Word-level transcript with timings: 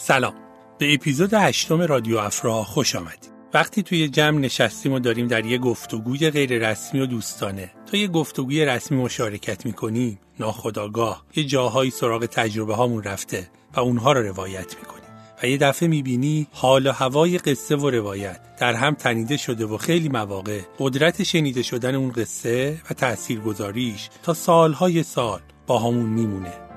سلام. 0.00 0.34
به 0.78 0.94
اپیزود 0.94 1.34
هشتم 1.34 1.80
رادیو 1.80 2.18
افرا 2.18 2.64
خوش 2.64 2.96
آمدید. 2.96 3.32
وقتی 3.54 3.82
توی 3.82 4.08
جمع 4.08 4.38
نشستیم 4.38 4.92
و 4.92 4.98
داریم 4.98 5.26
در 5.26 5.46
یه 5.46 5.58
گفتگوی 5.58 6.30
غیر 6.30 6.70
رسمی 6.70 7.00
و 7.00 7.06
دوستانه 7.06 7.70
تا 7.90 7.96
یه 7.96 8.08
گفتگوی 8.08 8.64
رسمی 8.64 8.98
مشارکت 8.98 9.66
می‌کنیم 9.66 10.18
ناخداگاه 10.40 11.24
یه 11.36 11.44
جاهایی 11.44 11.90
سراغ 11.90 12.26
تجربه 12.26 12.74
هامون 12.74 13.02
رفته 13.02 13.50
و 13.74 13.80
اونها 13.80 14.12
رو 14.12 14.22
روایت 14.22 14.76
می‌کنیم. 14.78 15.04
و 15.42 15.46
یه 15.46 15.56
دفعه 15.56 15.88
می‌بینی 15.88 16.46
حال 16.52 16.86
و 16.86 16.92
هوای 16.92 17.38
قصه 17.38 17.76
و 17.76 17.90
روایت 17.90 18.40
در 18.58 18.74
هم 18.74 18.94
تنیده 18.94 19.36
شده 19.36 19.66
و 19.66 19.76
خیلی 19.76 20.08
مواقع 20.08 20.60
قدرت 20.78 21.22
شنیده 21.22 21.62
شدن 21.62 21.94
اون 21.94 22.12
قصه 22.12 22.80
و 22.90 22.94
تاثیرگذاریش 22.94 24.08
تا 24.22 24.34
سالهای 24.34 25.02
سال 25.02 25.40
با 25.66 25.78
همون 25.78 26.06
میمونه. 26.06 26.67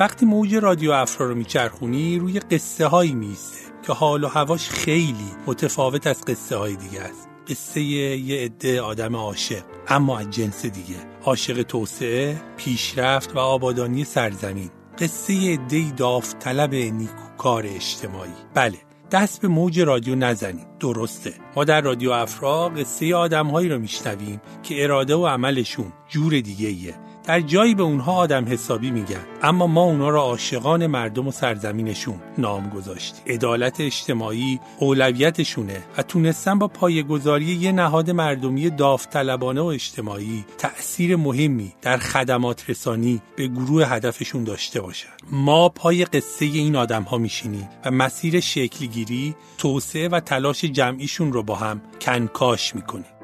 وقتی 0.00 0.26
موج 0.26 0.54
رادیو 0.54 0.90
افرا 0.90 1.28
رو 1.28 1.34
میچرخونی 1.34 2.18
روی 2.18 2.40
قصه 2.40 2.86
هایی 2.86 3.14
میسته 3.14 3.58
که 3.82 3.92
حال 3.92 4.24
و 4.24 4.28
هواش 4.28 4.68
خیلی 4.68 5.30
متفاوت 5.46 6.06
از 6.06 6.24
قصه 6.24 6.56
های 6.56 6.76
دیگه 6.76 7.00
است. 7.00 7.28
قصه 7.48 7.80
یه 7.80 8.44
عده 8.44 8.80
آدم 8.80 9.16
عاشق 9.16 9.62
اما 9.88 10.18
از 10.18 10.30
جنس 10.30 10.66
دیگه. 10.66 10.96
عاشق 11.24 11.62
توسعه 11.62 12.40
پیشرفت 12.56 13.36
و 13.36 13.38
آبادانی 13.38 14.04
سرزمین. 14.04 14.70
قصه 14.98 15.34
عده 15.52 15.90
داوطلب 15.90 16.74
نیکوکار 16.74 17.66
اجتماعی. 17.66 18.30
بله 18.54 18.78
دست 19.10 19.40
به 19.40 19.48
موج 19.48 19.80
رادیو 19.80 20.14
نزنید. 20.14 20.78
درسته. 20.80 21.34
ما 21.56 21.64
در 21.64 21.80
رادیو 21.80 22.10
افرا 22.10 22.68
قصه 22.68 23.14
آدمهایی 23.14 23.68
رو 23.68 23.78
میشنویم 23.78 24.40
که 24.62 24.84
اراده 24.84 25.14
و 25.14 25.26
عملشون 25.26 25.92
جور 26.08 26.40
دیگه 26.40 26.68
ایه 26.68 27.07
در 27.28 27.40
جایی 27.40 27.74
به 27.74 27.82
اونها 27.82 28.12
آدم 28.12 28.44
حسابی 28.48 28.90
میگن 28.90 29.20
اما 29.42 29.66
ما 29.66 29.82
اونا 29.82 30.08
را 30.08 30.22
عاشقان 30.22 30.86
مردم 30.86 31.28
و 31.28 31.30
سرزمینشون 31.30 32.14
نام 32.38 32.68
گذاشتیم. 32.68 33.34
عدالت 33.34 33.80
اجتماعی 33.80 34.60
اولویتشونه 34.78 35.84
و 35.98 36.02
تونستن 36.02 36.58
با 36.58 36.68
پایگذاری 36.68 37.44
یه 37.44 37.72
نهاد 37.72 38.10
مردمی 38.10 38.70
داوطلبانه 38.70 39.60
و 39.60 39.64
اجتماعی 39.64 40.44
تأثیر 40.58 41.16
مهمی 41.16 41.72
در 41.82 41.96
خدمات 41.98 42.70
رسانی 42.70 43.22
به 43.36 43.46
گروه 43.46 43.86
هدفشون 43.86 44.44
داشته 44.44 44.80
باشن. 44.80 45.08
ما 45.30 45.68
پای 45.68 46.04
قصه 46.04 46.44
این 46.44 46.76
آدم 46.76 47.02
ها 47.02 47.18
میشینیم 47.18 47.68
و 47.84 47.90
مسیر 47.90 48.40
شکلگیری 48.40 49.34
توسعه 49.58 50.08
و 50.08 50.20
تلاش 50.20 50.64
جمعیشون 50.64 51.32
رو 51.32 51.42
با 51.42 51.54
هم 51.54 51.80
کنکاش 52.00 52.74
می‌کنیم. 52.74 53.17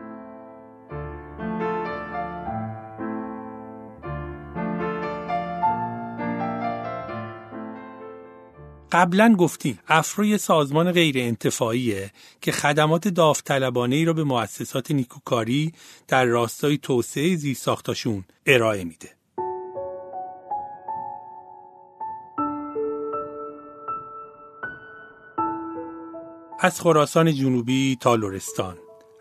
قبلا 8.95 9.35
گفتیم 9.39 9.79
افرو 9.89 10.39
سازمان 10.39 10.93
غیر 10.93 11.19
انتفاعیه 11.19 12.11
که 12.41 12.53
خدمات 12.53 13.09
داوطلبانه 13.09 13.97
ای 13.97 14.05
را 14.05 14.13
به 14.13 14.25
مؤسسات 14.25 14.91
نیکوکاری 14.91 15.73
در 16.09 16.25
راستای 16.25 16.79
توسعه 16.79 17.37
زیرساختاشون 17.37 18.25
ارائه 18.47 18.85
میده. 18.85 19.11
از 26.61 26.81
خراسان 26.81 27.33
جنوبی 27.33 27.97
تا 28.01 28.15
لرستان 28.15 28.77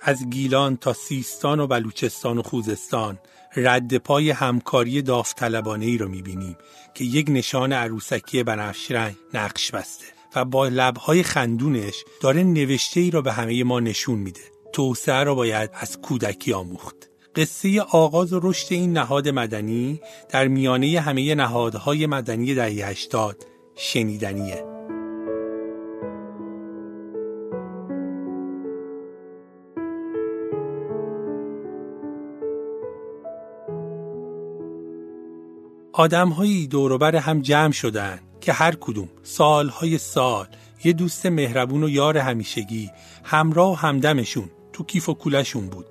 از 0.06 0.30
گیلان 0.30 0.78
تا 0.78 0.94
سیستان 0.94 1.60
و 1.60 1.68
بلوچستان 1.68 2.38
و 2.38 2.44
خوزستان 2.44 3.20
رد 3.56 3.98
پای 3.98 4.30
همکاری 4.30 5.02
داوطلبانه 5.02 5.86
ای 5.86 5.98
رو 5.98 6.08
می‌بینیم 6.08 6.58
که 6.94 7.04
یک 7.04 7.26
نشان 7.30 7.74
عروسکی 7.74 8.44
بنفش 8.44 8.92
رنگ 8.92 9.16
نقش 9.34 9.72
بسته 9.72 10.06
و 10.36 10.46
با 10.46 10.68
لبهای 10.68 11.24
خندونش 11.24 11.96
داره 12.22 12.44
نوشته 12.44 13.00
ای 13.00 13.12
را 13.12 13.22
به 13.22 13.34
همه 13.34 13.64
ما 13.64 13.80
نشون 13.80 14.20
میده. 14.20 14.42
توسعه 14.74 15.24
را 15.24 15.36
باید 15.36 15.70
از 15.74 16.02
کودکی 16.02 16.54
آموخت. 16.54 17.10
قصه 17.36 17.82
آغاز 17.82 18.34
و 18.34 18.40
رشد 18.44 18.74
این 18.74 18.98
نهاد 18.98 19.30
مدنی 19.30 20.02
در 20.30 20.48
میانه 20.48 21.00
همه 21.00 21.36
نهادهای 21.36 22.06
مدنی 22.06 22.56
دهه 22.56 22.90
80 22.90 23.46
شنیدنیه. 23.76 24.73
آدمهایی 35.94 36.68
دوروبر 36.68 37.16
هم 37.16 37.42
جمع 37.42 37.72
شدن 37.72 38.20
که 38.42 38.54
هر 38.54 38.76
کدوم 38.76 39.10
سالهای 39.24 39.98
سال 39.98 40.48
یه 40.84 40.94
دوست 40.94 41.26
مهربون 41.26 41.84
و 41.84 41.90
یار 41.90 42.18
همیشگی 42.18 42.92
همراه 43.24 43.72
و 43.72 43.76
همدمشون 43.76 44.50
تو 44.74 44.84
کیف 44.84 45.10
و 45.10 45.14
کولشون 45.14 45.68
بود 45.68 45.86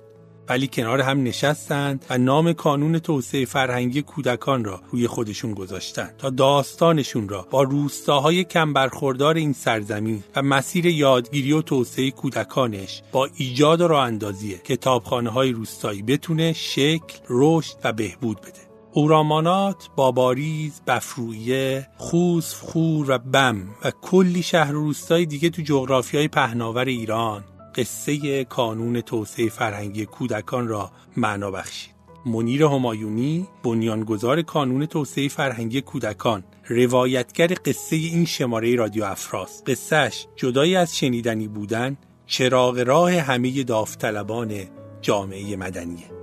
ولی 0.49 0.67
کنار 0.67 1.01
هم 1.01 1.23
نشستند 1.23 2.05
و 2.09 2.17
نام 2.17 2.53
کانون 2.53 2.99
توسعه 2.99 3.45
فرهنگی 3.45 4.01
کودکان 4.01 4.65
را 4.65 4.81
روی 4.91 5.07
خودشون 5.07 5.53
گذاشتند 5.53 6.17
تا 6.17 6.29
داستانشون 6.29 7.29
را 7.29 7.47
با 7.51 7.63
روستاهای 7.63 8.43
کم 8.43 8.73
برخوردار 8.73 9.35
این 9.35 9.53
سرزمین 9.53 10.23
و 10.35 10.41
مسیر 10.41 10.85
یادگیری 10.85 11.51
و 11.51 11.61
توسعه 11.61 12.11
کودکانش 12.11 13.01
با 13.11 13.29
ایجاد 13.35 13.81
و 13.81 13.87
راه 13.87 14.05
اندازی 14.05 14.57
کتابخانه 14.63 15.29
های 15.29 15.51
روستایی 15.51 16.01
بتونه 16.01 16.53
شکل، 16.53 17.19
رشد 17.29 17.75
و 17.83 17.93
بهبود 17.93 18.41
بده. 18.41 18.72
اورامانات، 18.95 19.89
باباریز، 19.95 20.81
بفرویه، 20.87 21.87
خوز، 21.97 22.53
خور 22.53 23.11
و 23.11 23.17
بم 23.17 23.67
و 23.83 23.91
کلی 24.01 24.43
شهر 24.43 24.75
و 24.75 24.79
روستای 24.79 25.25
دیگه 25.25 25.49
تو 25.49 25.61
جغرافی 25.61 26.17
های 26.17 26.27
پهناور 26.27 26.85
ایران. 26.85 27.43
قصه 27.75 28.43
کانون 28.43 29.01
توسعه 29.01 29.49
فرهنگی 29.49 30.05
کودکان 30.05 30.67
را 30.67 30.91
معنا 31.17 31.51
بخشید. 31.51 31.93
منیر 32.25 32.63
همایونی 32.63 33.47
بنیانگذار 33.63 34.41
کانون 34.41 34.85
توسعه 34.85 35.27
فرهنگی 35.27 35.81
کودکان 35.81 36.43
روایتگر 36.69 37.47
قصه 37.65 37.95
این 37.95 38.25
شماره 38.25 38.75
رادیو 38.75 39.03
افراست 39.03 39.69
قصهش 39.69 40.27
جدای 40.35 40.75
از 40.75 40.97
شنیدنی 40.97 41.47
بودن 41.47 41.97
چراغ 42.25 42.79
راه 42.79 43.13
همه 43.13 43.63
داوطلبان 43.63 44.53
جامعه 45.01 45.55
مدنیه. 45.55 46.22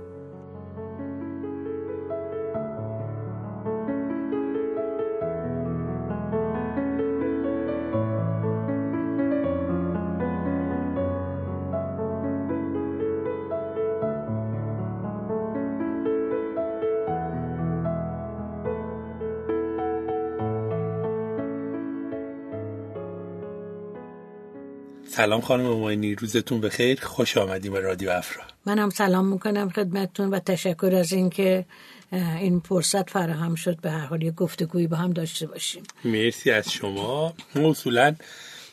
سلام 25.13 25.41
خانم 25.41 25.63
ماینی 25.63 26.15
روزتون 26.15 26.61
بخیر. 26.61 27.01
خوش 27.01 27.37
آمدیم 27.37 27.73
به 27.73 27.79
رادیو 27.79 28.09
افرا. 28.09 28.43
منم 28.65 28.89
سلام 28.89 29.25
می‌کنم 29.25 29.69
خدمتتون 29.69 30.29
و 30.29 30.39
تشکر 30.39 30.95
از 30.95 31.11
اینکه 31.13 31.65
این 32.11 32.59
فرصت 32.59 33.09
فراهم 33.09 33.55
شد 33.55 33.81
به 33.81 33.91
هر 33.91 34.05
حال 34.05 34.23
یه 34.23 34.31
گفتگویی 34.31 34.87
با 34.87 34.97
هم 34.97 35.13
داشته 35.13 35.47
باشیم. 35.47 35.83
مرسی 36.05 36.51
از 36.51 36.71
شما. 36.71 37.33
اصولا 37.55 38.15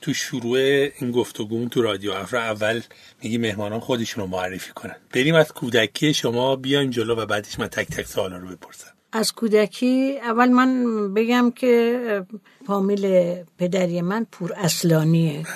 تو 0.00 0.14
شروع 0.14 0.58
این 0.98 1.10
گفتگومون 1.10 1.68
تو 1.68 1.82
رادیو 1.82 2.12
افرا 2.12 2.40
اول 2.40 2.80
میگی 3.22 3.38
مهمانان 3.38 3.80
خودشون 3.80 4.24
رو 4.24 4.30
معرفی 4.30 4.72
کنن. 4.72 4.96
بریم 5.14 5.34
از 5.34 5.52
کودکی 5.52 6.14
شما 6.14 6.56
بیایم 6.56 6.90
جلو 6.90 7.14
و 7.14 7.26
بعدش 7.26 7.58
من 7.58 7.68
تک 7.68 7.86
تک 7.86 8.06
سوالا 8.06 8.36
رو 8.36 8.48
بپرسم. 8.48 8.90
از 9.12 9.32
کودکی 9.32 10.18
اول 10.22 10.48
من 10.48 10.84
بگم 11.14 11.50
که 11.50 12.24
فامیل 12.66 13.34
پدری 13.58 14.02
من 14.02 14.26
پور 14.32 14.52
اصلانیه 14.56 15.46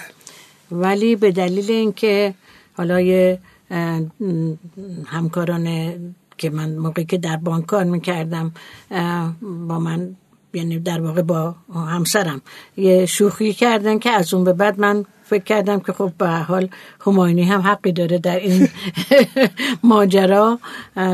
ولی 0.73 1.17
به 1.17 1.33
دلیل 1.33 1.71
اینکه 1.71 2.35
حالا 2.77 3.01
یه 3.01 3.39
همکاران 5.07 5.95
که 6.39 6.51
من 6.51 6.75
موقعی 6.75 7.05
که 7.05 7.19
در 7.19 7.37
بانک 7.37 7.67
کار 7.67 7.85
می‌کردم 7.85 8.53
با 9.69 9.79
من 9.79 10.17
یعنی 10.55 10.79
در 10.79 11.01
واقع 11.01 11.23
با 11.23 11.55
همسرم 11.75 12.43
یه 12.77 13.07
شوخی 13.07 13.53
کردن 13.53 13.99
که 13.99 14.11
از 14.11 14.35
اون 14.35 14.45
به 14.45 14.53
بعد 14.53 14.81
من 14.81 15.05
فکر 15.25 15.45
کردم 15.45 15.81
که 15.81 15.93
خب 15.93 16.13
به 16.19 16.29
حال 16.29 16.69
هماینی 17.07 17.43
هم 17.43 17.61
حقی 17.61 17.93
داره 17.93 18.19
در 18.19 18.41
این 18.41 18.69
ماجرا. 19.93 20.59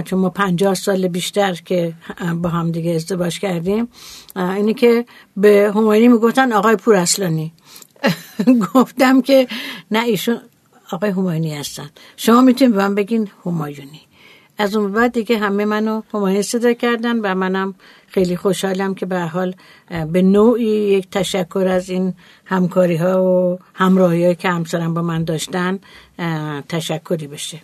چون 0.05 0.19
ما 0.19 0.31
پنجاه 0.31 0.75
سال 0.75 1.09
بیشتر 1.09 1.55
که 1.55 1.95
با 2.43 2.49
هم 2.49 2.71
دیگه 2.71 2.91
ازدواج 2.91 3.41
کردیم. 3.41 3.89
اینی 4.37 4.75
که 4.75 5.05
به 5.37 5.73
هماینی 5.75 6.09
می‌گفتن 6.09 6.53
آقای 6.53 6.77
پور 6.77 6.95
اصلانی 6.95 7.53
گفتم 8.75 9.23
که 9.23 9.49
نه 9.91 10.05
ایشون 10.05 10.41
آقای 10.93 11.11
همایونی 11.11 11.55
هستن. 11.55 11.91
شما 12.17 12.41
می‌تونید 12.41 12.75
به 12.75 12.79
من 12.89 12.95
بگین 12.95 13.29
همایونی. 13.47 14.01
از 14.59 14.77
اون 14.77 14.93
بعد 14.93 15.13
دیگه 15.13 15.39
همه 15.39 15.65
منو 15.65 16.03
همایونی 16.15 16.43
صدا 16.43 16.73
کردن 16.73 17.21
و 17.21 17.35
منم 17.35 17.75
خیلی 18.07 18.37
خوشحالم 18.37 18.95
که 18.95 19.07
به 19.07 19.21
حال 19.21 19.55
به 20.13 20.23
نوعی 20.23 20.67
یک 20.67 21.11
تشکر 21.11 21.69
از 21.71 21.91
این 21.91 22.15
همکاری 22.45 22.97
ها 22.97 23.25
و 23.25 23.59
همراهی 23.75 24.35
که 24.35 24.49
همسرم 24.49 24.95
با 24.95 25.03
من 25.03 25.25
داشتن 25.25 25.79
تشکری 26.69 27.27
بشه. 27.27 27.61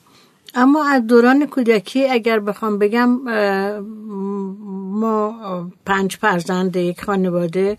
اما 0.55 0.85
از 0.89 1.07
دوران 1.07 1.47
کودکی 1.47 2.09
اگر 2.09 2.41
بخوام 2.41 2.79
بگم 2.79 3.09
ما 4.91 5.71
پنج 5.87 6.17
فرزند 6.17 6.77
یک 6.77 7.05
خانواده 7.05 7.79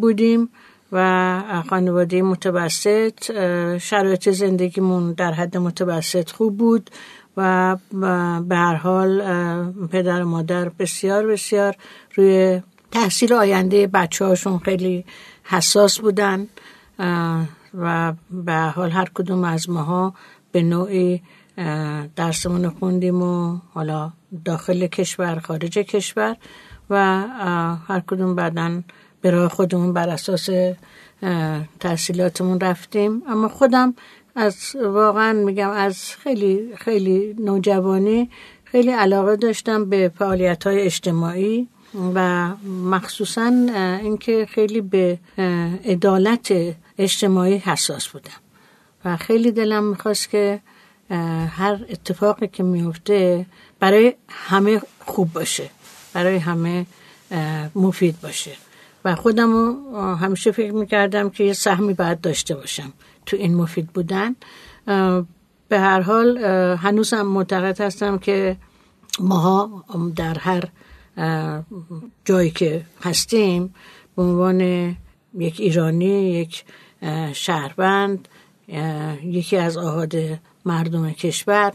بودیم. 0.00 0.48
و 0.94 1.62
خانواده 1.70 2.22
متوسط 2.22 3.32
شرایط 3.78 4.30
زندگیمون 4.30 5.12
در 5.12 5.32
حد 5.32 5.56
متوسط 5.56 6.30
خوب 6.30 6.56
بود 6.56 6.90
و 7.36 7.76
به 8.48 8.56
هر 8.56 8.74
حال 8.74 9.22
پدر 9.92 10.22
و 10.22 10.28
مادر 10.28 10.68
بسیار 10.68 11.26
بسیار 11.26 11.76
روی 12.14 12.62
تحصیل 12.90 13.32
آینده 13.32 13.86
بچه 13.86 14.24
هاشون 14.24 14.58
خیلی 14.58 15.04
حساس 15.44 16.00
بودن 16.00 16.46
و 17.74 18.12
به 18.30 18.54
حال 18.54 18.90
هر 18.90 19.08
کدوم 19.14 19.44
از 19.44 19.70
ماها 19.70 20.14
به 20.52 20.62
نوعی 20.62 21.22
درسمون 22.16 22.70
خوندیم 22.70 23.22
و 23.22 23.58
حالا 23.74 24.12
داخل 24.44 24.86
کشور 24.86 25.38
خارج 25.38 25.78
کشور 25.78 26.36
و 26.90 27.22
هر 27.88 28.02
کدوم 28.06 28.34
بعدا 28.34 28.82
به 29.24 29.30
راه 29.30 29.48
خودمون 29.48 29.92
بر 29.92 30.08
اساس 30.08 30.48
تحصیلاتمون 31.80 32.60
رفتیم. 32.60 33.22
اما 33.28 33.48
خودم 33.48 33.94
از 34.34 34.56
واقعا 34.76 35.32
میگم 35.32 35.70
از 35.70 36.16
خیلی 36.22 36.76
خیلی 36.76 37.36
نوجوانی 37.38 38.30
خیلی 38.64 38.90
علاقه 38.90 39.36
داشتم 39.36 39.84
به 39.84 40.12
فعالیت 40.18 40.66
های 40.66 40.80
اجتماعی 40.80 41.68
و 42.14 42.48
مخصوصا 42.84 43.52
اینکه 44.02 44.46
خیلی 44.50 44.80
به 44.80 45.18
عدالت 45.84 46.52
اجتماعی 46.98 47.56
حساس 47.56 48.08
بودم. 48.08 48.40
و 49.04 49.16
خیلی 49.16 49.52
دلم 49.52 49.84
می‌خواست 49.84 50.30
که 50.30 50.60
هر 51.50 51.78
اتفاقی 51.88 52.48
که 52.48 52.62
میفته 52.62 53.46
برای 53.80 54.14
همه 54.28 54.80
خوب 55.06 55.32
باشه 55.32 55.70
برای 56.12 56.36
همه 56.36 56.86
مفید 57.74 58.20
باشه. 58.20 58.50
و 59.04 59.14
خودم 59.14 59.76
همیشه 60.14 60.52
فکر 60.52 60.72
می‌کردم 60.72 61.30
که 61.30 61.44
یه 61.44 61.52
سهمی 61.52 61.94
باید 61.94 62.20
داشته 62.20 62.54
باشم 62.54 62.92
تو 63.26 63.36
این 63.36 63.54
مفید 63.54 63.86
بودن. 63.86 64.36
به 65.68 65.80
هر 65.80 66.00
حال 66.00 66.38
هنوزم 66.76 67.22
معتقد 67.22 67.80
هستم 67.80 68.18
که 68.18 68.56
ماها 69.20 69.84
در 70.16 70.38
هر 70.38 70.68
جایی 72.24 72.50
که 72.50 72.82
هستیم 73.02 73.74
به 74.16 74.22
عنوان 74.22 74.60
یک 75.38 75.60
ایرانی 75.60 76.30
یک 76.30 76.64
شهروند 77.32 78.28
یکی 79.22 79.56
از 79.56 79.76
آهاد 79.76 80.14
مردم 80.64 81.10
کشور 81.10 81.72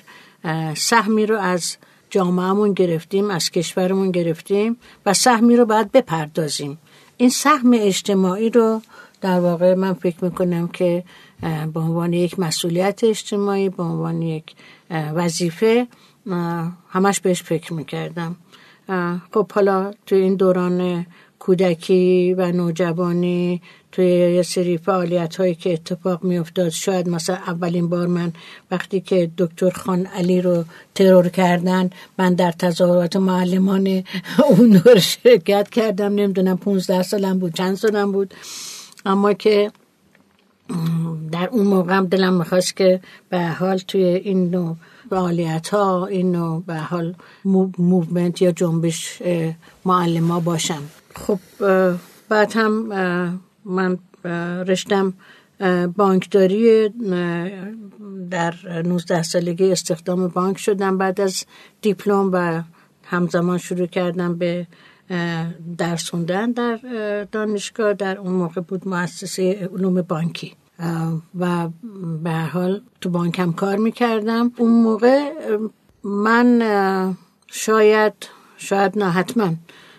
سهمی 0.76 1.26
رو 1.26 1.38
از 1.38 1.78
جامعهمون 2.10 2.74
گرفتیم 2.74 3.30
از 3.30 3.50
کشورمون 3.50 4.12
گرفتیم 4.12 4.78
و 5.06 5.14
سهمی 5.14 5.56
رو 5.56 5.66
باید 5.66 5.92
بپردازیم. 5.92 6.78
این 7.22 7.30
سهم 7.30 7.72
اجتماعی 7.74 8.50
رو 8.50 8.82
در 9.22 9.40
واقع 9.40 9.74
من 9.74 9.94
فکر 9.94 10.24
می‌کنم 10.24 10.68
که 10.68 11.04
به 11.74 11.80
عنوان 11.80 12.14
یک 12.14 12.40
مسئولیت 12.40 13.04
اجتماعی 13.04 13.70
به 13.70 13.84
عنوان 13.84 14.22
یک 14.22 14.56
وظیفه 14.92 15.88
همش 16.90 17.20
بهش 17.20 17.44
فکر 17.44 17.74
می‌کردم. 17.74 18.36
خب 19.34 19.52
حالا 19.52 19.92
تو 20.06 20.16
این 20.16 20.36
دوران 20.36 21.06
کودکی 21.40 22.34
و 22.34 22.52
نوجوانی 22.52 23.62
توی 23.92 24.06
یه 24.06 24.42
سری 24.42 24.78
فعالیت 24.78 25.36
هایی 25.36 25.56
که 25.56 25.74
اتفاق 25.74 26.24
می 26.24 26.38
افتاد 26.38 26.70
شاید 26.70 27.10
مثلا 27.10 27.36
اولین 27.36 27.90
بار 27.90 28.08
من 28.08 28.34
وقتی 28.72 29.00
که 29.02 29.32
دکتر 29.38 29.70
خان 29.70 30.06
علی 30.06 30.42
رو 30.42 30.64
ترور 30.96 31.30
کردن 31.30 31.90
من 32.18 32.34
در 32.34 32.52
تظاهرات 32.52 33.16
معلمان 33.16 34.04
اون 34.50 34.82
رو 34.86 35.00
شرکت 35.00 35.70
کردم. 35.70 36.16
نمی‌دونم 36.16 36.58
15 36.58 37.04
سالم 37.04 37.40
بود 37.40 37.54
چند 37.54 37.76
سالم 37.76 38.12
بود. 38.12 38.34
اما 39.06 39.34
که 39.34 39.72
در 41.32 41.50
اون 41.52 41.68
موقع 41.68 42.02
دلم 42.02 42.34
می‌خواست 42.34 42.76
که 42.76 43.00
به 43.30 43.48
حال 43.48 43.78
توی 43.78 44.04
این 44.04 44.50
نوع 44.50 44.76
فعالیت 45.10 45.70
ها 45.70 46.06
این 46.06 46.32
نوع 46.32 46.64
به 46.68 46.76
حال 46.76 47.16
movement 47.78 48.42
یا 48.42 48.52
جنبش 48.52 49.22
معلم 49.86 50.40
باشم. 50.40 50.82
خب 51.16 51.40
بعد 52.30 52.54
هم 52.56 53.40
من 53.70 53.98
رشتم 54.68 55.14
بانکداری 55.96 56.90
در 58.30 58.54
19 58.86 59.24
سالگی 59.24 59.72
استخدام 59.72 60.28
بانک 60.28 60.58
شدم. 60.58 60.98
بعد 60.98 61.22
از 61.22 61.46
دیپلم 61.82 62.30
و 62.34 62.62
همزمان 63.04 63.58
شروع 63.58 63.86
کردم 63.88 64.36
به 64.38 64.68
درس 65.78 66.10
خوندن 66.10 66.52
در 66.52 66.80
دانشگاه. 67.32 67.94
در 67.94 68.18
اون 68.18 68.32
موقع 68.34 68.62
بود 68.62 68.88
مؤسسه 68.88 69.70
علوم 69.74 70.02
بانکی. 70.02 70.54
و 71.40 71.70
به 72.24 72.32
حال 72.32 72.82
تو 73.02 73.10
بانک 73.10 73.40
هم 73.40 73.54
کار 73.54 73.76
می‌کردم. 73.76 74.52
اون 74.58 74.84
موقع 74.84 75.32
من 76.04 77.16
شاید 77.48 78.14
شاید 78.58 79.00
نه 79.00 79.10
حتما 79.10 79.54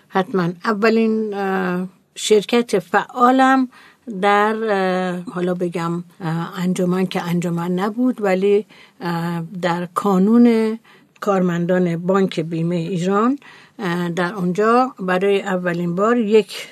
حتما 0.07 0.49
اولین 0.65 1.33
شرکت 2.15 2.79
فعالم 2.79 3.69
در 4.21 4.55
حالا 5.31 5.53
بگم 5.53 6.03
انجمن 6.57 7.05
که 7.05 7.21
انجمن 7.21 7.71
نبود 7.71 8.21
ولی 8.21 8.65
در 9.61 9.87
کانون 9.93 10.79
کارمندان 11.21 11.97
بانک 11.97 12.39
بیمه 12.39 12.75
ایران 12.75 13.39
در 14.15 14.33
اونجا 14.33 14.95
برای 14.99 15.41
اولین 15.41 15.95
بار 15.95 16.17
یک 16.17 16.67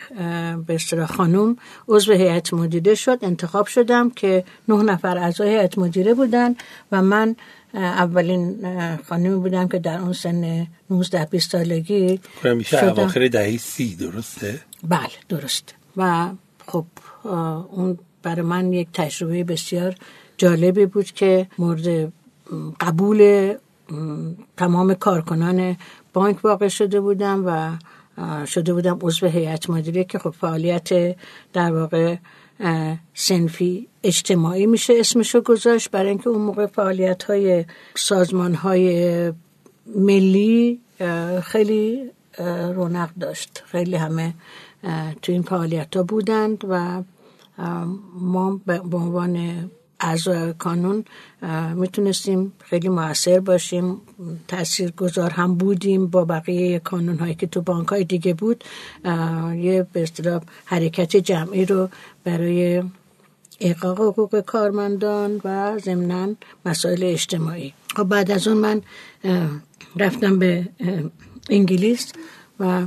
به 0.68 0.76
اصطلاح 0.76 1.08
خانم 1.08 1.58
عضو 1.88 2.14
هیئت 2.14 2.54
مدیره 2.54 2.96
شد 2.96 3.20
انتخاب 3.22 3.68
شدم 3.68 4.10
که 4.10 4.44
نه 4.68 4.84
نفر 4.84 5.18
اعضای 5.18 5.50
هیئت 5.50 5.78
مدیره 5.78 6.14
بودن 6.14 6.56
و 6.92 7.02
من 7.02 7.36
اولین 7.74 8.68
خانمی 9.10 9.36
بودم 9.36 9.68
که 9.68 9.80
در 9.80 10.00
اون 10.00 10.14
سن 10.14 10.68
19 10.90 11.26
20 11.26 11.52
سالگی 11.52 12.20
میشه 12.44 12.84
اواخر 12.84 13.28
دهه 13.28 13.58
سی 13.58 13.96
درسته؟ 13.96 14.60
بله 14.84 15.10
درست. 15.30 15.76
و 15.98 16.30
خب 16.68 16.86
اون 17.72 17.98
برای 18.24 18.42
من 18.42 18.74
یک 18.74 18.88
تجربه 18.94 19.44
بسیار 19.44 19.96
جالبی 20.38 20.86
بود 20.86 21.06
که 21.06 21.48
مورد 21.58 22.14
قبول 22.80 23.54
تمام 24.58 24.94
کارکنان 24.94 25.78
بانک 26.14 26.46
واقع 26.46 26.68
شده 26.68 27.02
بودم 27.02 27.44
و 27.46 27.78
شده 28.46 28.74
بودم 28.74 29.00
عضو 29.02 29.28
هیئت 29.28 29.70
مدیره 29.70 30.04
که 30.04 30.20
خب 30.20 30.30
فعالیت 30.30 30.90
در 31.54 31.72
واقع 31.72 32.16
سنفی 33.14 33.88
اجتماعی 34.04 34.66
میشه 34.66 34.94
اسمشو 34.98 35.42
گذاشت. 35.42 35.92
برای 35.92 36.10
اینکه 36.10 36.30
اون 36.30 36.42
موقع 36.42 36.66
فعالیت 36.66 37.24
های 37.24 37.66
سازمان 37.96 38.54
های 38.54 39.34
ملی 39.96 40.80
خیلی 41.44 42.12
رونق 42.76 43.10
داشت. 43.20 43.64
خیلی 43.66 43.96
همه 43.96 44.34
تو 45.22 45.32
این 45.32 45.42
فعالیت 45.42 45.96
ها 45.96 46.04
بودند 46.04 46.64
و 46.70 47.04
ما 48.20 48.62
به 48.66 48.80
عنوان 48.80 49.70
اعضای 50.00 50.54
کانون 50.54 51.06
می‌تونستیم 51.76 52.54
خیلی 52.60 52.90
موثر 52.90 53.40
باشیم. 53.40 54.02
تأثیر 54.48 54.92
گذار 54.92 55.30
هم 55.30 55.56
بودیم 55.56 56.08
با 56.08 56.26
بقیه 56.26 56.80
کانون 56.80 57.20
هایی 57.20 57.36
که 57.36 57.48
تو 57.48 57.62
بانک 57.62 57.88
های 57.88 58.04
دیگه 58.04 58.34
بود. 58.34 58.64
یه 59.56 59.88
به 59.94 60.04
اصطلاح 60.04 60.42
حرکت 60.66 61.16
جمعی 61.18 61.66
رو 61.66 61.90
برای 62.24 62.84
احقاق 63.60 64.02
حقوق 64.02 64.40
کارمندان 64.40 65.42
و 65.44 65.80
ضمنا 65.80 66.36
مسائل 66.66 67.04
اجتماعی. 67.04 67.74
خب 67.96 68.04
بعد 68.04 68.32
از 68.32 68.48
اون 68.48 68.58
من 68.58 68.82
رفتم 69.96 70.40
به 70.40 70.68
انگلیس. 71.50 72.14
و 72.60 72.86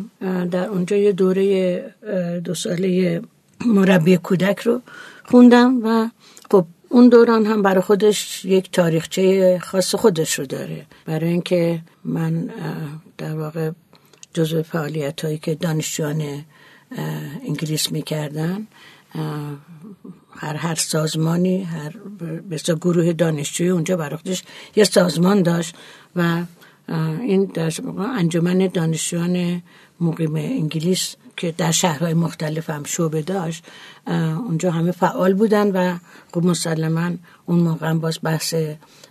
در 0.50 0.68
اونجا 0.68 0.96
یه 0.96 1.12
دوره 1.12 1.94
دو 2.44 2.54
ساله 2.54 3.22
مربی 3.66 4.16
کودک 4.16 4.60
رو 4.60 4.82
خوندم 5.24 5.80
و 5.84 6.08
خب 6.50 6.66
اون 6.88 7.08
دوران 7.08 7.46
هم 7.46 7.62
برای 7.62 7.80
خودش 7.80 8.44
یک 8.44 8.70
تاریخچه 8.70 9.58
خاص 9.58 9.94
خودش 9.94 10.38
رو 10.38 10.46
داره. 10.46 10.86
برای 11.06 11.28
اینکه 11.28 11.80
من 12.04 12.50
در 13.18 13.34
واقع 13.34 13.70
جزو 14.34 14.62
فعالیت 14.62 15.24
هایی 15.24 15.38
که 15.38 15.54
دانشجویان 15.54 16.44
انگلیس 17.48 17.92
می‌کردن 17.92 18.66
هر 20.30 20.54
هر 20.54 20.74
سازمانی 20.74 21.62
هر 21.62 21.90
بسیار 22.50 22.78
گروه 22.78 23.12
دانشجویی 23.12 23.70
اونجا 23.70 23.96
برای 23.96 24.18
یه 24.76 24.84
سازمان 24.84 25.42
داشت 25.42 25.74
و 26.16 26.42
این 26.88 27.52
انجمن 27.98 28.66
دانشجویان 28.66 29.62
مقیم 30.00 30.34
انگلیس 30.34 31.16
که 31.36 31.52
در 31.58 31.70
شهرهای 31.70 32.14
مختلف 32.14 32.70
هم 32.70 32.84
شعبه 32.84 33.22
داشت 33.22 33.64
اونجا 34.46 34.70
همه 34.70 34.90
فعال 34.90 35.34
بودن 35.34 35.70
و 35.70 35.98
خب 36.34 36.44
مسلما 36.44 37.10
اون 37.46 37.58
موقع 37.58 37.86
هم 37.88 38.00
باز 38.00 38.18
بحث 38.22 38.54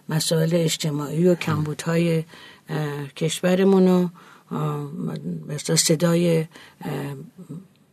مسائل 0.09 0.49
اجتماعی 0.53 1.27
و 1.27 1.35
کمبودهای 1.35 2.23
کشورمون 3.15 3.87
و 3.87 5.57
صدای 5.57 6.47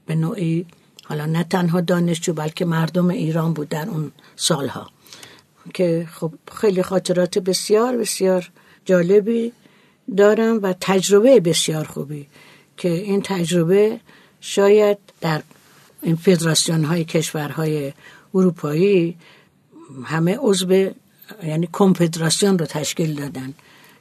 به 0.07 0.15
نوعی 0.15 0.67
حالا 1.05 1.27
نه 1.27 1.45
تنها 1.45 1.81
دانشجو 1.81 2.33
بلکه 2.33 2.65
مردم 2.65 3.09
ایران 3.09 3.53
بود 3.53 3.69
در 3.69 3.89
اون 3.89 4.13
سالها 4.37 4.87
که 5.75 6.09
خب 6.13 6.33
خیلی 6.53 6.83
خاطرات 6.83 7.39
بسیار 7.39 7.97
بسیار 7.97 8.51
جالبی 8.85 9.53
دارم 10.17 10.63
و 10.63 10.75
تجربه 10.81 11.41
بسیار 11.41 11.85
خوبی 11.85 12.27
که 12.77 12.89
این 12.89 13.23
تجربه 13.23 14.01
شاید 14.41 14.99
در 15.21 15.43
این 16.03 16.17
فدراسیون 16.17 16.85
های 16.85 17.05
کشورهای 17.05 17.93
اروپایی 18.35 19.17
همه 20.05 20.37
عضو 20.41 20.91
یعنی 21.43 21.69
کمپدراسیون 21.73 22.59
رو 22.59 22.67
تشکیل 22.67 23.15
دادن 23.15 23.55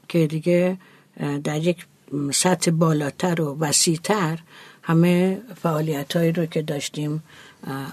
که 0.08 0.28
دیگه 0.28 0.78
در 1.44 1.58
یک 1.58 1.86
سطح 2.32 2.72
بالاتر 2.72 3.42
و 3.42 3.58
وسیعتر 3.60 4.40
همه 4.82 5.42
فعالیت 5.62 6.16
هایی 6.16 6.32
رو 6.32 6.46
که 6.46 6.62
داشتیم 6.62 7.24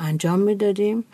انجام 0.01 0.41
می‌دادیم. 0.41 1.05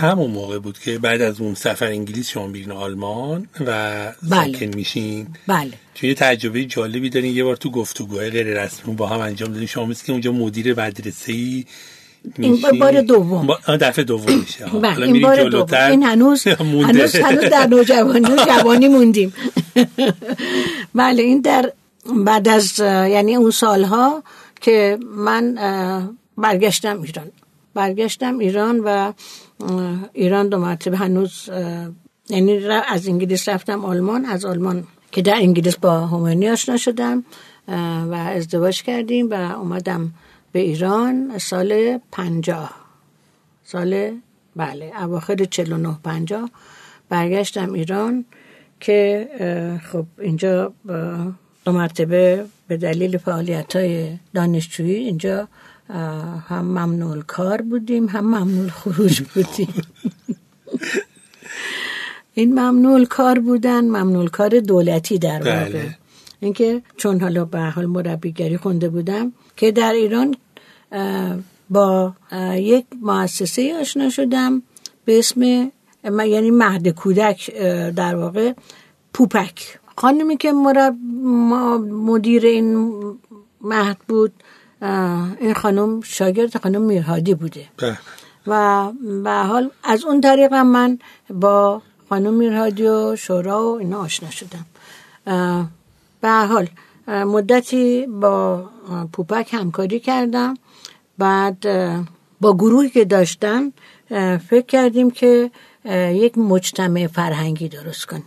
همون 0.00 0.30
موقع 0.30 0.58
بود 0.58 0.78
که 0.78 0.98
بعد 0.98 1.22
از 1.22 1.40
اون 1.40 1.54
سفر 1.54 1.86
انگلیس 1.86 2.28
شما 2.28 2.48
بیرین 2.48 2.72
آلمان 2.72 3.46
و 3.60 3.64
بله. 3.64 4.52
ساکن 4.52 4.66
میشین. 4.66 5.26
بله. 5.46 5.72
چون 5.94 6.08
یه 6.08 6.14
تجربه 6.14 6.64
جالبی 6.64 7.10
دارین. 7.10 7.36
یه 7.36 7.44
بار 7.44 7.56
تو 7.56 7.70
گفتگوهای 7.70 8.30
غیر 8.30 8.62
رسمی 8.62 8.94
با 8.94 9.06
هم 9.06 9.20
انجام 9.20 9.52
دادین. 9.52 9.66
شما 9.66 9.94
که 9.94 10.12
اونجا 10.12 10.32
مدیر 10.32 10.80
مدرسه 10.80 11.32
ای 11.32 11.64
این 12.38 12.62
بار 12.80 13.00
دوم. 13.00 13.46
دفعه 13.80 14.04
دوم 14.04 14.38
میشه. 14.40 14.64
بله 14.66 15.06
این 15.06 15.22
بار 15.22 15.48
دوم. 15.48 15.74
این 15.90 16.02
هنوز 16.02 16.46
هنوز 16.88 17.16
هنوز 17.16 17.44
در 17.44 17.66
نوجوانی 17.66 18.36
جوانی 18.48 18.88
موندیم. 18.88 19.32
بله 20.94 21.22
این 21.22 21.40
در 21.40 21.72
بعد 22.24 22.48
از 22.48 22.78
یعنی 22.78 23.36
اون 23.36 23.50
سالها 23.50 24.22
که 24.60 24.98
من 25.16 25.58
برگشتم 26.38 27.02
ایران. 27.02 27.30
برگشتم 27.74 28.38
ایران 28.38 28.80
و 28.84 29.12
ایران 30.12 30.48
دو 30.48 30.58
مرتبه 30.58 30.96
هنوز 30.96 31.50
یعنی 32.28 32.66
از 32.66 33.08
انگلیس 33.08 33.48
رفتم 33.48 33.84
آلمان 33.84 34.24
از 34.24 34.44
آلمان 34.44 34.86
که 35.12 35.22
در 35.22 35.34
انگلیس 35.34 35.76
با 35.76 36.06
همانی 36.06 36.48
آشنا 36.48 36.76
شدم 36.76 37.24
و 38.10 38.14
ازدواج 38.14 38.82
کردیم 38.82 39.30
و 39.30 39.34
اومدم 39.34 40.12
به 40.52 40.58
ایران 40.58 41.38
سال 41.38 41.98
پنجاه. 42.12 42.74
سال 43.64 44.12
بله 44.56 44.92
اواخر 45.02 45.44
چلو 45.44 45.76
نه 45.76 45.98
پنجاه. 46.04 46.50
برگشتم 47.08 47.72
ایران 47.72 48.24
که 48.80 49.28
خب 49.92 50.06
اینجا 50.20 50.72
دو 51.64 51.72
مرتبه 51.72 52.44
به 52.68 52.76
دلیل 52.76 53.18
فعالیت 53.18 53.76
های 53.76 54.18
دانشجویی 54.34 54.94
اینجا 54.94 55.48
هم 56.48 56.64
ممنوع 56.64 57.22
کار 57.22 57.62
بودیم 57.62 58.06
هم 58.06 58.24
ممنوع 58.24 58.68
خروج 58.68 59.20
بودیم. 59.34 59.74
این 62.34 62.52
ممنوع 62.60 63.04
کار 63.04 63.38
بودن 63.38 63.84
ممنوع 63.84 64.28
کار 64.28 64.60
دولتی 64.60 65.18
در 65.18 65.38
واقع. 65.38 65.68
بله. 65.68 65.98
اینکه 66.40 66.82
چون 66.96 67.20
حالا 67.20 67.44
به 67.44 67.60
حال 67.60 67.86
مربیگری 67.86 68.56
خونده 68.56 68.88
بودم 68.88 69.32
که 69.56 69.72
در 69.72 69.92
ایران 69.92 70.34
با 71.70 72.14
یک 72.54 72.86
مؤسسه 73.02 73.76
آشنا 73.80 74.10
شدم 74.10 74.62
به 75.04 75.18
اسم 75.18 75.42
یعنی 76.04 76.50
مهد 76.50 76.88
کودک 76.88 77.56
در 77.96 78.16
واقع 78.16 78.52
پوپک. 79.14 79.78
خانمی 79.96 80.36
که 80.36 80.52
مرب 80.52 80.96
مدیر 81.90 82.46
این 82.46 82.94
مهد 83.60 83.98
بود 84.08 84.32
این 85.40 85.54
خانم 85.54 86.00
شاگرد 86.00 86.62
خانم 86.62 86.82
میرهادی 86.82 87.34
بوده. 87.34 87.64
و 88.46 88.88
به 89.24 89.30
حال 89.30 89.70
از 89.84 90.04
اون 90.04 90.20
طریق 90.20 90.54
من 90.54 90.98
با 91.30 91.82
خانم 92.08 92.34
میرهادی 92.34 92.86
و 92.86 93.16
شورا 93.16 93.72
و 93.72 93.78
اینا 93.78 94.00
آشنا 94.00 94.30
شدم. 94.30 94.66
به 96.20 96.30
حال 96.30 96.68
مدتی 97.08 98.06
با 98.06 98.64
پوپک 99.12 99.54
همکاری 99.54 100.00
کردم. 100.00 100.54
بعد 101.18 101.66
با 102.40 102.54
گروهی 102.54 102.90
که 102.90 103.04
داشتن 103.04 103.72
فکر 104.48 104.66
کردیم 104.68 105.10
که 105.10 105.50
یک 106.24 106.38
مجتمع 106.38 107.06
فرهنگی 107.06 107.68
درست 107.68 108.06
کنیم. 108.06 108.24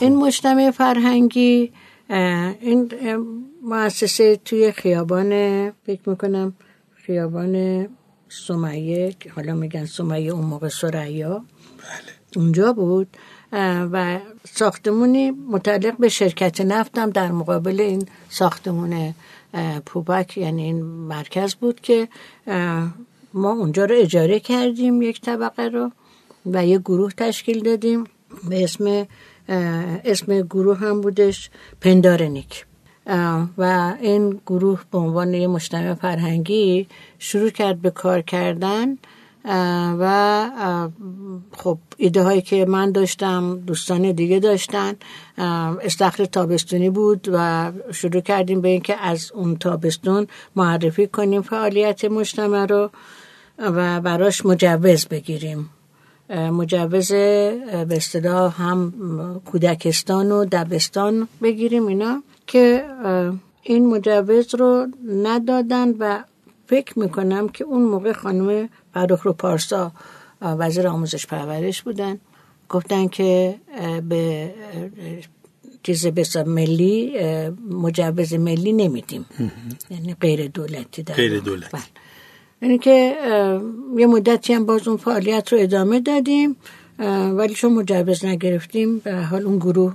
این 0.00 0.16
مجتمع 0.16 0.70
فرهنگی 0.70 1.72
این 2.08 2.90
مؤسسه 3.62 4.36
توی 4.36 4.72
خیابان 4.72 5.30
فکر 5.70 6.08
می‌کنم 6.08 6.54
خیابان 6.94 7.86
سمیه 8.28 9.14
حالا 9.36 9.54
میگن 9.54 9.84
سمیه 9.84 10.32
اون 10.32 10.44
موقع 10.44 10.68
سریا 10.68 11.34
بله. 11.38 11.44
اونجا 12.36 12.72
بود 12.72 13.08
و 13.92 14.18
ساختمونی 14.44 15.30
متعلق 15.30 15.96
به 15.96 16.08
شرکت 16.08 16.60
نفتم 16.60 17.10
در 17.10 17.32
مقابل 17.32 17.80
این 17.80 18.08
ساختمون 18.28 19.14
پوبک 19.86 20.38
یعنی 20.38 20.62
این 20.62 20.82
مرکز 20.82 21.54
بود 21.54 21.80
که 21.80 22.08
ما 23.34 23.52
اونجا 23.52 23.84
رو 23.84 23.94
اجاره 23.98 24.40
کردیم 24.40 25.02
یک 25.02 25.20
طبقه 25.20 25.62
رو 25.62 25.90
و 26.46 26.66
یه 26.66 26.78
گروه 26.78 27.12
تشکیل 27.12 27.62
دادیم 27.62 28.04
به 28.48 28.64
اسم 28.64 29.06
اسم 29.48 30.40
گروه 30.40 30.78
هم 30.78 31.00
بودش 31.00 31.50
پندارنیک 31.80 32.64
و 33.58 33.94
این 34.00 34.40
گروه 34.46 34.80
به 34.90 34.98
عنوان 34.98 35.34
یه 35.34 35.46
مجتمع 35.46 35.94
فرهنگی 35.94 36.86
شروع 37.18 37.50
کرد 37.50 37.82
به 37.82 37.90
کار 37.90 38.20
کردن 38.20 38.98
و 39.98 40.50
خب 41.56 41.78
ایده 41.96 42.22
هایی 42.22 42.42
که 42.42 42.64
من 42.64 42.92
داشتم 42.92 43.58
دوستان 43.66 44.12
دیگه 44.12 44.38
داشتن 44.38 44.94
استخر 45.82 46.24
تابستونی 46.24 46.90
بود 46.90 47.28
و 47.32 47.72
شروع 47.92 48.20
کردیم 48.20 48.60
به 48.60 48.68
اینکه 48.68 48.96
از 48.96 49.32
اون 49.32 49.56
تابستون 49.56 50.26
معرفی 50.56 51.06
کنیم 51.06 51.42
فعالیت 51.42 52.04
مجتمع 52.04 52.66
رو 52.66 52.90
و 53.58 54.00
براش 54.00 54.46
مجوز 54.46 55.06
بگیریم. 55.06 55.70
مجوز 56.30 57.12
به 57.12 57.88
اصطلاح 57.90 58.62
هم 58.62 58.92
کودکستان 59.44 60.32
و 60.32 60.44
دبستان 60.44 61.28
بگیریم 61.42 61.86
اینا 61.86 62.22
که 62.46 62.84
این 63.62 63.86
مجوز 63.86 64.54
رو 64.54 64.86
ندادن 65.22 65.94
و 65.98 66.24
فکر 66.66 66.98
می‌کنم 66.98 67.48
که 67.48 67.64
اون 67.64 67.82
موقع 67.82 68.12
خانم 68.12 68.68
فرخ 68.94 69.22
رو 69.22 69.32
پارسا 69.32 69.92
وزیر 70.42 70.88
آموزش 70.88 71.26
پرورش 71.26 71.82
بودن. 71.82 72.18
گفتن 72.68 73.08
که 73.08 73.54
به 74.08 74.54
چیز 75.82 76.06
بسا 76.06 76.44
ملی 76.44 77.18
مجوز 77.70 78.34
ملی 78.34 78.72
نمیدیم. 78.72 79.26
یعنی 79.90 80.14
غیر 80.14 80.48
دولتی 80.48 81.02
در 81.02 81.14
غیر 81.14 81.40
دولتی. 81.40 81.68
بله. 81.72 81.82
یعنی 82.62 82.78
که 82.78 83.16
یه 83.96 84.06
مدتی 84.06 84.52
هم 84.54 84.66
باز 84.66 84.88
اون 84.88 84.96
فعالیت 84.96 85.52
رو 85.52 85.58
ادامه 85.60 86.00
دادیم 86.00 86.56
ولی 87.38 87.54
چون 87.54 87.72
مجوز 87.72 88.24
نگرفتیم 88.24 88.98
به 88.98 89.14
حال 89.14 89.42
اون 89.42 89.58
گروه 89.58 89.94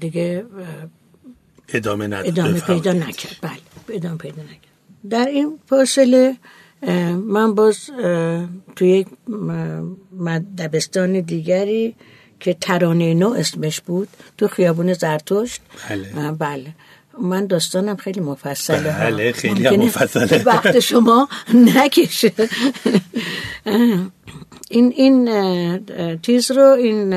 دیگه 0.00 0.44
ادامه, 1.68 2.04
ادامه 2.24 2.60
پیدا 2.60 2.92
نکرد. 2.92 3.36
بله 3.42 3.58
ادامه 3.88 4.16
پیدا 4.16 4.42
نکرد. 4.42 5.10
در 5.10 5.26
این 5.26 5.58
فاصله 5.66 6.36
من 7.26 7.54
باز 7.54 7.90
توی 8.76 8.88
یک 8.88 9.06
دبستان 10.58 11.20
دیگری 11.20 11.94
که 12.40 12.54
ترانه 12.54 13.14
نو 13.14 13.28
اسمش 13.30 13.80
بود 13.80 14.08
تو 14.38 14.48
خیابون 14.48 14.92
زرتشت. 14.92 15.60
بله, 15.88 16.32
بله. 16.32 16.74
من 17.22 17.46
داستانم 17.46 17.96
خیلی 17.96 18.20
مفصله. 18.20 18.92
بله 19.00 19.32
خیلی 19.32 19.76
مفصله. 19.76 20.42
وقت 20.52 20.80
شما 20.80 21.28
نکشه. 21.54 22.32
این 24.70 24.92
این 24.96 25.28
چیز 26.22 26.50
رو 26.50 26.62
این 26.62 27.10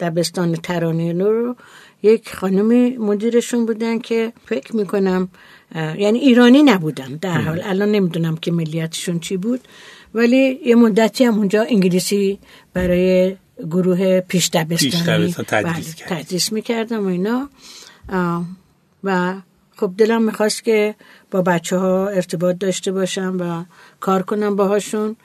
دبستان 0.00 0.54
ترانه 0.54 1.12
نو 1.12 1.30
رو 1.30 1.56
یک 2.02 2.34
خانم 2.34 2.98
مدیرشون 2.98 3.66
بودن 3.66 3.98
که 3.98 4.32
فکر 4.46 4.76
می‌کنم 4.76 5.28
یعنی 5.74 6.18
ایرانی 6.18 6.62
نبودن 6.62 7.18
در 7.20 7.40
حال. 7.40 7.60
الان 7.64 7.92
نمی‌دونم 7.92 8.36
که 8.36 8.52
ملیتشون 8.52 9.20
چی 9.20 9.36
بود 9.36 9.60
ولی 10.14 10.60
یه 10.64 10.74
مدتی 10.74 11.24
هم 11.24 11.38
اونجا 11.38 11.62
انگلیسی 11.62 12.38
برای 12.74 13.36
گروه 13.70 14.20
پیش 14.20 14.50
دبستانی 14.52 15.32
تدریس, 15.32 15.94
بله، 16.06 16.22
تدریس 16.22 16.52
می‌کردم 16.52 17.04
و 17.04 17.08
اینا. 17.08 17.48
و 19.04 19.34
خب 19.76 19.92
دلم 19.98 20.22
می‌خواست 20.22 20.64
که 20.64 20.94
با 21.30 21.42
بچه 21.42 21.76
ها 21.76 22.08
ارتباط 22.08 22.58
داشته 22.58 22.92
باشم 22.92 23.36
و 23.40 23.64
کار 24.00 24.22
کنم 24.22 24.56
باهاشون 24.56 25.16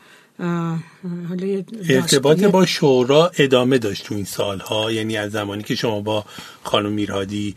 ارتباط 1.89 2.43
با 2.43 2.65
شورا 2.65 3.31
ادامه 3.37 3.77
داشت 3.77 4.05
تو 4.05 4.15
این 4.15 4.25
سالها 4.25 4.91
یعنی 4.91 5.17
از 5.17 5.31
زمانی 5.31 5.63
که 5.63 5.75
شما 5.75 6.01
با 6.01 6.25
خانم 6.63 6.91
میرهادی 6.91 7.55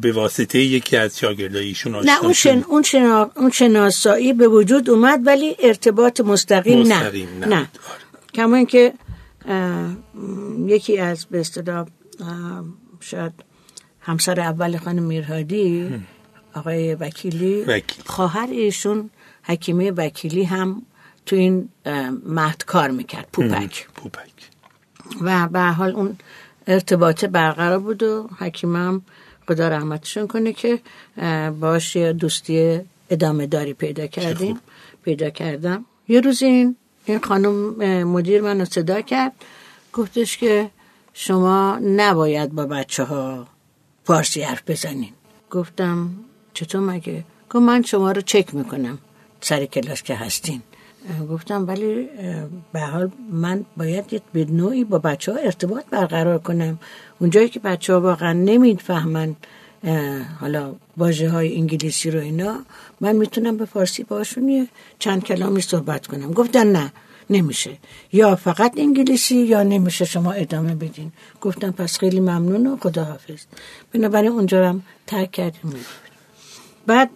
به 0.00 0.12
واسطه 0.12 0.58
یکی 0.58 0.96
از 0.96 1.18
شاگردای 1.18 1.66
ایشون 1.66 1.94
نه 2.04 2.22
اون, 2.22 2.32
شن... 2.32 2.64
اون, 2.68 2.82
شنا... 2.82 3.30
اون 3.36 3.50
شناسایی 3.50 4.32
به 4.32 4.48
وجود 4.48 4.90
اومد 4.90 5.20
ولی 5.24 5.56
ارتباط 5.58 6.20
مستقیم, 6.20 6.80
مستقیم 6.80 7.28
نه, 7.38 7.46
نه. 7.46 7.56
نه. 7.56 7.68
کما 8.34 8.56
اینکه 8.56 8.92
یکی 10.66 10.98
از 10.98 11.26
به 11.30 11.40
اصطلاح 11.40 11.86
شاید 13.00 13.32
همسر 14.08 14.40
اول 14.40 14.76
خانم 14.76 15.02
میرهادی 15.02 16.00
آقای 16.54 16.94
وکیلی. 16.94 17.62
وکیل. 17.62 18.04
خواهر 18.06 18.48
ایشون 18.50 19.10
حکیمه 19.42 19.90
وکیلی 19.90 20.44
هم 20.44 20.82
تو 21.26 21.36
این 21.36 21.68
مهد 22.26 22.64
کار 22.64 22.90
می‌کرد 22.90 23.28
پوپک. 23.32 23.88
پوپک. 23.94 24.30
و 25.20 25.48
به 25.48 25.60
حال 25.60 25.90
اون 25.90 26.16
ارتباط 26.66 27.24
برقرار 27.24 27.78
بود 27.78 28.02
و 28.02 28.28
حکیمم 28.38 29.02
خدا 29.48 29.68
رحمتشون 29.68 30.26
کنه 30.26 30.52
که 30.52 30.78
باش 31.60 31.96
دوستی 31.96 32.80
ادامه 33.10 33.46
داری 33.46 33.72
پیدا 33.72 34.06
کردیم. 34.06 34.60
پیدا 35.02 35.30
کردم. 35.30 35.84
یه 36.08 36.20
روز 36.20 36.42
این 36.42 36.76
این 37.04 37.18
خانم 37.18 37.74
مدیر 38.04 38.42
منو 38.42 38.64
صدا 38.64 39.00
کرد. 39.00 39.32
گفتش 39.92 40.38
که 40.38 40.70
شما 41.14 41.78
نباید 41.82 42.52
با 42.52 42.66
بچه 42.66 43.04
ها 43.04 43.46
فارسی 44.08 44.42
حرف 44.42 44.62
بزنین. 44.66 45.12
گفتم 45.50 46.10
چطور 46.54 46.80
مگه؟ 46.80 47.24
گفت 47.50 47.56
من 47.56 47.82
شما 47.82 48.12
رو 48.12 48.20
چک 48.20 48.54
می‌کنم 48.54 48.98
سر 49.40 49.64
کلاس 49.64 50.02
که 50.02 50.14
هستین. 50.14 50.62
گفتم 51.30 51.66
ولی 51.68 52.08
به 52.72 52.80
حال 52.80 53.10
من 53.32 53.64
باید 53.76 54.22
به 54.32 54.44
نوعی 54.44 54.84
با 54.84 54.98
بچه 54.98 55.32
ها 55.32 55.38
ارتباط 55.38 55.84
برقرار 55.90 56.38
کنم. 56.38 56.78
اونجایی 57.18 57.48
که 57.48 57.60
بچه 57.60 57.92
ها 57.92 58.00
واقعا 58.00 58.32
نمی‌فهمن 58.32 59.36
حالا 60.40 60.74
واژه 60.96 61.30
های 61.30 61.56
انگلیسی 61.56 62.10
رو 62.10 62.20
اینا 62.20 62.60
من 63.00 63.16
می‌تونم 63.16 63.56
به 63.56 63.64
فارسی 63.64 64.04
باشون 64.04 64.68
چند 64.98 65.24
کلامی 65.24 65.60
صحبت 65.60 66.06
کنم. 66.06 66.32
گفتن 66.32 66.66
نه. 66.66 66.92
نمیشه. 67.30 67.78
یا 68.12 68.36
فقط 68.36 68.72
انگلیسی 68.78 69.36
یا 69.36 69.62
نمیشه 69.62 70.04
شما 70.04 70.32
ادامه 70.32 70.74
بدین. 70.74 71.12
گفتم 71.40 71.70
پس 71.70 71.98
خیلی 71.98 72.20
ممنون 72.20 72.66
و 72.66 72.76
خداحافظ. 72.76 73.40
بنابراین 73.92 74.32
اونجا 74.32 74.68
هم 74.68 74.82
ترک 75.06 75.32
کردیم. 75.32 75.74
بعد 76.86 77.10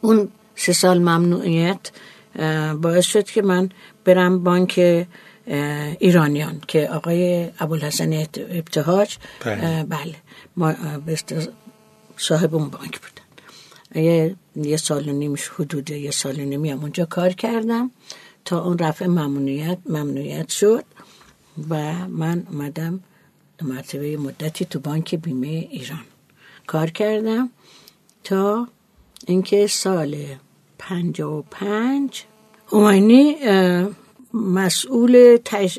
اون 0.00 0.28
سه 0.56 0.72
سال 0.72 0.98
ممنوعیت 0.98 1.90
باعث 2.82 3.04
شد 3.04 3.24
که 3.24 3.42
من 3.42 3.70
برم 4.04 4.44
بانک 4.44 5.06
ایرانیان 5.98 6.60
که 6.68 6.88
آقای 6.88 7.50
ابوالحسن 7.58 8.12
ابتهاج 8.36 9.16
بله, 9.44 9.84
بله. 9.84 10.14
ما 10.56 10.74
صاحب 12.16 12.54
اون 12.54 12.68
بانک 12.68 13.00
بودن. 13.00 13.22
یه, 13.94 14.36
یه 14.56 14.76
سال 14.76 15.08
و 15.08 15.12
نیمش 15.12 15.48
حدود 15.48 15.90
یه 15.90 16.10
سال 16.10 16.40
و 16.40 16.44
نیمی 16.44 16.70
هم 16.70 16.80
اونجا 16.80 17.04
کار 17.04 17.32
کردم. 17.32 17.90
تا 18.44 18.64
اون 18.64 18.78
رفع 18.78 19.06
ممنوعیت 19.06 19.78
ممنوعیت 19.86 20.48
شد 20.48 20.84
و 21.70 21.92
من 22.08 22.46
اومدم 22.50 23.00
مرتبه 23.62 24.16
مدتی 24.16 24.64
تو 24.64 24.80
بانک 24.80 25.14
بیمه 25.14 25.46
ایران 25.46 26.04
کار 26.66 26.90
کردم 26.90 27.50
تا 28.24 28.68
اینکه 29.26 29.66
سال 29.66 30.16
پنج 30.78 31.20
و 31.20 31.44
پنج 31.50 32.24
هماینی 32.72 33.36
مسئول 34.34 35.38
تش... 35.44 35.78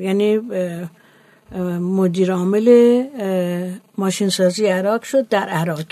یعنی 0.00 0.40
مدیر 1.80 2.32
عامل 2.32 3.04
ماشین 3.98 4.28
سازی 4.28 4.66
عراق 4.66 5.02
شد 5.02 5.28
در 5.28 5.48
عراق. 5.48 5.82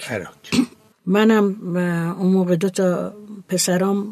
منم 1.07 1.57
اون 2.19 2.33
موقع 2.33 2.57
دو 2.57 2.69
تا 2.69 3.13
پسرام 3.49 4.07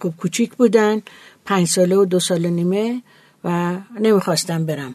خوب 0.00 0.16
کوچیک 0.16 0.54
بودن 0.54 1.02
پنج 1.44 1.66
ساله 1.66 1.96
و 1.96 2.04
دو 2.04 2.20
سال 2.20 2.46
نیمه 2.46 3.02
و 3.44 3.76
نمی‌خواستم 4.00 4.66
برم. 4.66 4.94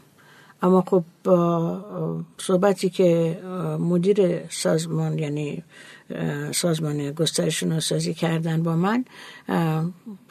اما 0.64 0.84
خب 0.88 1.04
با 1.24 2.26
صحبتی 2.38 2.90
که 2.90 3.40
مدیر 3.80 4.48
سازمان 4.50 5.20
یعنی 5.20 5.64
سازمان 6.52 7.12
گسترش 7.12 7.60
شناسازی 7.60 8.14
کردن 8.14 8.64
با 8.64 8.76
من 8.76 9.06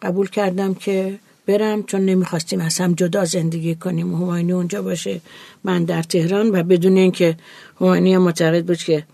قبول 0.03 0.29
کردم 0.29 0.75
که 0.75 1.19
برم 1.47 1.83
چون 1.83 2.01
نمی‌خواستیم 2.01 2.61
از 2.61 2.79
هم 2.79 2.93
جدا 2.93 3.25
زندگی 3.25 3.75
کنیم 3.75 4.15
هماینی 4.15 4.53
اونجا 4.53 4.83
باشه. 4.83 5.21
من 5.65 5.85
در 5.85 6.03
تهران 6.03 6.51
و 6.51 6.63
بدون 6.63 6.97
اینکه 6.97 7.37
هماینی 7.81 8.15
هم 8.15 8.23
معتقد 8.23 8.67
بود 8.67 8.79
که 8.79 9.05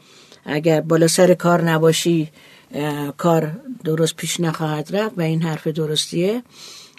اگر 0.47 0.81
بالا 0.81 1.09
سر 1.09 1.35
کار 1.35 1.63
نباشی 1.63 2.31
کار 3.17 3.61
درست 3.85 4.17
پیش 4.17 4.41
نخواهد 4.41 4.97
رفت 4.97 5.19
و 5.19 5.21
این 5.21 5.43
حرف 5.43 5.67
درستیه. 5.67 6.43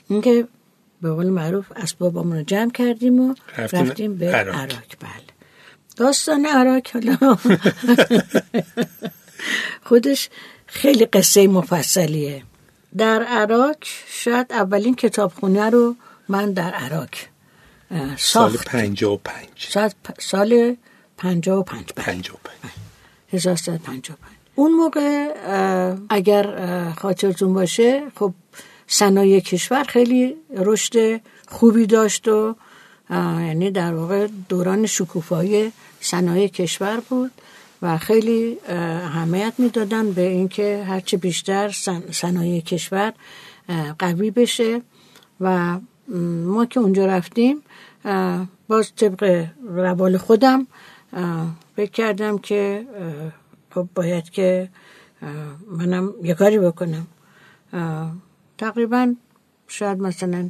اینکه 0.10 0.48
به 1.02 1.12
قول 1.12 1.30
معروف 1.30 1.66
اسبابمون 1.76 2.38
رو 2.38 2.44
جمع 2.44 2.72
کردیم 2.72 3.20
و 3.20 3.36
رفتیم, 3.58 4.16
به 4.16 4.32
عراق. 4.32 4.56
بله. 4.56 5.28
داستان 5.98 6.46
عراق 6.46 6.82
حالا. 6.94 7.38
خودش 9.88 10.30
خیلی 10.66 11.06
قصه 11.06 11.48
مفصلیه. 11.48 12.44
در 12.98 13.24
عراق 13.24 13.76
شاید 14.08 14.48
اولین 14.50 14.96
کتابخونه 14.96 15.70
رو 15.70 15.96
من 16.30 16.54
در 16.54 16.72
عراق 16.72 17.10
ساخت 18.18 18.18
سال 18.18 18.58
پنجا 18.66 19.14
و 19.14 19.18
پنج. 19.18 19.48
سال 20.20 20.76
پنجا 21.18 21.60
و 21.60 21.64
پنج 23.32 23.48
پنجا 23.48 23.54
و 23.54 23.56
پنج 23.56 23.60
هزار 23.60 23.78
پنجا 23.78 24.14
و 24.14 24.18
پنج. 24.18 24.38
اون 24.56 24.72
موقع 24.72 25.34
اگر 26.10 26.92
خاطرتون 26.92 27.54
باشه 27.54 28.04
خب 28.16 28.34
صنایع 28.88 29.40
کشور 29.40 29.84
خیلی 29.84 30.36
رشد 30.58 31.22
خوبی 31.48 31.86
داشت 31.86 32.28
و 32.28 32.56
یعنی 33.10 33.72
در 33.72 33.94
واقع 33.94 34.28
دوران 34.50 34.86
شکوفایی 34.86 35.72
صنایع 36.02 36.48
کشور 36.48 37.00
بود 37.10 37.32
و 37.82 37.98
خیلی 37.98 38.58
اهمیت 38.68 39.54
می‌دادن 39.58 40.12
به 40.12 40.22
اینکه 40.22 40.84
هرچه 40.88 41.18
بیشتر 41.18 41.70
صنایع 42.12 42.62
کشور 42.62 43.14
قوی 44.00 44.32
بشه 44.32 44.82
و 45.42 45.80
ما 46.46 46.66
که 46.66 46.80
اونجا 46.80 47.06
رفتیم 47.06 47.62
باز 48.68 48.92
طبق 48.96 49.46
روال 49.68 50.18
خودم 50.18 50.68
فکر 51.78 51.92
کردم 51.92 52.38
که 52.38 52.86
خب 53.70 53.88
باید 53.96 54.30
که 54.30 54.70
منم 55.68 56.14
یه 56.24 56.34
کاری 56.34 56.60
بکنم. 56.60 57.08
تقریبا 58.58 59.14
شاید 59.68 60.00
مثلا 60.00 60.50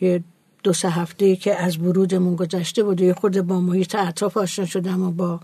یه 0.00 0.24
دو 0.62 0.72
سه 0.72 0.90
هفته 0.90 1.36
که 1.36 1.60
از 1.60 1.78
ورودمون 1.78 2.36
گذشته 2.36 2.82
بود 2.82 3.00
یه 3.00 3.14
خورده 3.14 3.42
با 3.42 3.60
محیط 3.60 3.94
اطراف 3.94 4.36
آشنا 4.36 4.66
شدم 4.66 5.02
و 5.02 5.10
با 5.10 5.40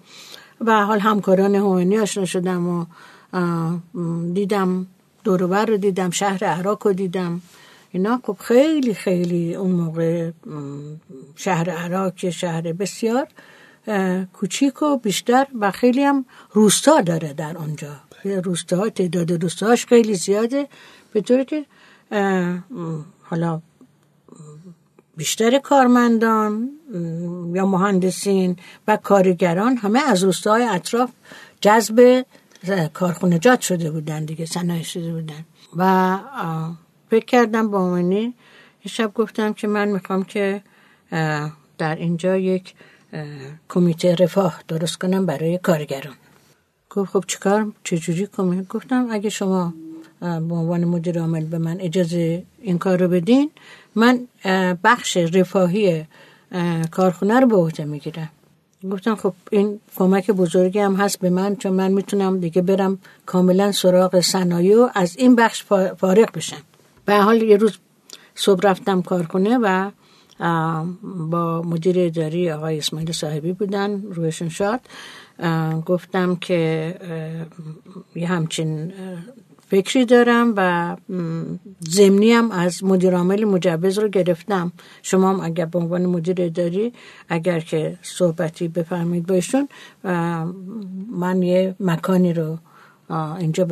به 0.61 0.73
حال 0.73 0.99
همکاران 0.99 1.55
هومنی 1.55 1.99
آشنا 1.99 2.25
شدم 2.25 2.68
و 2.68 2.87
دیدم 4.33 4.87
دوروبر 5.25 5.64
رو 5.64 5.77
دیدم 5.77 6.11
شهر 6.11 6.44
عراق 6.44 6.87
رو 6.87 6.92
دیدم. 6.92 7.40
اینا 7.90 8.20
خب 8.25 8.37
خیلی 8.40 8.94
خیلی 8.94 9.55
اون 9.55 9.70
موقع 9.70 10.31
شهر 11.37 11.70
عراق 11.70 12.31
شهر 12.31 12.73
بسیار. 12.73 13.27
کوچیک 14.33 14.83
و 14.83 14.97
بیشتر 14.97 15.47
و 15.61 15.70
خیلی 15.70 16.03
هم 16.03 16.25
روستا 16.53 17.01
داره 17.01 17.33
در 17.33 17.59
آنجا. 17.59 17.97
روستا 18.25 18.88
تعداد 18.88 19.42
روستاهاش 19.42 19.87
خیلی 19.87 20.14
زیاده 20.14 20.68
به 21.12 21.20
طوری 21.20 21.44
که 21.44 21.64
حالا 23.23 23.61
بیشتر 25.16 25.59
کارمندان 25.59 26.70
یا 27.55 27.66
مهندسین 27.66 28.57
و 28.88 28.97
کارگران 28.97 29.77
همه 29.77 30.01
از 30.01 30.25
روستاهای 30.25 30.64
اطراف 30.64 31.11
جذب 31.61 32.25
کارخونجات 32.92 33.61
شده 33.61 33.90
بودن 33.90 34.25
دیگه 34.25 34.47
صنایع 34.47 34.83
شده 34.83 35.12
بودن. 35.12 35.44
و 35.77 36.18
فکر 37.11 37.25
کردم 37.25 37.70
با 37.70 37.90
منی 37.90 38.35
یه 38.85 38.92
شب 38.92 39.14
گفتم 39.14 39.53
که 39.53 39.66
من 39.66 39.88
می‌خوام 39.88 40.25
که 40.25 40.62
در 41.79 41.94
اینجا 41.97 42.37
یک 42.37 42.75
کمیته 43.68 44.14
رفاه 44.14 44.61
درست 44.68 44.96
کنم 44.96 45.27
برای 45.27 45.59
کارگران. 45.59 46.14
گفت 46.90 47.11
خب 47.11 47.24
چیکار؟ 47.27 47.72
چجوری 47.85 48.27
کنم 48.27 48.62
گفتم 48.62 49.07
اگه 49.11 49.31
شما 49.31 49.74
به 50.20 50.55
عنوان 50.55 50.85
مدیر 50.85 51.20
عامل 51.20 51.44
به 51.44 51.59
من 51.59 51.81
اجازه 51.81 52.42
این 52.62 52.79
کار 52.79 53.03
رو 53.03 53.09
بدین 53.09 53.50
من 53.94 54.20
بخش 54.85 55.16
رفاهی 55.16 56.05
کارخونه 56.90 57.40
رو 57.40 57.46
به 57.46 57.57
عهده 57.57 57.85
می‌گیرم. 57.85 58.31
گفتن 58.90 59.14
خب 59.14 59.33
این 59.50 59.81
کمک 59.96 60.31
بزرگی 60.31 60.79
هم 60.79 60.94
هست 60.94 61.18
به 61.18 61.31
من 61.31 61.57
چون 61.57 61.72
من 61.72 61.92
می‌تونم 61.92 62.40
دیگه 62.40 62.62
برم 62.62 62.98
کاملا 63.27 63.72
سراغ 63.72 64.20
صنایع 64.20 64.79
و 64.79 64.88
از 64.94 65.16
این 65.16 65.37
بخش 65.37 65.64
فارغ 65.98 66.33
بشم. 66.33 66.62
به 67.05 67.16
حال 67.16 67.42
یه 67.42 67.57
روز 67.57 67.79
صبح 68.35 68.61
رفتم 68.62 69.03
کارخونه 69.03 69.59
و 69.59 69.90
با 71.31 71.62
مدیر 71.62 71.97
اداری 71.99 72.51
آقای 72.51 72.79
اسماعیل 72.79 73.12
صاحبی 73.12 73.53
بودن 73.53 74.03
روشون 74.03 74.49
شاد. 74.49 74.81
گفتم 75.87 76.37
که 76.37 76.94
یه 78.14 78.29
همچین 78.29 78.92
فکری 79.68 80.05
دارم 80.05 80.55
و 80.57 80.97
زمینی 81.81 82.33
هم 82.33 82.51
از 82.51 82.85
مدیر 82.85 83.16
عامل 83.16 83.44
مجوز 83.44 83.99
رو 83.99 84.09
گرفتم. 84.09 84.73
شما 85.03 85.31
هم 85.31 85.40
اگر 85.40 85.64
به 85.64 85.79
عنوان 85.79 86.07
مدیر 86.07 86.42
اداری 86.42 86.92
اگر 87.29 87.61
که 87.61 87.99
صحبتی 88.03 88.68
بفرمایید 88.68 89.27
باشون 89.27 89.68
من 91.11 91.42
یه 91.42 91.75
مکانی 91.81 92.33
رو 92.33 92.59
اینجا 93.38 93.64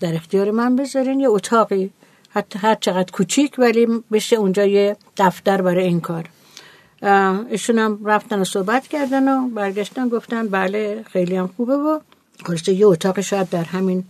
در 0.00 0.14
اختیار 0.14 0.50
من 0.50 0.76
بذارین 0.76 1.20
یه 1.20 1.28
اتاقی 1.28 1.90
حتی 2.34 2.58
هر 2.58 2.74
چقدر 2.74 3.12
کوچیک 3.12 3.54
ولی 3.58 3.86
بشه 4.12 4.36
اونجا 4.36 4.64
یه 4.64 4.96
دفتر 5.16 5.62
برای 5.62 5.84
این 5.84 6.00
کار. 6.00 6.28
ایشون 7.50 7.78
هم 7.78 8.00
رفتن 8.04 8.40
و 8.40 8.44
صحبت 8.44 8.88
کردن 8.88 9.28
و 9.28 9.48
برگشتن 9.48 10.08
گفتن 10.08 10.48
بله 10.48 11.04
خیلی 11.12 11.36
هم 11.36 11.50
خوبه 11.56 11.76
و 11.76 11.98
خلاصه 12.44 12.72
یه 12.72 12.86
اتاق 12.86 13.20
شاید 13.20 13.48
در 13.48 13.64
همین 13.64 14.04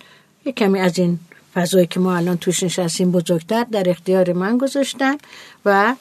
یه 0.45 0.53
کمی 0.53 0.81
از 0.81 0.99
این 0.99 1.19
فضایی 1.55 1.87
که 1.87 2.01
ما 2.01 2.17
الان 2.17 2.37
توش 2.37 2.63
نشستیم 2.63 3.13
بزرگتر 3.13 3.65
در 3.65 3.91
اختیار 3.91 4.33
من 4.33 4.59
گذاشتن 4.59 5.17
و 5.65 5.95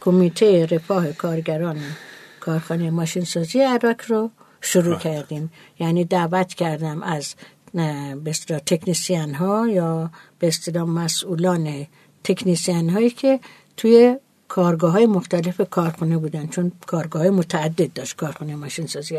کمیته 0.00 0.66
رفاه 0.66 1.12
کارگران 1.12 1.76
کارخانه 2.40 2.90
ماشین 2.90 3.24
سازی 3.24 3.60
عراق 3.60 4.00
رو 4.08 4.30
شروع 4.60 4.98
کردیم. 4.98 5.52
یعنی 5.78 6.04
دعوت 6.04 6.54
کردم 6.54 7.02
از 7.02 7.34
به 7.74 8.32
تکنیسیان 8.66 9.34
ها 9.34 9.68
یا 9.68 10.10
به 10.38 10.52
مسئولان 10.84 11.86
تکنیسیان 12.24 12.88
هایی 12.88 13.10
که 13.10 13.40
توی 13.76 14.16
کارگاه 14.48 14.92
های 14.92 15.06
مختلف 15.06 15.60
کارخونه 15.70 16.18
بودن 16.18 16.46
چون 16.46 16.72
کارگاه 16.86 17.22
های 17.22 17.30
متعدد 17.30 17.92
داشت 17.92 18.16
کارخونه 18.16 18.56
ماشین 18.56 18.86
سازی 18.86 19.18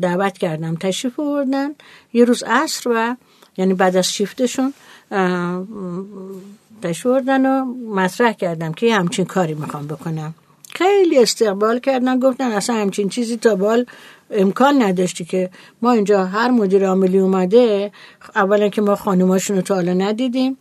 دعوت 0.00 0.38
کردم 0.38 0.76
تشریف 0.76 1.20
آوردن. 1.20 1.68
یه 2.12 2.24
روز 2.24 2.42
عصر 2.42 2.90
و 2.90 3.16
یعنی 3.56 3.74
بعد 3.74 3.96
از 3.96 4.12
شیفتشون 4.12 4.74
تشریف 6.82 7.06
آوردن 7.06 7.46
و 7.46 7.64
مطرح 7.94 8.32
کردم 8.32 8.72
که 8.72 8.86
یه 8.86 8.96
همچین 8.96 9.24
کاری 9.24 9.54
می‌خوام 9.54 9.86
بکنم. 9.86 10.34
خیلی 10.74 11.18
استقبال 11.18 11.78
کردن 11.78 12.20
گفتن 12.20 12.52
اصلا 12.52 12.76
همچین 12.76 13.08
چیزی 13.08 13.36
تا 13.36 13.56
بال 13.56 13.86
امکان 14.34 14.82
نداشتی 14.82 15.24
که 15.24 15.50
ما 15.82 15.92
اینجا 15.92 16.24
هر 16.24 16.50
مدیر 16.50 16.86
عاملی 16.86 17.18
اومده 17.18 17.92
اولا 18.34 18.68
که 18.68 18.82
ما 18.82 18.96
خانماشون 18.96 19.56
رو 19.56 19.62
تا 19.62 19.74
حالا 19.74 19.92
ندیدیم 19.92 20.56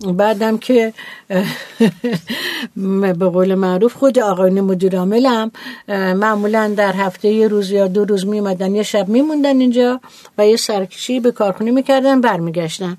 بعدم 0.00 0.58
که 0.58 0.92
به 3.18 3.28
قول 3.28 3.54
معروف 3.54 3.94
خود 3.94 4.18
آقایون 4.18 4.60
مدیر 4.60 4.98
عاملم 4.98 5.50
معمولا 5.88 6.74
در 6.76 6.92
هفته 6.92 7.28
یه 7.28 7.48
روز 7.48 7.70
یا 7.70 7.88
دو 7.88 8.04
روز 8.04 8.26
میمدن 8.26 8.74
یه 8.74 8.82
شب 8.82 9.08
میموندن 9.08 9.60
اینجا 9.60 10.00
و 10.38 10.46
یه 10.46 10.56
سرکشی 10.56 11.20
به 11.20 11.32
کارخونه 11.32 11.70
می‌کردن 11.70 12.20
برمیگشتن. 12.20 12.96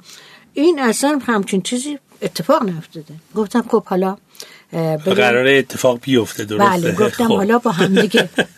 این 0.53 0.79
اصلا 0.79 1.19
همچین 1.25 1.61
چیزی 1.61 1.99
اتفاق 2.21 2.63
نیفتاده. 2.63 3.13
گفتم 3.35 3.65
خب 3.71 3.83
حالا 3.85 4.17
قرار 5.05 5.47
اتفاق 5.47 5.99
بیفته 6.01 6.45
درسته؟ 6.45 6.91
بله 6.91 6.91
گفتم 6.91 7.27
خب. 7.27 7.35
حالا 7.35 7.57
با 7.57 7.71
همدیگه 7.71 8.29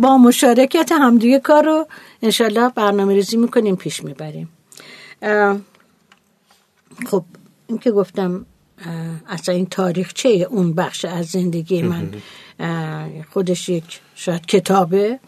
با 0.00 0.18
مشارکت 0.18 0.92
همدیگه 0.92 1.38
کار 1.38 1.64
رو 1.64 1.86
انشالله 2.22 2.68
برنامه 2.68 3.14
ریزی 3.14 3.36
می‌کنیم 3.36 3.76
پیش 3.76 4.04
می‌بریم. 4.04 4.48
خب 7.06 7.24
این 7.66 7.78
که 7.78 7.90
گفتم 7.90 8.46
اصلا 9.28 9.54
این 9.54 9.66
تاریخچه 9.66 10.28
اون 10.28 10.72
بخش 10.72 11.04
از 11.04 11.26
زندگی 11.26 11.82
من. 11.82 12.10
خودش 13.32 13.68
یک 13.68 14.00
شاید 14.14 14.46
کتابه. 14.46 15.18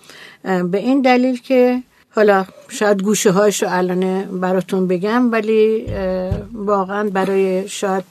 به 0.42 0.78
این 0.78 1.00
دلیل 1.00 1.40
که 1.40 1.82
حالا 2.10 2.46
شاید 2.68 3.02
گوشه 3.02 3.30
هایشو 3.30 3.66
الان 3.68 4.22
براتون 4.40 4.86
بگم 4.86 5.32
ولی 5.32 5.86
واقعا 6.52 7.10
برای 7.10 7.68
شاید 7.68 8.04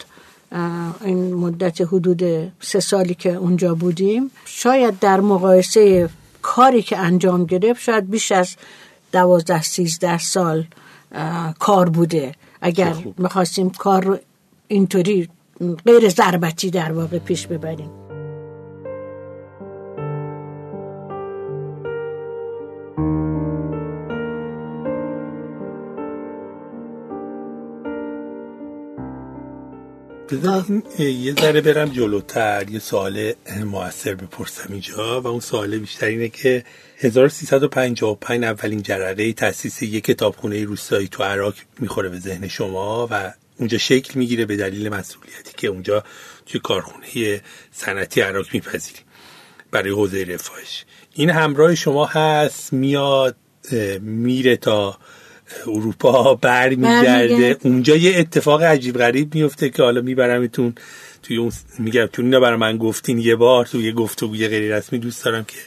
این 1.02 1.34
مدت 1.34 1.82
حدود 1.82 2.52
سه 2.60 2.80
سالی 2.80 3.14
که 3.14 3.34
اونجا 3.34 3.76
بودیم. 3.76 4.32
شاید 4.46 5.00
در 5.00 5.20
مقایسه 5.20 6.10
کاری 6.42 6.82
که 6.82 6.98
انجام 6.98 7.46
گرفت 7.46 7.82
شاید 7.82 8.10
بیش 8.10 8.32
از 8.32 8.56
دوازده 9.12 9.62
سیزده 9.62 10.18
سال 10.18 10.66
کار 11.60 11.90
بوده. 11.90 12.32
اگر 12.62 12.96
می‌خواستیم 13.18 13.70
کار 13.70 14.04
رو 14.04 14.18
اینطوری 14.68 15.30
غیر 15.86 16.10
ضربتی 16.10 16.70
در 16.70 16.92
واقع 16.92 17.20
پیش 17.20 17.48
ببریم. 17.48 17.99
یه 31.00 31.34
ذره 31.34 31.62
برم 31.62 31.90
جلوتر 31.90 32.70
یه 32.70 32.80
سوال 32.80 33.34
موثر 33.66 34.16
بپرسم 34.16 34.68
اینجا 34.72 35.22
و 35.22 35.28
اون 35.28 35.40
سوال 35.40 35.78
بیشتر 35.78 36.06
اینه 36.06 36.30
که 36.30 36.64
1355 36.98 38.44
اولین 38.44 38.82
جرره 38.82 39.34
تاسیس 39.34 39.82
یک 39.82 40.04
کتابخونه 40.04 40.64
روستایی 40.66 41.08
تو 41.08 41.24
عراق 41.24 41.54
می‌خوره 41.80 42.10
به 42.10 42.20
ذهن 42.20 42.48
شما 42.48 43.08
و 43.12 43.34
اونجا 43.58 43.78
شکل 43.78 44.20
می‌گیره 44.20 44.46
به 44.46 44.58
دلیل 44.58 44.90
مسئولیتی 44.90 45.54
که 45.58 45.68
اونجا 45.68 46.04
توی 46.46 46.60
کارخونه 46.60 47.42
صنعتی 47.72 48.22
عراق 48.22 48.46
میپذیریم 48.54 49.04
برای 49.72 49.92
حوزه 49.92 50.24
رفاهش. 50.24 50.86
این 51.14 51.30
همراه 51.30 51.76
شما 51.76 52.06
هست 52.06 52.74
میاد 52.74 53.36
میره 54.02 54.58
تا 54.58 54.98
اروپا 55.68 56.36
برمیگرده. 56.36 57.58
اونجا 57.64 57.96
یه 57.96 58.20
اتفاق 58.20 58.64
عجیب 58.64 58.98
غریب 58.98 59.36
میفته 59.36 59.70
که 59.70 59.84
حالا 59.84 60.02
میبرمتون 60.02 60.76
توی 61.24 61.38
اون 61.38 61.52
میگم 61.80 62.06
تو 62.06 62.22
اینا 62.22 62.40
برای 62.40 62.58
من 62.58 62.78
گفتین 62.78 63.18
یه 63.20 63.36
بار 63.36 63.66
توی 63.66 63.84
یه 63.84 63.92
گفتگوی 63.92 64.48
غیر 64.48 64.76
رسمی 64.78 65.00
دوست 65.00 65.26
دارم 65.26 65.44
که 65.44 65.58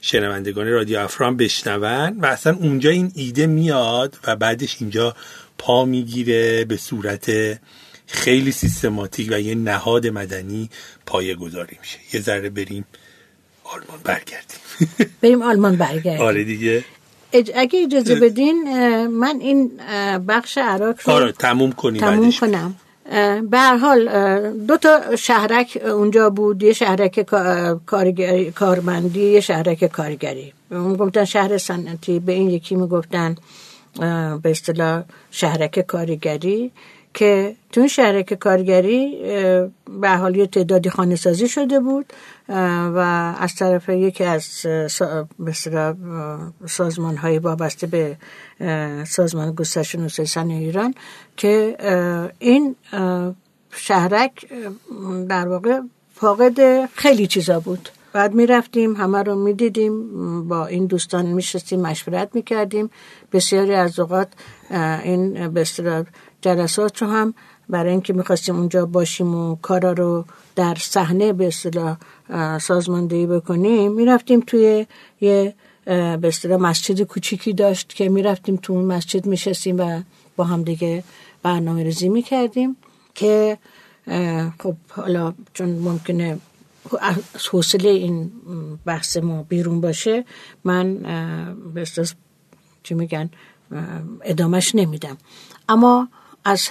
شنوندگان 0.00 0.68
رادیو 0.68 0.98
افرام 0.98 1.36
بشنون 1.36 2.18
و 2.20 2.26
اصلا 2.26 2.56
اونجا 2.56 2.90
این 2.90 3.12
ایده 3.14 3.46
میاد 3.46 4.18
و 4.26 4.36
بعدش 4.36 4.76
اینجا 4.80 5.16
پا 5.58 5.84
می‌گیره 5.84 6.64
به 6.64 6.76
صورت 6.76 7.30
خیلی 8.06 8.52
سیستماتیک 8.52 9.28
و 9.30 9.40
یه 9.40 9.54
نهاد 9.54 10.06
مدنی 10.06 10.70
پایه 11.06 11.34
گذاری 11.34 11.76
میشه. 11.80 11.98
یه 12.12 12.20
ذره 12.20 12.50
بریم 12.50 12.84
آلمان 13.64 14.00
برگردیم. 14.04 14.58
بریم 15.20 15.42
آلمان 15.42 15.76
برگردیم. 15.76 16.26
آره 16.28 16.44
دیگه. 16.44 16.84
اگه 17.32 17.82
اجازه 17.82 18.14
بدین 18.14 18.56
من 19.06 19.36
این 19.40 19.70
بخش 20.28 20.58
عراق 20.58 20.96
رو 21.04 21.12
آره 21.12 21.32
تموم 21.32 21.72
کنیم 21.72 22.00
تموم 22.00 22.32
کنم. 22.40 22.74
به 23.50 23.58
هر 23.58 23.76
حال 23.76 24.08
دو 24.50 24.76
تا 24.76 25.16
شهرک 25.16 25.82
اونجا 25.84 26.30
بود 26.30 26.62
یه 26.62 26.72
شهرک 26.72 27.20
کارمندی 28.54 29.24
یه 29.24 29.40
شهرک 29.40 29.84
کارگری. 29.84 30.52
گفتن 30.98 31.24
شهر 31.24 31.58
صنعتی 31.58 32.18
به 32.20 32.32
این 32.32 32.50
یکی 32.50 32.74
می‌گفتن 32.74 33.36
به 34.42 34.50
اصطلاح 34.50 35.02
شهرک 35.30 35.80
کارگری. 35.80 36.70
که 37.14 37.56
تو 37.72 37.80
این 37.80 37.88
شهرک 37.88 38.34
کارگری 38.34 39.18
به 40.00 40.10
حال 40.10 40.36
یه 40.36 40.46
تعدادی 40.46 40.90
خانه 40.90 41.16
سازی 41.16 41.48
شده 41.48 41.80
بود 41.80 42.12
و 42.94 43.34
از 43.40 43.54
طرف 43.54 43.88
یکی 43.88 44.24
از 44.24 44.66
سازمان 46.66 47.16
های 47.16 47.38
وابسته 47.38 47.86
به 47.86 48.16
سازمان 49.04 49.54
گسترش 49.54 49.94
نوسیسان 49.94 50.50
ایران 50.50 50.94
که 51.36 51.76
این 52.38 52.76
شهرک 53.70 54.46
در 55.28 55.48
واقع 55.48 55.80
فاقد 56.14 56.86
خیلی 56.94 57.26
چیزا 57.26 57.60
بود. 57.60 57.88
بعد 58.12 58.34
می 58.34 58.46
رفتیم 58.46 58.96
همه 58.96 59.22
رو 59.22 59.34
می 59.34 59.52
دیدیم 59.52 60.48
با 60.48 60.66
این 60.66 60.86
دوستان 60.86 61.26
می 61.26 61.42
شستیم 61.42 61.80
مشورت 61.80 62.34
می 62.34 62.42
کردیم 62.42 62.90
بسیاری 63.32 63.74
از 63.74 63.98
اوقات 63.98 64.28
این 65.04 65.48
به 65.48 65.64
جلسات 66.40 67.02
رو 67.02 67.08
هم 67.08 67.34
برای 67.68 67.90
اینکه 67.90 68.12
می‌خواستیم 68.12 68.56
اونجا 68.56 68.86
باشیم 68.86 69.34
و 69.34 69.56
کارا 69.56 69.92
رو 69.92 70.24
در 70.56 70.74
صحنه 70.74 71.32
به 71.32 71.46
اصطلاح 71.46 71.96
سازماندهی 72.58 73.26
بکنیم 73.26 73.92
می‌رفتیم 73.92 74.40
توی 74.40 74.86
یه 75.20 75.54
به 75.84 76.20
اصطلاح 76.24 76.60
مسجد 76.60 77.02
کوچیکی 77.02 77.52
داشت 77.52 77.88
که 77.88 78.08
می‌رفتیم 78.08 78.56
تو 78.56 78.72
اون 78.72 78.84
مسجد 78.84 79.26
میشستیم 79.26 79.78
و 79.78 80.02
با 80.36 80.44
هم 80.44 80.62
دیگه 80.62 81.04
برنامه 81.42 81.82
ریزی 81.82 82.08
می 82.08 82.22
کردیم 82.22 82.76
که 83.14 83.58
خب 84.58 84.74
حالا 84.88 85.34
چون 85.52 85.68
ممکنه 85.68 86.38
حوصله 87.50 87.88
این 87.88 88.30
بحث 88.84 89.16
ما 89.16 89.42
بیرون 89.42 89.80
باشه 89.80 90.24
من 90.64 90.94
به 91.74 91.86
چی 92.82 92.94
میگن 92.94 93.30
ادامش 94.24 94.74
نمیدم. 94.74 95.18
اما 95.68 96.08
از 96.44 96.68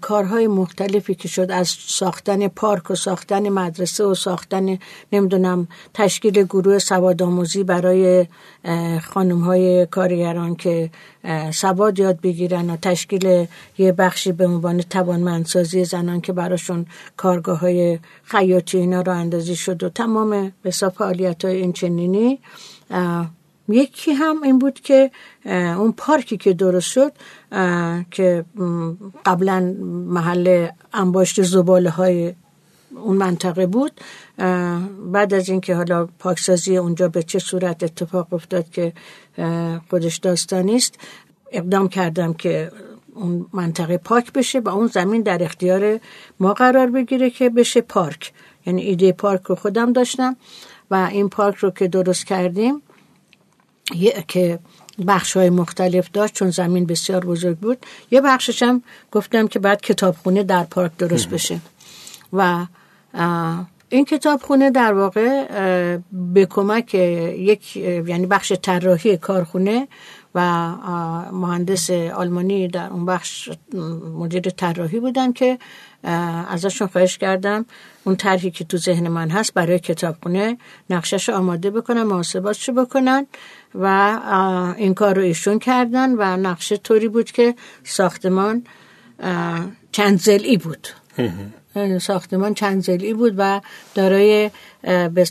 کارهای 0.00 0.46
مختلفی 0.46 1.14
که 1.14 1.28
شد 1.28 1.50
از 1.50 1.68
ساختن 1.68 2.48
پارک 2.48 2.90
و 2.90 2.94
ساختن 2.94 3.48
مدرسه 3.48 4.04
و 4.04 4.14
ساختن 4.14 4.78
نمی‌دونم 5.12 5.68
تشکیل 5.94 6.42
گروه 6.42 6.78
سواد 6.78 7.22
آموزی 7.22 7.64
برای 7.64 8.26
خانم 9.02 9.40
های 9.40 9.86
کارگران 9.86 10.56
که 10.56 10.90
سواد 11.52 11.98
یاد 11.98 12.20
بگیرن 12.20 12.70
و 12.70 12.76
تشکیل 12.76 13.46
یه 13.78 13.92
بخشی 13.92 14.32
به 14.32 14.46
عنوان 14.46 14.82
توانمندسازی 14.82 15.84
زنان 15.84 16.20
که 16.20 16.32
براشون 16.32 16.86
کارگاه 17.16 17.58
های 17.58 17.98
خیاطی 18.24 18.78
اینا 18.78 19.00
رو 19.00 19.12
اندازی 19.12 19.56
شد 19.56 19.82
و 19.82 19.88
تمام 19.88 20.52
به 20.62 20.70
فعالیت 20.70 21.44
های 21.44 21.56
این 21.56 21.72
چنینی. 21.72 22.38
یکی 23.68 24.12
هم 24.12 24.42
این 24.42 24.58
بود 24.58 24.80
که 24.80 25.10
اون 25.44 25.92
پارکی 25.92 26.36
که 26.36 26.52
درست 26.52 26.86
شد 26.86 27.12
که 28.10 28.44
قبلا 29.26 29.60
محل 30.06 30.68
انباشت 30.92 31.42
زباله 31.42 31.90
های 31.90 32.34
اون 32.90 33.16
منطقه 33.16 33.66
بود. 33.66 34.00
بعد 35.12 35.34
از 35.34 35.48
اینکه 35.48 35.74
حالا 35.74 36.08
پاکسازی 36.18 36.76
اونجا 36.76 37.08
به 37.08 37.22
چه 37.22 37.38
صورت 37.38 37.82
اتفاق 37.82 38.32
افتاد 38.32 38.70
که 38.70 38.92
خودش 39.90 40.16
داستانی 40.16 40.76
است 40.76 40.98
اقدام 41.52 41.88
کردم 41.88 42.34
که 42.34 42.72
اون 43.14 43.46
منطقه 43.52 43.98
پاک 43.98 44.32
بشه 44.32 44.60
و 44.60 44.68
اون 44.68 44.86
زمین 44.86 45.22
در 45.22 45.42
اختیار 45.42 46.00
ما 46.40 46.54
قرار 46.54 46.86
بگیره 46.86 47.30
که 47.30 47.50
بشه 47.50 47.80
پارک. 47.80 48.32
یعنی 48.66 48.82
ایده 48.82 49.12
پارک 49.12 49.42
رو 49.42 49.54
خودم 49.54 49.92
داشتم 49.92 50.36
و 50.90 51.08
این 51.12 51.28
پارک 51.28 51.56
رو 51.56 51.70
که 51.70 51.88
درست 51.88 52.26
کردیم 52.26 52.82
که 54.28 54.58
بخش 55.06 55.36
های 55.36 55.50
مختلف 55.50 56.10
داشت 56.12 56.34
چون 56.34 56.50
زمین 56.50 56.86
بسیار 56.86 57.24
بزرگ 57.24 57.56
بود. 57.56 57.86
یه 58.10 58.20
بخشش 58.20 58.62
هم 58.62 58.82
گفتم 59.12 59.48
که 59.48 59.58
بعد 59.58 59.80
کتابخونه 59.80 60.42
در 60.42 60.64
پارک 60.64 60.96
درست 60.96 61.28
بشه. 61.28 61.60
و 62.32 62.66
این 63.88 64.04
کتابخونه 64.04 64.70
در 64.70 64.92
واقع 64.92 65.46
به 66.12 66.46
کمک 66.46 66.94
یک 66.94 67.76
یعنی 67.76 68.26
بخش 68.26 68.52
طراحی 68.52 69.16
کارخونه 69.16 69.88
و 70.34 70.40
مهندس 71.32 71.90
آلمانی 71.90 72.68
در 72.68 72.90
اون 72.90 73.06
بخش 73.06 73.50
مدیر 74.14 74.50
طراحی 74.50 75.00
بودن 75.00 75.32
که 75.32 75.58
ازشون 76.02 76.88
خواهش 76.88 77.18
کردم. 77.18 77.66
اون 78.04 78.16
طرحی 78.16 78.50
که 78.50 78.64
تو 78.64 78.76
ذهن 78.76 79.08
من 79.08 79.30
هست 79.30 79.54
برای 79.54 79.78
کتابخونه 79.78 80.58
نقشش 80.90 81.28
آماده 81.28 81.70
بکنن 81.70 82.02
محاسباتشو 82.02 82.72
بکنن 82.72 83.26
و 83.74 83.84
این 84.76 84.94
کار 84.94 85.14
رو 85.14 85.22
ایشون 85.22 85.58
کردن 85.58 86.10
و 86.10 86.36
نقشه 86.36 86.76
طوری 86.76 87.08
بود 87.08 87.30
که 87.30 87.54
ساختمان 87.84 88.62
چند 89.92 90.20
زلی 90.20 90.56
بود. 90.56 90.88
ساختمان 92.00 92.54
چند 92.54 92.82
زلی 92.82 93.14
بود 93.14 93.34
و 93.36 93.60
دارای 93.94 94.50
به 94.82 95.26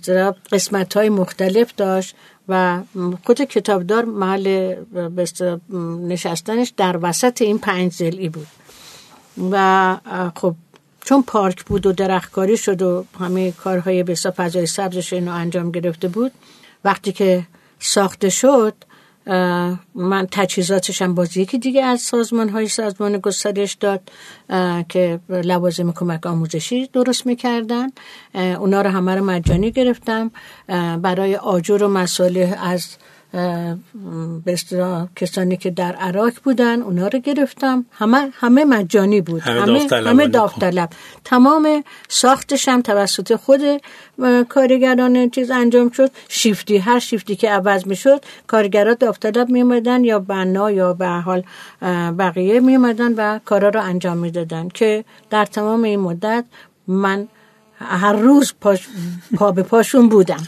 قسمت 0.51 0.97
های 0.97 1.09
مختلف 1.09 1.73
داشت 1.77 2.15
و 2.47 2.81
خود 3.23 3.41
کتابدار 3.41 4.05
محل 4.05 4.75
نشستنش 6.07 6.73
در 6.77 6.99
وسط 7.01 7.41
این 7.41 7.59
پنج 7.59 7.91
زلی 7.91 8.29
بود. 8.29 8.47
و 9.51 9.97
خب 10.35 10.55
چون 11.05 11.23
پارک 11.23 11.65
بود 11.65 11.85
و 11.85 11.91
درختکاری 11.91 12.57
شد 12.57 12.81
و 12.81 13.05
همه 13.19 13.51
کارهای 13.51 14.03
به 14.03 14.15
فضای 14.15 14.65
سبزش 14.65 15.13
اینو 15.13 15.31
انجام 15.31 15.71
گرفته 15.71 16.07
بود 16.07 16.31
وقتی 16.85 17.11
که 17.11 17.47
ساخته 17.79 18.29
شد 18.29 18.73
من 19.95 20.27
تجهیزاتش 20.31 21.01
هم 21.01 21.15
باز 21.15 21.37
یکی 21.37 21.59
دیگه 21.59 21.83
از 21.83 22.01
سازمان 22.01 22.49
های 22.49 22.67
سازمان 22.67 23.17
گسترش 23.17 23.73
داد 23.73 24.01
که 24.89 25.19
لوازم 25.29 25.91
کمک 25.91 26.25
آموزشی 26.25 26.87
درست 26.87 27.25
می‌کردن. 27.25 27.87
اونا 28.33 28.81
رو 28.81 28.89
همه 28.89 29.15
رو 29.15 29.25
مجانی 29.25 29.71
گرفتم. 29.71 30.31
برای 31.01 31.35
آجر 31.35 31.83
و 31.83 31.87
مساله 31.87 32.57
از 32.61 32.87
به 34.45 34.57
کسانی 35.15 35.57
که 35.57 35.69
در 35.69 35.95
عراق 35.95 36.33
بودن 36.43 36.81
اونا 36.81 37.07
رو 37.07 37.19
گرفتم. 37.19 37.85
همه 37.91 38.29
همه 38.33 38.65
مجانی 38.65 39.21
بود. 39.21 39.41
همه 39.41 39.87
همه 39.91 40.27
داوطلب 40.27 40.89
تمام 41.23 41.83
ساختش 42.07 42.67
هم 42.67 42.81
توسط 42.81 43.35
خود 43.35 43.61
کارگران 44.49 45.29
چیز 45.29 45.51
انجام 45.51 45.89
شد. 45.89 46.11
شیفتی 46.29 46.77
هر 46.77 46.99
شیفتی 46.99 47.35
که 47.35 47.49
عوض 47.49 47.87
می‌شد 47.87 48.25
کارگران 48.47 48.95
داوطلب 48.99 49.49
می 49.49 49.81
یا 50.03 50.19
بنا 50.19 50.71
یا 50.71 50.93
به 50.93 51.07
حال 51.07 51.43
بقیه 52.19 52.59
می 52.59 52.77
و 53.17 53.39
کارا 53.45 53.69
رو 53.69 53.81
انجام 53.81 54.17
می‌دادن. 54.17 54.69
که 54.69 55.05
در 55.29 55.45
تمام 55.45 55.83
این 55.83 55.99
مدت 55.99 56.45
من 56.87 57.27
هر 57.79 58.13
روز 58.13 58.53
پا 59.37 59.51
به 59.51 59.63
پاشون 59.63 60.09
بودم. 60.09 60.47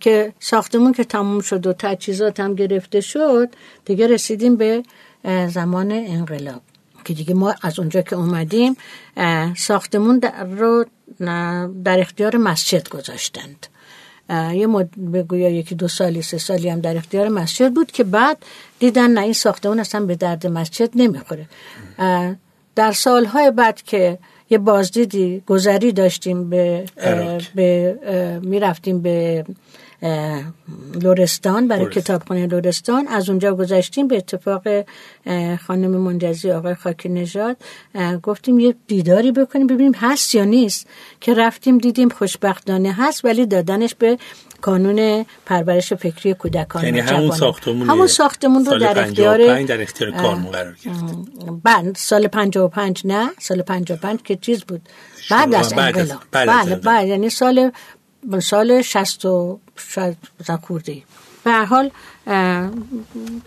که 0.00 0.32
ساختمون 0.40 0.92
که 0.92 1.04
تموم 1.04 1.40
شد 1.40 1.66
و 1.66 1.72
تجهیزات 1.72 2.40
هم 2.40 2.54
گرفته 2.54 3.00
شد 3.00 3.48
دیگه 3.84 4.06
رسیدیم 4.06 4.56
به 4.56 4.82
زمان 5.48 5.92
انقلاب. 5.92 6.60
که 7.04 7.14
دیگه 7.14 7.34
ما 7.34 7.54
از 7.62 7.78
اونجا 7.78 8.02
که 8.02 8.16
اومدیم 8.16 8.76
ساختمون 9.56 10.20
رو 10.58 10.84
در 11.84 12.00
اختیار 12.00 12.36
مسجد 12.36 12.88
گذاشتند. 12.88 13.66
یه 14.30 14.66
مد 14.66 14.90
بگویا 15.12 15.48
یکی 15.48 15.74
دو 15.74 15.88
سالی 15.88 16.22
سه 16.22 16.38
سالی 16.38 16.68
هم 16.68 16.80
در 16.80 16.96
اختیار 16.96 17.28
مسجد 17.28 17.74
بود 17.74 17.92
که 17.92 18.04
بعد 18.04 18.38
دیدن 18.78 19.10
نه 19.10 19.20
این 19.20 19.32
ساختمون 19.32 19.80
اصلا 19.80 20.06
به 20.06 20.14
درد 20.14 20.46
مسجد 20.46 20.90
نمی‌خوره. 20.94 21.46
در 22.74 22.92
سالهای 22.92 23.50
بعد 23.50 23.82
که 23.82 24.18
یه 24.52 24.58
بازدیدی 24.58 25.42
گذری 25.46 25.92
داشتیم 25.92 26.50
به, 26.50 26.84
به 27.54 28.40
می‌رفتیم 28.42 29.02
به 29.02 29.44
لورستان 31.02 31.68
برای 31.68 31.86
کتابخانه 31.90 32.46
لورستان 32.46 33.08
از 33.08 33.28
اونجا 33.28 33.54
گذشتیم 33.54 34.08
به 34.08 34.16
اتفاق 34.16 34.62
خانم 35.66 35.90
منجزی 35.90 36.50
آقای 36.50 36.74
خاکی 36.74 37.08
نژاد. 37.08 37.56
گفتیم 38.22 38.58
یه 38.58 38.74
دیداری 38.86 39.32
بکنیم 39.32 39.66
ببینیم 39.66 39.94
هست 39.94 40.34
یا 40.34 40.44
نیست. 40.44 40.86
که 41.20 41.34
رفتیم 41.34 41.78
دیدیم 41.78 42.08
خوشبختانه 42.08 42.92
هست 42.92 43.24
ولی 43.24 43.46
دادنش 43.46 43.94
به 43.94 44.18
کانون 44.62 45.26
پرورش 45.46 45.92
فکری 45.92 46.34
کودکان 46.34 46.84
یعنی 46.84 47.00
همون 47.00 47.30
ساختمون 47.30 47.90
همون 47.90 48.06
ساختمون 48.06 48.64
رو 48.64 48.78
در 48.78 49.00
اختیار 49.00 49.62
در 49.62 49.82
اختیار 49.82 50.10
کارمون 50.10 50.52
قرار 50.52 50.76
گرفت. 50.84 51.98
سال 51.98 52.26
55 52.26 53.02
نه 53.04 53.30
سال 53.40 53.62
55 53.62 54.22
که 54.22 54.36
چیز 54.36 54.64
بود؟ 54.64 54.88
بعد 55.30 55.54
از 55.54 55.72
انقلاب. 55.72 56.22
بله 56.32 56.76
بله 56.76 57.06
یعنی 57.06 57.30
سال 57.30 57.72
سال 58.42 58.82
60 58.82 59.24
و 59.24 59.60
شاید 59.76 60.16
خورده 60.62 61.02
به 61.44 61.50
هر 61.50 61.64
حال 61.64 61.90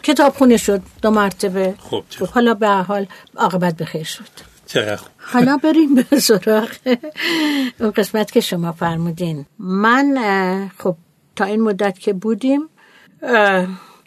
کتاب 0.04 0.34
خونه 0.34 0.58
شد 0.58 0.82
دو 1.02 1.12
مرتبه. 1.12 1.74
خب, 1.80 2.04
حالا 2.34 2.54
به 2.54 2.68
هر 2.68 2.82
حال 2.82 3.08
عاقبت 3.36 3.78
بخیر 3.78 4.04
شد. 4.04 4.56
چقدر 4.66 5.02
حالا 5.18 5.58
بریم 5.58 5.96
به 5.96 6.20
سراغ 6.20 6.70
اون 7.80 7.92
قسمت 7.92 8.32
که 8.32 8.40
شما 8.40 8.72
فرمودین. 8.72 9.46
من 9.60 10.72
خب 10.78 10.96
تا 11.36 11.46
این 11.46 11.62
مدت 11.62 12.00
که 12.00 12.14
بودیم 12.14 12.62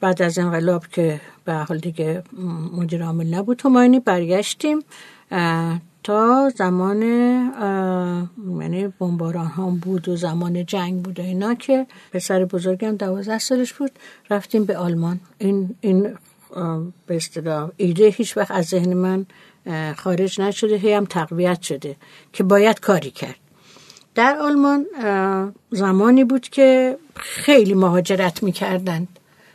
بعد 0.01 0.23
از 0.23 0.39
انقلاب 0.39 0.87
که 0.87 1.21
به 1.45 1.55
حال 1.55 1.79
دیگه 1.79 2.23
مدیر 2.73 3.05
عامل 3.05 3.35
نبود 3.35 3.63
هماینی 3.65 4.01
برگشتیم 4.01 4.79
تا 6.03 6.53
زمان 6.57 7.03
یعنی 8.61 8.89
بمباران 8.99 9.47
هم 9.47 9.77
بود 9.77 10.09
و 10.09 10.17
زمان 10.17 10.67
جنگ 10.67 11.03
بود 11.03 11.21
و 11.21 11.23
اینا 11.23 11.55
که 11.55 11.87
پسر 12.13 12.45
بزرگم 12.45 12.97
دوازده 12.97 13.39
سالش 13.39 13.73
بود 13.73 13.91
رفتیم 14.31 14.65
به 14.65 14.77
آلمان. 14.77 15.21
این 15.39 15.75
این 15.81 16.15
به 17.07 17.17
اصطلاح 17.17 17.71
ایده 17.77 18.09
هیچ 18.09 18.37
وقت 18.37 18.51
از 18.51 18.65
ذهن 18.65 18.95
من 18.95 19.27
خارج 19.97 20.41
نشده 20.41 20.77
هی 20.77 20.93
هم 20.93 21.05
تقویت 21.05 21.63
شده 21.63 21.97
که 22.33 22.43
باید 22.45 22.81
کاری 22.81 23.11
کرد. 23.11 23.48
در 24.19 24.39
آلمان 24.39 24.87
زمانی 25.71 26.25
بود 26.25 26.49
که 26.49 26.99
خیلی 27.15 27.75
مهاجرت 27.75 28.43
می‌کردند. 28.43 29.09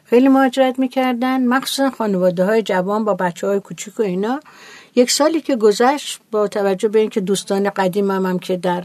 خیلی 0.05 0.27
مهاجرت 0.27 0.79
می‌کردن 0.79 1.45
مخصوصا 1.45 1.89
خانواده 1.89 2.45
های 2.45 2.61
جوان 2.61 3.05
با 3.05 3.13
بچه 3.13 3.47
های 3.47 3.59
کوچیک 3.59 3.99
و 3.99 4.03
اینا. 4.03 4.39
یک 4.95 5.11
سالی 5.11 5.41
که 5.41 5.55
گذشت 5.55 6.19
با 6.31 6.47
توجه 6.47 6.87
به 6.87 6.99
اینکه 6.99 7.21
دوستان 7.21 7.69
قدیمم 7.69 8.25
هم 8.25 8.39
که 8.39 8.57
در 8.57 8.83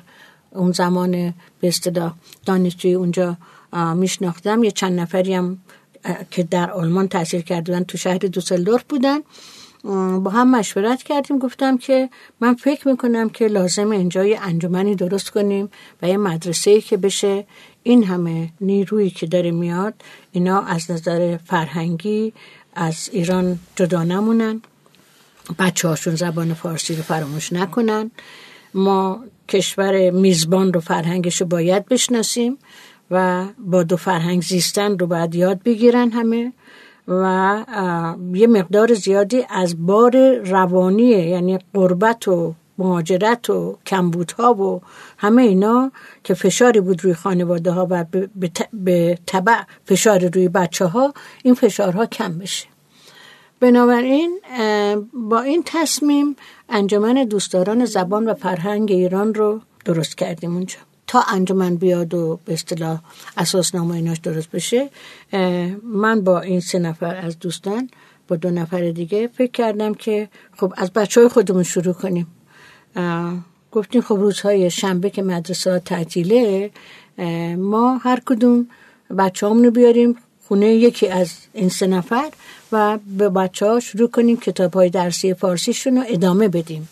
اون 0.50 0.72
زمان 0.72 1.34
به 1.60 1.72
دانشجوی 2.46 2.94
اونجا 2.94 3.36
میشناختم 3.94 4.64
یه 4.64 4.70
چند 4.70 5.00
نفری 5.00 5.34
هم 5.34 5.58
که 6.30 6.42
در 6.42 6.70
آلمان 6.70 7.08
تاثیر 7.08 7.42
کردن 7.42 7.84
تو 7.84 7.98
شهر 7.98 8.18
دوسلدورف 8.18 8.84
بودن. 8.88 9.18
با 10.24 10.30
هم 10.30 10.50
مشورت 10.50 11.02
کردیم 11.02 11.38
گفتم 11.38 11.78
که 11.78 12.10
من 12.40 12.54
فکر 12.54 12.88
می‌کنم 12.88 13.30
که 13.30 13.46
لازم 13.46 13.90
اینجا 13.90 14.24
یه 14.24 14.38
انجمنی 14.42 14.94
درست 14.94 15.30
کنیم 15.30 15.70
و 16.02 16.08
یه 16.08 16.16
مدرسه 16.16 16.80
که 16.80 16.96
بشه. 16.96 17.46
این 17.82 18.04
همه 18.04 18.48
نیرویی 18.60 19.10
که 19.10 19.26
داره 19.26 19.50
میاد 19.50 19.94
اینا 20.32 20.60
از 20.60 20.90
نظر 20.90 21.36
فرهنگی 21.36 22.32
از 22.74 23.08
ایران 23.12 23.58
جدا 23.76 24.04
نمونن. 24.04 24.62
بچه 25.58 25.88
هاشون 25.88 26.14
زبان 26.14 26.54
فارسی 26.54 26.96
رو 26.96 27.02
فراموش 27.02 27.52
نکنن. 27.52 28.10
ما 28.74 29.24
کشور 29.48 30.10
میزبان 30.10 30.72
رو 30.72 30.80
فرهنگش 30.80 31.40
رو 31.40 31.46
باید 31.46 31.86
بشناسیم 31.86 32.58
و 33.10 33.44
با 33.58 33.82
دو 33.82 33.96
فرهنگ 33.96 34.42
زیستن 34.42 34.98
رو 34.98 35.06
باید 35.06 35.34
یاد 35.34 35.62
بگیرن 35.62 36.10
همه. 36.10 36.52
و 37.08 37.64
یه 38.34 38.46
مقدار 38.46 38.94
زیادی 38.94 39.46
از 39.50 39.86
بار 39.86 40.34
روانی 40.34 41.04
یعنی 41.04 41.58
قربت 41.74 42.28
و 42.28 42.54
مهاجرت 42.78 43.50
و 43.50 43.78
کمبودها 43.86 44.54
و 44.54 44.80
همه 45.18 45.42
اینا 45.42 45.92
که 46.24 46.34
فشاری 46.34 46.80
بود 46.80 47.04
روی 47.04 47.14
خانواده 47.14 47.70
ها 47.70 47.86
و 47.90 48.04
به 48.72 49.18
طبع 49.26 49.62
فشار 49.84 50.28
روی 50.28 50.48
بچه 50.48 50.86
ها 50.86 51.14
این 51.42 51.54
فشارها 51.54 52.06
کم 52.06 52.38
بشه. 52.38 52.66
بنابراین 53.60 54.40
با 55.12 55.40
این 55.40 55.62
تصمیم 55.66 56.36
انجمن 56.68 57.24
دوستداران 57.24 57.84
زبان 57.84 58.28
و 58.28 58.34
فرهنگ 58.34 58.92
ایران 58.92 59.34
رو 59.34 59.60
درست 59.84 60.18
کردیم 60.18 60.54
اونجا. 60.54 60.87
تا 61.08 61.22
انجمن 61.28 61.76
بیاد 61.76 62.14
و 62.14 62.40
به 62.44 62.52
اصطلاح 62.52 63.00
اساسنامه 63.36 63.94
ایناش 63.94 64.18
درست 64.18 64.50
بشه 64.50 64.90
من 65.82 66.20
با 66.20 66.40
این 66.40 66.60
سه 66.60 66.78
نفر 66.78 67.16
از 67.16 67.38
دوستان 67.38 67.90
با 68.28 68.36
دو 68.36 68.50
نفر 68.50 68.90
دیگه 68.90 69.26
فکر 69.26 69.50
کردم 69.50 69.94
که 69.94 70.28
خب 70.56 70.72
از 70.76 70.92
بچه 70.92 71.20
های 71.20 71.28
خودمون 71.28 71.62
شروع 71.62 71.94
کنیم. 71.94 72.26
گفتیم 73.72 74.02
خب 74.02 74.14
روزهای 74.14 74.70
شنبه 74.70 75.10
که 75.10 75.22
مدرسه 75.22 75.82
تعطیله 75.84 76.70
ما 77.58 77.96
هر 77.96 78.20
کدوم 78.26 78.66
بچه 79.18 79.46
رو 79.46 79.70
بیاریم 79.70 80.16
خونه 80.48 80.66
یکی 80.66 81.08
از 81.08 81.32
این 81.52 81.68
سه 81.68 81.86
نفر 81.86 82.30
و 82.72 82.98
به 83.18 83.28
بچه 83.28 83.66
ها 83.66 83.80
شروع 83.80 84.08
کنیم 84.10 84.36
کتاب 84.36 84.74
های 84.74 84.90
درسی 84.90 85.34
فارسیشون 85.34 85.96
رو 85.96 86.04
ادامه 86.06 86.48
بدیم. 86.48 86.88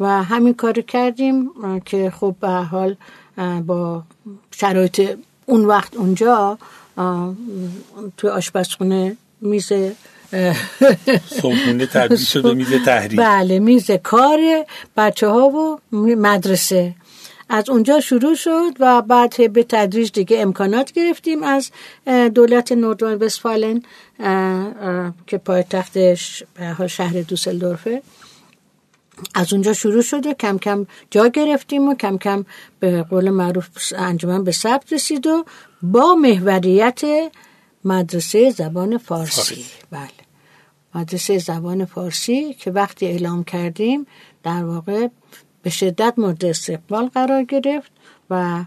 و 0.00 0.22
همین 0.22 0.54
کار 0.54 0.72
کردیم 0.72 1.50
که 1.84 2.10
خب 2.10 2.34
به 2.40 2.48
حال 2.48 2.96
با 3.66 4.02
شرایط 4.50 5.18
اون 5.46 5.64
وقت 5.64 5.96
اونجا 5.96 6.58
توی 8.16 8.30
آشپزخونه 8.30 9.16
میز 9.40 9.72
صبحونه 11.40 11.86
تبدیل 11.86 12.18
شد 12.18 12.44
و 12.44 12.54
میز 12.54 12.72
تحریر. 12.84 13.20
بله 13.20 13.58
میز 13.58 13.90
کار 13.90 14.38
بچه 14.96 15.28
ها 15.28 15.48
و 15.48 15.80
مدرسه. 15.92 16.94
از 17.48 17.70
اونجا 17.70 18.00
شروع 18.00 18.34
شد 18.34 18.72
و 18.80 19.02
بعد 19.02 19.52
به 19.52 19.62
تدریج 19.68 20.12
دیگه 20.12 20.40
امکانات 20.40 20.92
گرفتیم 20.92 21.42
از 21.42 21.70
دولت 22.34 22.72
نوردوان 22.72 23.14
وستفالن 23.14 23.82
که 25.26 25.38
پایتخت 25.38 26.14
شهر 26.86 27.22
دوسلدورفه. 27.28 28.02
از 29.34 29.52
اونجا 29.52 29.72
شروع 29.72 30.02
شد 30.02 30.26
و 30.26 30.32
کم 30.32 30.58
کم 30.58 30.86
جا 31.10 31.28
گرفتیم 31.28 31.88
و 31.88 31.94
کم 31.94 32.18
کم 32.18 32.44
به 32.80 33.02
قول 33.02 33.30
معروف 33.30 33.68
انجمن 33.96 34.44
به 34.44 34.52
ثبت 34.52 34.92
رسید 34.92 35.26
و 35.26 35.44
با 35.82 36.14
محوریت 36.14 37.00
مدرسه 37.84 38.50
زبان 38.50 38.98
فارسی. 38.98 39.64
بله. 39.90 40.08
مدرسه 40.94 41.38
زبان 41.38 41.84
فارسی 41.84 42.54
که 42.54 42.70
وقتی 42.70 43.06
اعلام 43.06 43.44
کردیم 43.44 44.06
در 44.42 44.64
واقع 44.64 45.08
به 45.62 45.70
شدت 45.70 46.14
مورد 46.16 46.44
استقبال 46.44 47.06
قرار 47.08 47.44
گرفت 47.44 47.92
و 48.30 48.64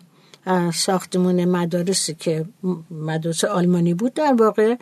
ساختمون 0.74 1.46
مدارسی 1.46 2.14
که 2.14 2.46
مدرسه 2.92 3.48
آلمانی 3.48 3.94
بود 3.94 4.14
در 4.14 4.34
واقع 4.34 4.76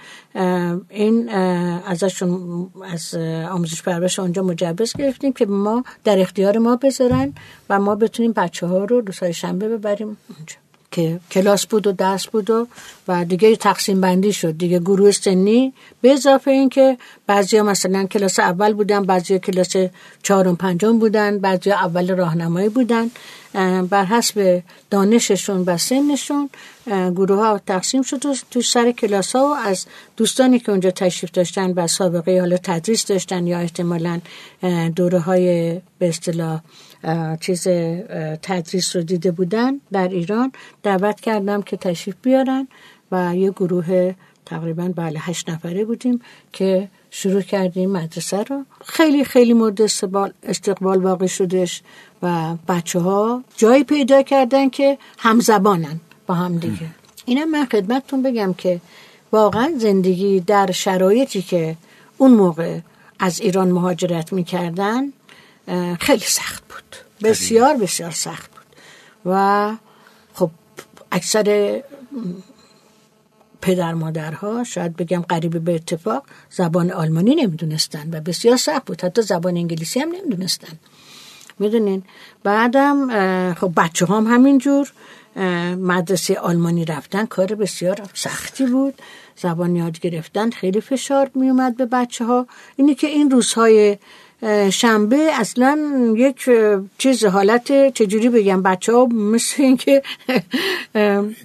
این 0.89 1.30
ازشون 1.86 2.69
از 2.93 3.15
آموزش 3.52 3.84
پرورش 3.84 4.19
آنجا 4.19 4.43
مجبز 4.43 4.93
گرفتیم 4.93 5.34
که 5.34 5.45
ما 5.45 5.84
در 6.04 6.19
اختیار 6.19 6.58
ما 6.58 6.76
بذارن 6.76 7.34
و 7.69 7.80
ما 7.80 7.95
بتونیم 7.95 8.32
بچه 8.32 8.67
ها 8.67 8.84
رو 8.84 9.02
روزهای 9.02 9.34
شنبه 9.34 9.69
ببریم 9.69 10.17
اونجا. 10.38 10.56
که 10.91 11.19
کلاس 11.32 11.65
بود 11.65 11.88
و 11.88 11.91
درس 11.91 12.28
بود 12.28 12.50
و 12.50 12.67
و 13.08 13.26
دیگه 13.26 13.56
تقسیم 13.56 14.02
بندی 14.02 14.34
شد. 14.34 14.58
دیگه 14.58 14.80
گروه 14.80 15.12
سنی 15.12 15.74
به 16.02 16.13
اضافه 16.13 16.52
این 16.52 16.69
که 16.69 16.98
بعضی 17.28 17.62
مثلا 17.62 18.06
کلاس 18.06 18.39
اول 18.39 18.74
بودن 18.74 19.04
بعضی 19.04 19.39
کلاس 19.39 19.76
چهارم 20.24 20.56
پنجم 20.56 21.00
بودن 21.00 21.39
بعضی 21.39 21.72
اول 21.72 22.15
راهنمایی 22.15 22.69
بودن. 22.69 23.12
بر 23.90 24.06
حسب 24.06 24.64
دانششون 24.90 25.64
و 25.68 25.78
سنشون 25.78 26.50
گروه 26.88 27.38
ها 27.38 27.62
تقسیم 27.68 28.02
شد 28.02 28.26
و 28.26 28.36
تو 28.52 28.62
سر 28.62 28.92
کلاس 28.92 29.36
ها 29.36 29.48
و 29.48 29.56
از 29.68 29.86
دوستانی 30.18 30.60
که 30.60 30.72
اونجا 30.72 30.92
تشریف 30.92 31.32
داشتن 31.32 31.72
و 31.72 31.88
سابقه 31.88 32.40
حالا 32.40 32.58
تدریس 32.58 33.06
داشتن 33.06 33.48
یا 33.48 33.60
احتمالا 33.60 34.20
دوره 34.96 35.20
های 35.20 35.82
به 36.00 36.10
اصطلاح 36.10 36.62
چیز 37.42 37.68
تدریس 38.42 38.96
رو 38.96 39.02
دیده 39.02 39.32
بودن 39.32 39.80
در 39.92 40.08
ایران 40.08 40.52
دعوت 40.84 41.20
کردم 41.20 41.62
که 41.62 41.78
تشریف 41.78 42.16
بیارن 42.22 42.68
و 43.12 43.36
یه 43.36 43.52
گروه 43.52 44.14
تقریبا 44.46 44.94
بله 44.96 45.20
هشت 45.20 45.50
نفره 45.50 45.86
بودیم 45.86 46.22
که 46.54 46.90
شروع 47.12 47.42
کردیم 47.42 47.92
مدرسه 47.92 48.44
رو. 48.44 48.66
خیلی 48.86 49.24
خیلی 49.24 49.54
مورد 49.54 49.82
استقبال, 49.82 50.34
استقبال 50.44 51.04
واقع 51.04 51.26
شدش 51.26 51.82
و 52.23 52.55
بچه 52.67 52.99
ها 52.99 53.43
جایی 53.58 53.84
پیدا 53.84 54.21
کردن 54.21 54.69
که 54.69 54.97
همزبانن 55.17 55.99
با 56.27 56.34
هم 56.34 56.58
دیگه. 56.58 56.88
اینم 57.25 57.51
من 57.51 57.65
خدمتتون 57.65 58.23
بگم 58.23 58.53
که 58.53 58.82
واقعا 59.32 59.73
زندگی 59.77 60.39
در 60.39 60.71
شرایطی 60.71 61.41
که 61.41 61.75
اون 62.17 62.32
موقع 62.32 62.79
از 63.19 63.39
ایران 63.39 63.71
مهاجرت 63.71 64.34
می‌کردن 64.34 65.13
خیلی 65.99 66.25
سخت 66.25 66.63
بود. 66.69 66.95
بسیار 67.23 67.77
بسیار 67.77 68.12
سخت 68.12 68.51
بود. 68.51 68.75
و 69.25 69.75
خب 70.34 70.49
اکثر 71.12 71.79
پدر 73.62 73.93
مادرها 73.93 74.63
شاید 74.63 74.95
بگم 74.95 75.21
قریب 75.21 75.60
به 75.60 75.75
اتفاق 75.75 76.23
زبان 76.49 76.91
آلمانی 76.91 77.36
نمی‌دونستن 77.36 78.10
و 78.12 78.21
بسیار 78.21 78.58
سخت 78.58 78.86
بود. 78.86 79.03
حتی 79.03 79.21
زبان 79.21 79.58
انگلیسی 79.58 79.99
هم 79.99 80.12
نمی‌دونستن. 80.12 80.79
می‌دونین؟ 81.60 82.04
بعدم 82.43 83.08
خب 83.54 83.72
بچه 83.78 84.06
هم 84.06 84.28
همینجور 84.28 84.91
مدرسه 85.78 86.39
آلمانی 86.39 86.86
رفتن 86.86 87.26
کار 87.26 87.56
بسیار 87.56 88.02
سختی 88.13 88.65
بود. 88.65 88.93
زبان 89.36 89.76
یاد 89.76 90.00
گرفتن 90.00 90.50
خیلی 90.50 90.82
فشار 90.82 91.32
میومد 91.36 91.78
به 91.78 91.86
بچه 91.86 92.26
ها 92.26 92.48
اینه 92.76 92.95
که 92.95 93.08
این 93.08 93.32
روزهای 93.32 93.98
شنبه 94.71 95.17
اصلا 95.34 95.80
یک 96.15 96.49
چیز 96.97 97.25
حالت 97.25 97.93
چجوری 97.93 98.30
بگم؟ 98.30 98.63
بچه 98.63 98.93
ها 98.93 99.06
مثل 99.06 99.63
اینکه 99.63 100.02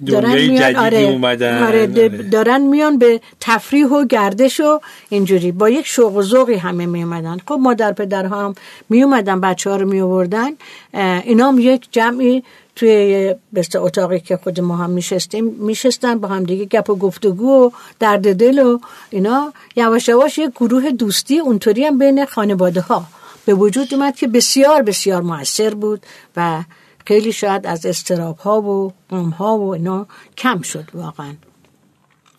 دارن 0.05 0.33
میان 0.33 0.75
آره, 0.75 1.19
آره 1.67 1.87
دارن 2.07 2.61
میان 2.61 2.97
به 2.97 3.21
تفریح 3.39 3.87
و 3.87 4.05
گردش 4.05 4.59
و 4.59 4.79
اینجوری. 5.09 5.51
با 5.51 5.69
یک 5.69 5.87
شوق 5.87 6.15
و 6.15 6.21
ذوقی 6.21 6.55
همه 6.55 6.85
می 6.85 7.03
اومدن 7.03 7.37
خب 7.47 7.57
مادر 7.61 7.91
پدر 7.91 8.25
هم 8.25 8.55
می 8.89 9.03
اومدن 9.03 9.41
بچه 9.41 9.69
ها 9.69 9.75
رو 9.75 9.89
می 9.89 10.01
آوردن 10.01 10.49
اینا 11.23 11.47
هم 11.47 11.59
یک 11.59 11.87
جمعی 11.91 12.43
توی 12.75 13.35
بسته 13.55 13.79
اتاقی 13.79 14.19
که 14.19 14.37
خود 14.37 14.59
ما 14.59 14.77
هم 14.77 14.89
میشستیم 14.89 15.45
میشستن 15.45 16.19
با 16.19 16.27
هم 16.27 16.43
دیگه 16.43 16.65
گپ 16.65 16.89
و 16.89 16.95
گفتگو 16.95 17.65
و 17.65 17.69
درد 17.99 18.35
دل 18.35 18.59
و 18.59 18.79
اینا. 19.09 19.53
یواش 19.75 20.07
یواش 20.07 20.37
یه 20.37 20.49
گروه 20.49 20.91
دوستی 20.91 21.39
اونطوری 21.39 21.85
هم 21.85 21.97
بین 21.97 22.25
خانواده 22.25 22.81
ها 22.81 23.05
به 23.45 23.53
وجود 23.53 23.93
اومد 23.93 24.15
که 24.15 24.27
بسیار 24.27 24.81
بسیار 24.81 25.21
موثر 25.21 25.73
بود 25.73 26.05
و 26.37 26.63
خیلی 27.05 27.31
شاید 27.31 27.67
از 27.67 27.85
استراب 27.85 28.37
ها 28.37 28.61
و 28.61 28.93
غم 29.09 29.29
ها 29.29 29.57
و 29.57 29.73
اینا 29.73 30.07
کم 30.37 30.61
شد 30.61 30.85
واقعا. 30.93 31.33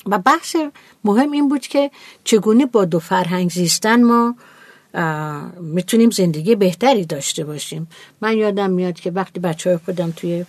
و 0.07 0.19
بحث 0.19 0.57
مهم 1.05 1.33
این 1.33 1.49
بود 1.49 1.67
که 1.67 1.91
چگونه 2.25 2.67
با 2.67 2.85
دو 2.85 2.99
فرهنگ 2.99 3.51
زیستن 3.51 4.03
ما 4.03 4.35
می‌تونیم 5.61 6.11
زندگی 6.11 6.55
بهتری 6.55 7.05
داشته 7.05 7.45
باشیم. 7.45 7.89
من 8.21 8.37
یادم 8.37 8.71
میاد 8.71 8.95
که 8.95 9.11
وقتی 9.11 9.41
بچه 9.41 9.71
های 9.71 9.79
خودم 9.79 10.11
توی 10.11 10.45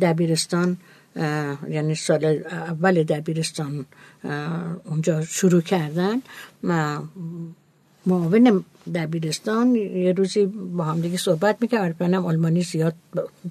دبیرستان 0.00 0.76
یعنی 1.68 1.94
سال 1.94 2.24
اول 2.50 3.02
دبیرستان 3.02 3.86
اونجا 4.84 5.24
شروع 5.24 5.60
کردن 5.60 6.16
معاون 8.06 8.64
دبیرستان 8.94 9.74
یه 9.74 10.12
روزی 10.12 10.46
با 10.46 10.84
هم 10.84 11.00
دیگه 11.00 11.16
صحبت 11.16 11.56
می‌کرد 11.60 11.96
منم 12.00 12.26
آلمانی 12.26 12.62
زیاد 12.62 12.94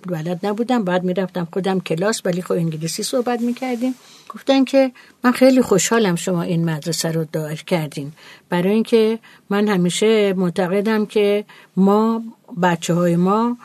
بلد 0.08 0.40
نبودم. 0.44 0.84
بعد 0.84 1.04
می‌رفتم 1.04 1.48
خودم 1.54 1.80
کلاس 1.80 2.22
ولی 2.26 2.42
خب 2.42 2.52
انگلیسی 2.52 3.04
صحبت 3.04 3.42
می‌کردیم. 3.42 3.96
گفتن 4.30 4.64
که 4.64 4.92
من 5.24 5.32
خیلی 5.32 5.62
خوشحالم 5.62 6.16
شما 6.16 6.42
این 6.42 6.70
مدرسه 6.70 7.12
رو 7.12 7.26
دار 7.32 7.56
کردین. 7.56 8.12
برای 8.50 8.74
اینکه 8.74 9.20
من 9.50 9.68
همیشه 9.68 10.34
معتقدم 10.34 11.06
که 11.06 11.46
ما 11.78 12.24
بچه 12.62 12.94
های 12.94 13.16
ما 13.16 13.58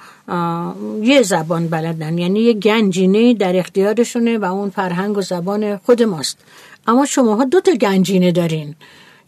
یه 1.02 1.22
زبان 1.22 1.68
بلدن 1.68 2.18
یعنی 2.18 2.40
یه 2.40 2.52
گنجینه 2.52 3.34
در 3.34 3.56
اختیارشونه 3.56 4.38
و 4.38 4.44
اون 4.44 4.70
فرهنگ 4.70 5.18
و 5.18 5.20
زبان 5.20 5.76
خود 5.76 6.02
ماست. 6.02 6.38
اما 6.86 7.06
شماها 7.06 7.44
دو 7.44 7.60
تا 7.60 7.72
گنجینه 7.72 8.32
دارین. 8.32 8.74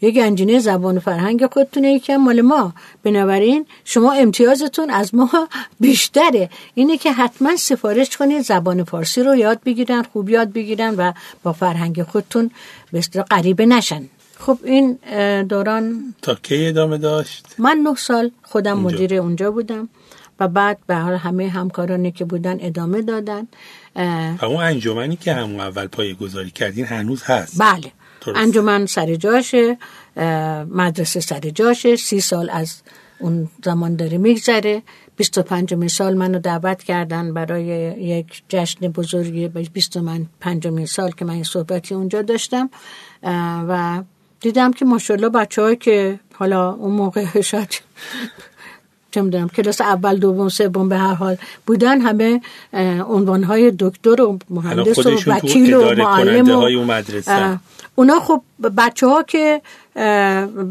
یه 0.01 0.11
گنجینه 0.11 0.59
زبان 0.59 0.97
و 0.97 1.01
فرهنگ 1.01 1.47
خودتونه 1.47 1.92
یکم. 1.92 2.16
مال 2.16 2.40
ما. 2.40 2.72
بنابراین 3.03 3.66
شما 3.84 4.12
امتیازتون 4.12 4.90
از 4.90 5.14
ما 5.14 5.30
بیشتره. 5.80 6.51
اینه 6.74 6.97
که 6.97 7.12
حتما 7.12 7.57
سفارش 7.57 8.16
کنید 8.16 8.42
زبان 8.42 8.84
فارسی 8.84 9.22
رو 9.22 9.36
یاد 9.36 9.61
بگیرن 9.64 10.03
خوب 10.03 10.30
یاد 10.30 10.53
بگیرن 10.53 10.94
و 10.94 11.12
با 11.42 11.53
فرهنگ 11.53 12.03
خودتون 12.03 12.51
به 12.92 13.01
غریبه 13.30 13.66
نشن. 13.66 14.03
خب 14.38 14.59
این 14.64 14.99
دوران 15.42 16.14
تا 16.22 16.34
کی 16.34 16.66
ادامه 16.66 16.99
داشت؟ 16.99 17.47
من 17.59 17.78
نه 17.82 17.94
سال 17.94 18.30
خودم 18.42 18.84
اونجا. 18.84 18.94
مدیر 18.94 19.14
اونجا 19.14 19.51
بودم 19.51 19.88
و 20.40 20.49
بعد 20.49 20.78
به 20.86 20.94
حال 20.94 21.14
همه 21.14 21.49
همکارانی 21.49 22.12
که 22.12 22.24
بودن 22.24 22.57
ادامه 22.61 23.03
دادن. 23.03 23.47
اون 24.42 24.62
انجمنی 24.62 25.16
که 25.16 25.32
همون 25.32 25.61
اول 25.61 25.86
پای 25.86 26.14
گذاری 26.14 26.51
کردین 26.51 26.84
هنوز 26.84 27.22
هست. 27.22 27.59
بله. 27.59 27.92
انجمن 28.35 28.87
سر 28.87 29.14
جاشه 29.14 29.79
مدرسه 30.70 31.20
سر 31.20 31.41
جاشه. 31.41 31.97
سی 31.97 32.20
سال 32.20 32.51
از 32.51 32.83
اون 33.18 33.49
زمان 33.64 33.97
داره 33.97 34.18
میگذره. 34.18 34.83
25 35.16 35.87
سال 35.87 36.14
منو 36.14 36.39
دعوت 36.39 36.83
کردن 36.83 37.35
برای 37.35 37.64
یک 38.03 38.43
جشن 38.49 38.89
بزرگی. 38.89 39.49
25 39.49 40.87
سال 40.87 41.11
که 41.11 41.24
من 41.24 41.43
صحبتی 41.43 41.95
اونجا 41.95 42.22
داشتم. 42.22 42.70
و 43.68 44.03
دیدم 44.41 44.72
که 44.72 44.85
ماشاءالله 44.85 45.29
بچه 45.29 45.77
که 45.77 46.20
حالا 46.35 46.72
اون 46.72 46.93
موقع 46.93 47.41
شاید 47.51 47.83
چه 49.16 49.22
می‌دونم 49.22 49.48
کلاس 49.48 49.80
اول 49.80 50.16
دوم 50.18 50.48
سوم 50.48 50.88
به 50.88 50.96
هر 50.96 51.14
حال. 51.14 51.36
بودن 51.66 52.00
همه 52.00 52.40
عنوان 53.08 53.44
های 53.44 53.72
دکتر 53.78 54.22
و 54.22 54.38
مهندس 54.50 54.98
و 55.06 55.10
وکیل 55.26 55.74
و 55.74 55.94
معلم 55.94 56.50
و 56.50 57.58
اونا 57.94 58.20
خب 58.20 58.42
بچه 58.76 59.06
ها 59.06 59.22
که 59.22 59.62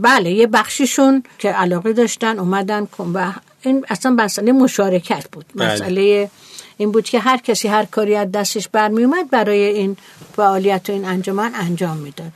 بله 0.02 0.32
یه 0.32 0.48
بخشیشون 0.48 1.24
که 1.40 1.50
علاقه 1.50 1.94
داشتن 1.94 2.40
اومدن 2.40 2.88
و 3.14 3.34
این 3.62 3.86
اصلا 3.90 4.12
مسئله 4.12 4.52
مشارکت 4.52 5.26
بود. 5.32 5.46
بله. 5.56 5.74
مسئله 5.74 6.30
این 6.78 6.92
بود 6.92 7.04
که 7.04 7.20
هر 7.20 7.38
کسی 7.38 7.68
هر 7.68 7.86
کاری 7.86 8.16
از 8.16 8.32
دستش 8.32 8.68
برمی 8.68 9.04
اومد 9.04 9.30
برای 9.30 9.64
این 9.64 9.98
فعالیت 10.36 10.90
و 10.90 10.92
این 10.94 11.06
انجمن 11.06 11.52
انجام 11.56 11.98
می‌داد. 11.98 12.32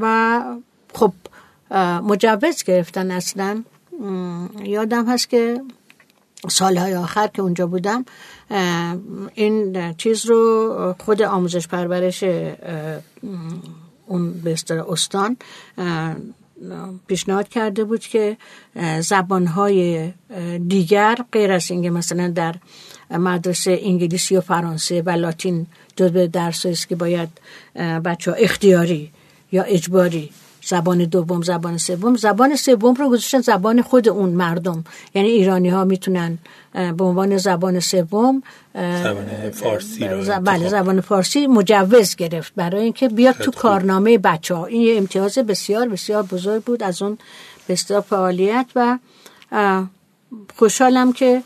و 0.00 0.42
خب 0.94 1.12
مجوز 2.02 2.64
گرفتن 2.64 3.10
اصلا. 3.10 3.62
یادم 4.64 5.08
هست 5.08 5.30
که 5.30 5.60
سالهای 6.48 6.94
آخر 6.94 7.26
که 7.26 7.42
اونجا 7.42 7.66
بودم 7.66 8.04
این 9.34 9.92
چیز 9.92 10.26
رو 10.26 10.94
خود 10.98 11.22
آموزش 11.22 11.68
پرورش 11.68 12.24
اون 14.06 14.32
به 14.32 14.56
استان 14.88 15.36
پیشنهاد 17.06 17.48
کرده 17.48 17.84
بود 17.84 18.00
که 18.00 18.36
زبانهای 19.00 20.12
دیگر 20.68 21.18
غیر 21.32 21.52
از 21.52 21.70
اینکه 21.70 21.90
مثلا 21.90 22.28
در 22.28 22.54
مدرسه 23.10 23.78
انگلیسی 23.82 24.36
و 24.36 24.40
فرانسه 24.40 25.02
و 25.02 25.10
لاتین 25.10 25.66
جزو 25.96 26.26
درس 26.26 26.66
است 26.66 26.88
که 26.88 26.96
باید 26.96 27.28
بچه 28.04 28.30
ها 28.30 28.36
اختیاری 28.36 29.10
یا 29.52 29.62
اجباری 29.62 30.30
زبان 30.66 31.04
دوم 31.04 31.42
زبان 31.42 31.78
سوم. 31.78 32.16
زبان 32.16 32.56
سوم 32.56 32.94
رو 32.94 33.08
گذاشتن 33.08 33.40
زبان 33.40 33.82
خود 33.82 34.08
اون 34.08 34.30
مردم. 34.30 34.84
یعنی 35.14 35.28
ایرانی 35.28 35.68
ها 35.68 35.84
می‌تونن 35.84 36.38
به 36.72 37.04
عنوان 37.04 37.36
زبان 37.36 37.80
سوم 37.80 38.42
زبان 38.74 39.50
فارسی 39.50 40.08
رو 40.08 40.40
بله 40.40 40.68
زبان 40.68 41.00
فارسی 41.00 41.46
مجوز 41.46 42.16
گرفت 42.16 42.52
برای 42.56 42.82
اینکه 42.82 43.08
بیاد 43.08 43.34
تو 43.34 43.50
کارنامه 43.50 44.18
بچه 44.18 44.54
ها 44.54 44.66
این 44.66 44.82
یه 44.82 44.96
امتیاز 44.96 45.38
بسیار 45.38 45.88
بسیار 45.88 46.22
بزرگ 46.22 46.62
بود 46.62 46.82
از 46.82 47.02
اون 47.02 47.18
بسیار 47.68 48.00
فعالیت 48.00 48.66
و 48.76 48.98
خوشحالم 50.56 51.12
که 51.12 51.42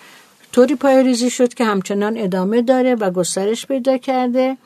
طوری 0.53 0.75
پایریزی 0.75 1.31
شد 1.31 1.55
که 1.55 1.65
همچنان 1.65 2.19
ادامه 2.19 2.63
داره 2.63 2.95
و 2.95 3.11
گسترش 3.11 3.67
پیدا 3.67 3.99
کرده. 3.99 4.57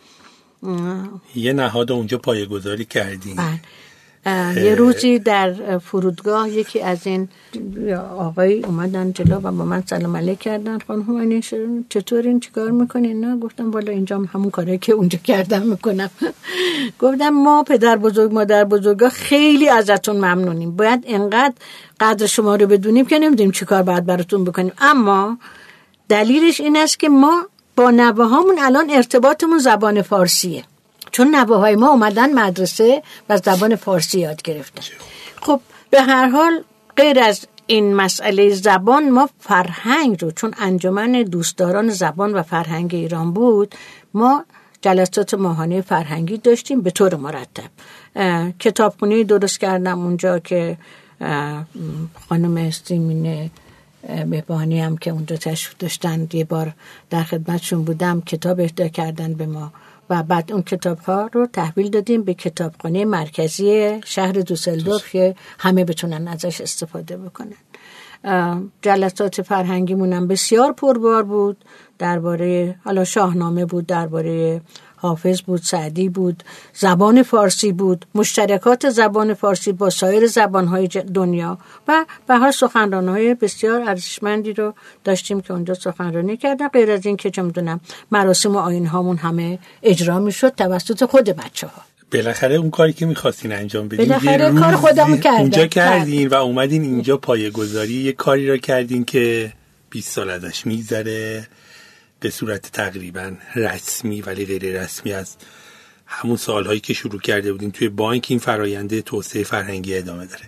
یه 1.35 1.53
نهاد 1.53 1.93
اونجا 1.93 2.19
پایگذاری 2.19 2.85
کردیم. 2.85 3.37
بله. 3.37 3.61
یه 4.27 4.75
روزی 4.75 5.19
در 5.19 5.79
فرودگاه 5.79 6.51
یکی 6.51 6.81
از 6.81 7.07
این 7.07 7.29
آقای 8.19 8.65
اومدن 8.65 9.13
جلو 9.13 9.37
و 9.37 9.41
با 9.41 9.65
من 9.65 9.83
سلام 9.87 10.17
علیک 10.17 10.39
کردن. 10.39 10.79
خانم 10.79 11.41
چطور 11.89 12.23
این؟ 12.23 12.41
چیکار 12.41 12.71
می‌کنین 12.71 13.25
نه 13.25 13.37
گفتم 13.37 13.71
بالا 13.71 13.93
اینجا 13.93 14.19
همون 14.19 14.51
کاره 14.51 14.79
که 14.79 14.93
اونجا 14.93 15.19
کردم 15.19 15.63
می‌کنم. 15.63 16.11
گفتم 17.03 17.31
ما 17.31 17.63
پدر 17.63 17.97
بزرگ 17.97 18.33
مادر 18.33 18.65
بزرگا 18.65 19.09
خیلی 19.09 19.69
ازتون 19.69 20.17
ممنونیم. 20.17 20.77
باید 20.77 21.05
انقدر 21.07 21.55
قدر 22.01 22.27
شما 22.27 22.57
رو 22.57 22.67
بدونیم 22.67 23.07
که 23.07 23.19
نمی‌دونیم 23.19 23.53
چیکار 23.53 23.83
باید 23.83 24.07
براتون 24.07 24.45
بکنیم. 24.45 24.73
اما 24.79 25.39
دلیلش 26.09 26.61
این 26.61 26.77
است 26.77 26.99
که 26.99 27.09
ما 27.09 27.47
با 27.77 27.91
نوه 27.91 28.25
هامون 28.25 28.59
الان 28.59 28.91
ارتباطمون 28.91 29.59
زبان 29.59 30.03
فارسیه. 30.03 30.65
چون 31.15 31.35
نوه 31.35 31.75
ما 31.75 31.89
اومدن 31.89 32.33
مدرسه 32.33 33.03
و 33.29 33.37
زبان 33.37 33.77
فارسی 33.77 34.21
یاد 34.21 34.43
گرفتن. 34.43 34.83
خب 35.43 35.61
به 35.91 36.03
هر 36.03 36.29
حال 36.29 36.65
غیر 36.97 37.21
از 37.21 37.47
این 37.67 37.95
مسئله 37.95 38.55
زبان 38.55 39.11
ما 39.11 39.29
فرهنگ 39.41 40.25
رو 40.25 40.31
چون 40.31 40.55
انجمن 40.59 41.13
دوستداران 41.13 41.89
زبان 41.89 42.35
و 42.35 42.43
فرهنگ 42.43 42.95
ایران 42.95 43.33
بود 43.33 43.75
ما 44.15 44.45
جلسات 44.83 45.35
ماهانه 45.35 45.81
فرهنگی 45.81 46.39
داشتیم 46.39 46.81
به 46.81 46.91
طور 46.91 47.15
مرتب. 47.15 47.71
کتابخونه 48.59 49.25
درست 49.25 49.61
کردم 49.61 49.99
اونجا 49.99 50.39
که 50.39 50.77
خانم 52.29 52.71
سیمینه 52.71 53.51
بهبانی 54.31 54.81
هم 54.81 54.97
که 54.97 55.11
اونجا 55.11 55.37
تشریف 55.37 55.75
داشتن 55.79 56.29
یه 56.33 56.45
بار 56.45 56.73
در 57.11 57.23
خدمتشون 57.23 57.85
بودم 57.85 58.21
کتاب 58.21 58.61
اهدا 58.61 58.89
کردن 58.89 59.35
به 59.35 59.47
ما. 59.47 59.73
و 60.11 60.23
بعد 60.23 60.53
اون 60.53 60.63
کتاب 60.63 60.99
ها 60.99 61.31
رو 61.33 61.47
تحویل 61.47 61.91
دادیم 61.91 62.23
به 62.23 62.35
کتابخانه 62.35 63.05
مرکزی 63.05 64.01
شهر 64.05 64.33
دوسلدورف 64.33 65.11
که 65.13 65.35
همه 65.59 65.85
بتونن 65.85 66.29
ازش 66.29 66.61
استفاده 66.61 67.17
بکنن. 67.17 67.57
جلسات 68.83 69.43
فرهنگیمون 69.43 70.13
هم 70.13 70.27
بسیار 70.27 70.73
پربار 70.73 71.23
بود. 71.23 71.65
درباره 71.99 72.77
حالا 72.85 73.05
شاهنامه 73.05 73.65
بود 73.65 73.87
درباره 73.87 74.61
حافظ 75.05 75.41
بود 75.43 75.63
سعدی 75.63 76.09
بود 76.09 76.43
زبان 76.73 77.23
فارسی 77.23 77.73
بود 77.73 78.07
مشترکات 78.15 78.91
زبان 78.91 79.35
فارسی 79.35 79.73
با 79.73 79.91
سایر 79.91 80.27
زبانهای 80.27 80.89
دنیا 81.15 81.59
و 81.89 82.05
به 82.29 82.35
هر 82.35 82.51
سخنرانهای 82.51 83.35
بسیار 83.35 83.81
ارزشمندی 83.81 84.53
رو 84.53 84.75
داشتیم 85.05 85.41
که 85.41 85.53
اونجا 85.53 85.75
سخنرانی 85.75 86.37
کردن. 86.37 86.69
غیر 86.69 86.91
از 86.91 87.07
این 87.07 87.17
که 87.17 87.31
چه 87.31 87.43
می‌دونم 87.43 87.81
مراسم 88.11 88.57
و 88.57 88.59
آین 88.59 88.87
هامون 88.87 89.17
همه 89.17 89.59
اجرا 89.83 90.19
می‌شد 90.19 90.53
توسط 90.55 91.05
خود 91.05 91.25
بچه 91.25 91.67
ها 91.67 91.83
بالاخره 92.13 92.55
اون 92.55 92.71
کاری 92.71 92.93
که 92.93 93.07
می‌خواستین 93.07 93.53
انجام 93.53 93.89
بدین 93.89 94.09
بالاخره 94.09 94.53
کار 94.61 94.75
خودمون 94.75 95.21
کردن. 95.21 95.41
اونجا 95.41 95.67
کردین 95.67 96.29
و 96.29 96.35
اومدین 96.35 96.83
اینجا 96.83 97.17
پایه 97.17 97.51
گذاری 97.51 97.95
یه 97.95 98.13
کاری 98.13 98.49
را 98.49 98.57
کردین 98.57 99.05
که 99.05 99.53
20 99.91 100.13
سال 100.13 100.31
ازش 100.31 100.67
میگذره. 100.67 101.47
به 102.25 102.31
صورت 102.31 102.73
تقریبا 102.73 103.33
رسمی 103.55 104.23
ولی 104.23 104.45
غیر 104.47 104.83
رسمی 104.83 105.13
از 105.13 105.37
همون 106.07 106.37
سالهایی 106.37 106.81
که 106.81 106.95
شروع 106.95 107.21
کرده 107.21 107.53
بودیم 107.53 107.71
توی 107.71 107.89
بانک 107.89 108.27
این 108.29 108.39
فراینده 108.39 109.03
توسعه 109.03 109.45
فرهنگی 109.45 109.97
ادامه 109.97 110.27
داره. 110.27 110.43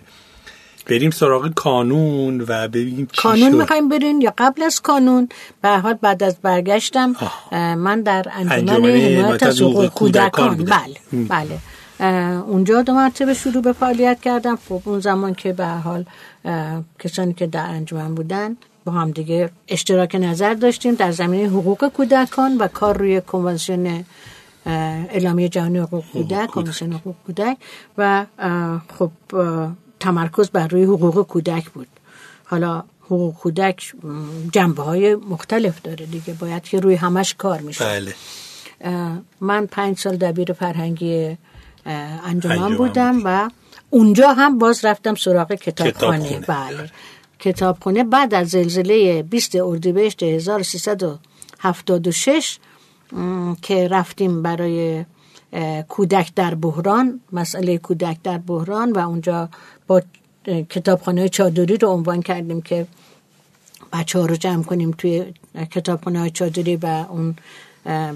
بریم 0.85 1.11
سراغ 1.11 1.53
کانون 1.53 2.41
و 2.47 2.67
ببینیم 2.67 3.07
چی 3.11 3.21
کانون 3.21 3.51
می‌خوایم 3.51 3.89
برین 3.89 4.21
یا 4.21 4.33
قبل 4.37 4.63
از 4.63 4.81
کانون؟ 4.81 5.29
به 5.61 5.69
حال 5.69 5.93
بعد 5.93 6.23
از 6.23 6.37
برگشتم 6.41 7.15
من 7.77 8.01
در 8.01 8.25
انجمن 8.31 8.89
حمایت 8.89 9.43
از 9.43 9.61
حقوق 9.61 9.87
کودکان 9.87 10.57
بله 10.57 10.97
بله. 11.29 11.59
اونجا 12.41 12.81
دو 12.81 12.93
مرتبه 12.93 13.33
شروع 13.33 13.61
به 13.61 13.73
فعالیت 13.73 14.21
کردم. 14.21 14.55
خب 14.69 14.81
اون 14.85 14.99
زمان 14.99 15.33
که 15.33 15.53
به 15.53 15.67
حال 15.67 16.05
کسانی 16.99 17.33
که 17.33 17.47
در 17.47 17.65
انجمن 17.65 18.15
بودن 18.15 18.57
با 18.87 18.93
هم 18.93 19.11
دیگه 19.11 19.49
اشتراک 19.67 20.15
نظر 20.15 20.53
داشتیم 20.53 20.95
در 20.95 21.11
زمینه 21.11 21.47
حقوق 21.49 21.87
کودکان 21.87 22.57
و 22.57 22.67
کار 22.67 22.97
روی 22.97 23.21
کنوانسیون 23.21 24.05
اعلامیه 24.65 25.49
جهانی 25.49 25.77
حقوق 25.77 26.03
کودک 26.13 26.47
کنوانسیون 26.47 26.93
حقوق 26.93 27.15
کودک 27.25 27.57
و 27.97 28.25
خب 28.99 29.11
تمرکز 29.99 30.49
بر 30.49 30.67
روی 30.67 30.83
حقوق 30.83 31.27
کودک 31.27 31.69
بود. 31.69 31.87
حالا 32.45 32.83
حقوق 33.05 33.35
کودک 33.35 33.93
جنبه 34.51 34.83
های 34.83 35.15
مختلف 35.15 35.81
داره 35.81 36.05
دیگه 36.05 36.33
باید 36.33 36.63
که 36.63 36.79
روی 36.79 36.95
همش 36.95 37.33
کار 37.33 37.59
میشه. 37.61 37.85
بله. 37.85 38.13
من 39.41 39.65
پنج 39.65 39.97
سال 39.99 40.17
دبیر 40.17 40.53
فرهنگی 40.53 41.37
انجمن 42.25 42.77
بودم 42.77 43.21
و 43.23 43.49
اونجا 43.89 44.33
هم 44.33 44.57
باز 44.57 44.85
رفتم 44.85 45.15
سراغ 45.15 45.53
کتابخانه. 45.53 46.29
کتابخونه. 46.29 46.45
بله. 46.47 46.89
کتابخونه 47.39 48.03
بعد 48.03 48.33
از 48.33 48.49
زلزله 48.49 49.23
20 49.23 49.55
اردیبهشت 49.55 50.23
1376 50.23 52.59
م، 53.11 53.53
که 53.61 53.87
رفتیم 53.87 54.41
برای 54.41 55.05
کودک 55.87 56.31
در 56.35 56.55
بحران 56.55 57.19
مسئله 57.31 57.77
کودک 57.77 58.17
در 58.23 58.37
بحران 58.37 58.91
و 58.91 58.99
اونجا 58.99 59.49
با 59.87 60.01
کتابخانه 60.69 61.29
چادری 61.29 61.77
رو 61.77 61.89
عنوان 61.89 62.21
کردیم 62.21 62.61
که 62.61 62.87
بچه 63.93 64.19
ها 64.19 64.25
رو 64.25 64.35
جمع 64.35 64.63
کنیم 64.63 64.91
توی 64.91 65.33
کتابخانه 65.71 66.29
چادری 66.29 66.75
و 66.75 67.05
اون 67.09 67.35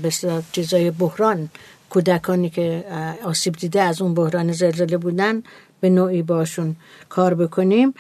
به 0.02 0.12
چیزای 0.52 0.92
بحران. 0.92 1.50
کودکانی 1.90 2.50
که 2.50 2.86
آسیب 3.24 3.56
دیده 3.56 3.82
از 3.82 4.02
اون 4.02 4.14
بحران 4.14 4.52
زلزله 4.52 4.98
بودن 4.98 5.44
به 5.82 5.90
نوعی 5.90 6.22
باشون 6.22 6.76
کار 7.10 7.34
بکنیم. 7.34 7.94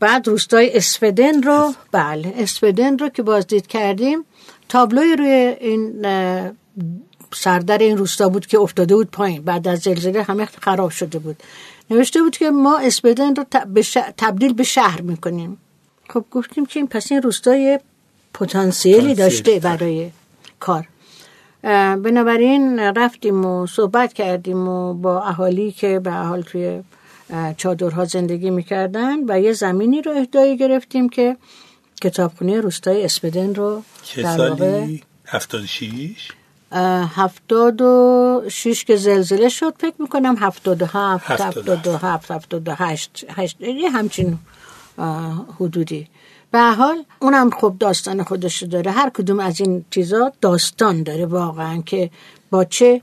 بعد 0.00 0.28
روستای 0.28 0.76
اسفدن 0.76 1.42
رو 1.42 1.74
بله 1.92 2.34
اسفدن 2.36 2.98
رو 2.98 3.08
که 3.08 3.22
بازدید 3.22 3.66
کردیم. 3.66 4.24
تابلوی 4.68 5.16
روی 5.16 5.56
این 5.60 6.06
سردر 7.34 7.78
این 7.78 7.96
روستا 7.96 8.28
بود 8.28 8.46
که 8.46 8.58
افتاده 8.58 8.94
بود 8.94 9.10
پایین. 9.10 9.42
بعد 9.42 9.68
از 9.68 9.78
زلزله 9.78 10.22
همه 10.22 10.44
خراب 10.44 10.90
شده 10.90 11.18
بود. 11.18 11.42
نوشته 11.90 12.22
بود 12.22 12.36
که 12.36 12.50
ما 12.50 12.78
اسپدن 12.78 13.34
رو 13.34 13.44
تبدیل 14.16 14.52
به 14.52 14.62
شهر 14.62 15.00
می‌کنیم. 15.00 15.58
خب 16.08 16.24
گفتیم 16.30 16.66
که 16.66 16.80
این 16.80 16.86
پس 16.86 17.12
این 17.12 17.22
روستای 17.22 17.80
پتانسیلی 18.34 18.96
پتانسیل. 18.98 19.14
داشته. 19.14 19.58
برای 19.58 20.10
کار. 20.60 20.88
بنابراین 22.02 22.78
رفتیم 22.78 23.44
و 23.44 23.66
صحبت 23.66 24.12
کردیم 24.12 24.68
و 24.68 24.94
با 24.94 25.22
اهالی 25.22 25.72
که 25.72 25.98
به 25.98 26.12
حال 26.12 26.42
توی 26.42 26.82
چادرها 27.56 28.04
زندگی 28.04 28.50
می‌کردن 28.50 29.16
و 29.28 29.40
یه 29.40 29.52
زمینی 29.52 30.02
رو 30.02 30.12
اهدایی 30.12 30.56
گرفتیم 30.56 31.08
که 31.08 31.36
کتابخونه 32.02 32.60
روستای 32.60 33.04
اسپدن 33.04 33.54
رو 33.54 33.82
چه 34.02 34.22
در 34.22 34.48
واقع 34.48 34.80
سالی 34.80 35.02
76 35.26 36.28
اه، 36.72 37.12
هفتاد 37.14 37.80
و 37.80 38.42
شیش 38.50 38.84
که 38.84 38.96
زلزله 38.96 39.48
شد 39.48 39.74
فکر 39.78 39.94
می‌کنم 39.98 40.36
هفتاد 40.38 40.82
و 40.82 40.86
هفت 40.86 41.30
هفتاد 41.30 41.68
و 41.68 41.72
هفتاد 41.72 42.04
هفت 42.04 42.30
هفتاد 42.30 42.68
و 42.68 42.74
هشت 42.74 43.24
هشت- 43.36 43.60
یه 43.60 43.90
همچین 43.90 44.38
حدودی. 45.60 46.08
به 46.50 46.60
حال 46.60 47.04
اونم 47.20 47.50
خب 47.50 47.74
داستان 47.80 48.22
خودش 48.22 48.62
داره. 48.62 48.90
هر 48.90 49.10
کدوم 49.10 49.40
از 49.40 49.60
این 49.60 49.84
چیزا 49.90 50.32
داستان 50.40 51.02
داره 51.02 51.26
واقعا 51.26 51.82
که 51.86 52.10
با 52.50 52.64
چه 52.64 53.02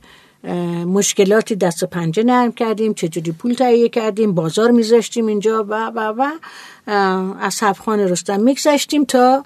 مشکلاتی 0.86 1.56
دست 1.56 1.84
و 1.84 1.88
پنجه 1.88 2.24
نرم 2.24 2.52
کردیم 2.52 2.94
چجوری 2.94 3.32
پول 3.32 3.54
تهیه 3.54 3.90
کردیم 3.90 4.34
بازار 4.34 4.72
میذاشتیم 4.72 5.28
اینجا 5.28 5.64
و 5.64 5.74
و 5.74 6.00
و 6.18 6.32
از 7.40 7.64
حفخان 7.64 8.00
رستم 8.00 8.40
میگذشتیم 8.40 9.06
تا 9.06 9.44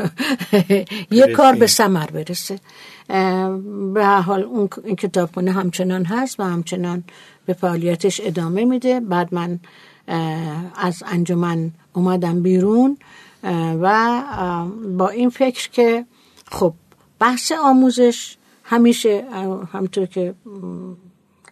یه 1.10 1.26
کار 1.26 1.54
به 1.54 1.66
ثمر 1.66 2.06
برسه. 2.06 2.60
به 3.94 4.06
حال 4.06 4.42
اون 4.42 4.68
کتابخونه 4.98 5.52
همچنان 5.52 6.04
هست 6.04 6.40
و 6.40 6.42
همچنان 6.42 7.04
به 7.46 7.52
فعالیتش 7.52 8.20
ادامه 8.24 8.64
میده. 8.64 9.00
بعد 9.00 9.34
من 9.34 9.60
از 10.76 11.02
انجمن 11.06 11.70
اومدم 11.92 12.42
بیرون 12.42 12.98
و 13.82 14.22
با 14.98 15.08
این 15.08 15.30
فکر 15.30 15.70
که 15.70 16.04
خب 16.50 16.74
بحث 17.18 17.52
آموزش 17.52 18.37
همیشه 18.70 19.24
همطور 19.72 20.06
که 20.06 20.34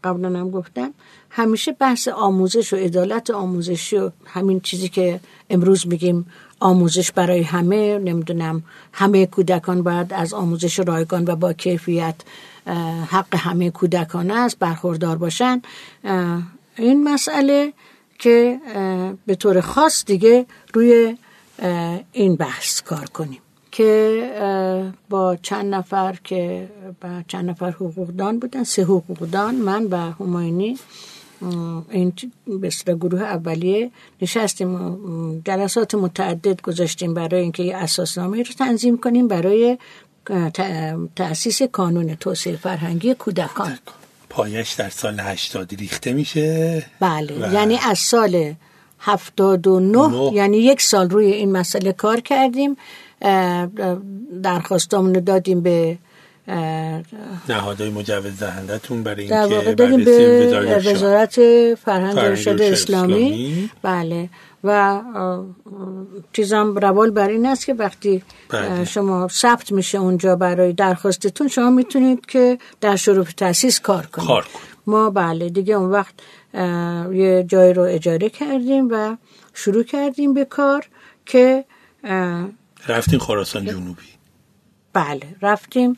قبلا 0.05 0.39
هم 0.41 0.51
گفتم 0.51 0.95
همیشه 1.31 1.73
بحث 1.73 2.09
آموزش 2.09 2.73
و 2.73 2.77
عدالت 2.77 3.31
آموزشی 3.31 3.97
و 3.97 4.11
همین 4.27 4.61
چیزی 4.61 4.89
که 4.89 5.21
امروز 5.51 5.87
میگیم 5.87 6.27
آموزش 6.61 7.13
برای 7.13 7.43
همه 7.43 7.99
نمی‌دونم 7.99 8.63
همه 8.93 9.27
کودکان 9.27 9.83
باید 9.83 10.13
از 10.13 10.35
آموزش 10.35 10.79
رایگان 10.79 11.25
و 11.29 11.37
با 11.37 11.53
کیفیت 11.53 12.15
حق 13.11 13.35
همه 13.35 13.71
کودکان 13.71 14.31
است 14.31 14.59
برخوردار 14.59 15.17
باشن. 15.17 15.63
این 16.77 17.05
مسئله 17.05 17.73
که 18.19 18.61
به 19.27 19.35
طور 19.35 19.61
خاص 19.61 20.05
دیگه 20.05 20.47
روی 20.75 21.17
این 22.13 22.37
بحث 22.37 22.83
کار 22.83 23.05
کنیم. 23.05 23.41
که 23.77 24.83
با 25.11 25.37
چند 25.43 25.75
نفر 25.75 26.19
که 26.25 26.69
با 27.01 27.09
چند 27.29 27.51
نفر 27.51 27.71
حقوقدان 27.71 28.39
بودن 28.39 28.65
سه 28.65 28.83
حقوقدان 28.83 29.55
من 29.55 29.85
و 29.85 29.97
هماینی 29.97 30.79
این 31.91 32.13
به 32.85 32.95
گروه 32.95 33.23
اولیه 33.23 33.91
نشستیم 34.23 34.71
جلسات 35.47 35.95
متعدد 35.95 36.61
گذاشتیم 36.63 37.15
برای 37.15 37.41
اینکه 37.43 37.63
یه 37.63 37.77
اساسنامه 37.77 38.37
رو 38.39 38.53
تنظیم 38.59 38.99
کنیم 38.99 39.29
برای 39.29 39.79
تأسیس 41.17 41.63
کانون 41.63 42.15
توسعه 42.15 42.57
فرهنگی 42.57 43.15
کودکان. 43.15 43.79
پایش 44.31 44.73
در 44.73 44.91
سال 44.91 45.21
80 45.21 45.75
ریخته 45.75 46.13
میشه. 46.13 46.83
بله 47.01 47.49
و 47.49 47.53
یعنی 47.53 47.79
از 47.79 47.99
سال 47.99 48.55
هفتاد 49.01 49.67
و 49.67 49.81
نه 49.81 50.07
نه. 50.07 50.33
یعنی 50.35 50.57
یک 50.57 50.83
سال 50.83 51.11
روی 51.11 51.27
این 51.27 51.53
مسئله 51.53 51.93
کار 51.93 52.21
کردیم. 52.21 52.77
درخواستامون 54.43 55.15
رو 55.15 55.21
دادیم 55.21 55.61
به 55.61 55.99
نهادهای 57.49 57.91
مجوز 57.91 58.41
دهندتون 58.41 59.03
برای 59.03 59.27
در 59.27 59.41
واقع 59.41 59.55
اینکه 59.55 59.75
دادیم 59.75 60.05
به 60.05 60.83
وزارت 60.87 61.35
فرهنگ 61.75 62.19
ارشاد 62.19 62.63
اسلامی 62.63 63.15
اسلامی. 63.15 63.71
بله 63.83 64.29
و 64.65 65.01
چیزم 66.33 66.75
روال 66.75 67.11
بر 67.11 67.29
این 67.29 67.47
است 67.47 67.67
که 67.67 67.75
وقتی 67.75 68.23
بله. 68.49 68.85
شما 68.85 69.29
ثبت 69.29 69.73
میشه 69.73 69.99
اونجا 69.99 70.37
برای 70.37 70.73
درخواستتون 70.73 71.49
شما 71.49 71.71
می‌تونید 71.71 72.27
که 72.27 72.59
در 72.81 72.97
شروع 72.97 73.25
تاسیس 73.25 73.81
کار 73.81 74.07
کنید 74.07 74.29
کار 74.29 74.43
کنید. 74.43 74.67
ما 74.87 75.11
بله 75.11 75.49
دیگه 75.49 75.75
اون 75.75 75.91
وقت 75.91 76.15
یه 77.13 77.45
جای 77.49 77.73
رو 77.73 77.83
اجاره 77.83 78.29
کردیم 78.29 78.89
و 78.91 79.17
شروع 79.55 79.83
کردیم 79.83 80.35
به 80.35 80.45
کار 80.45 80.87
که 81.27 81.65
اه، 82.89 82.97
رفتین 82.97 83.19
خراسان 83.19 83.65
جنوبی؟ 83.65 84.03
بله 84.93 85.27
رفتیم 85.43 85.97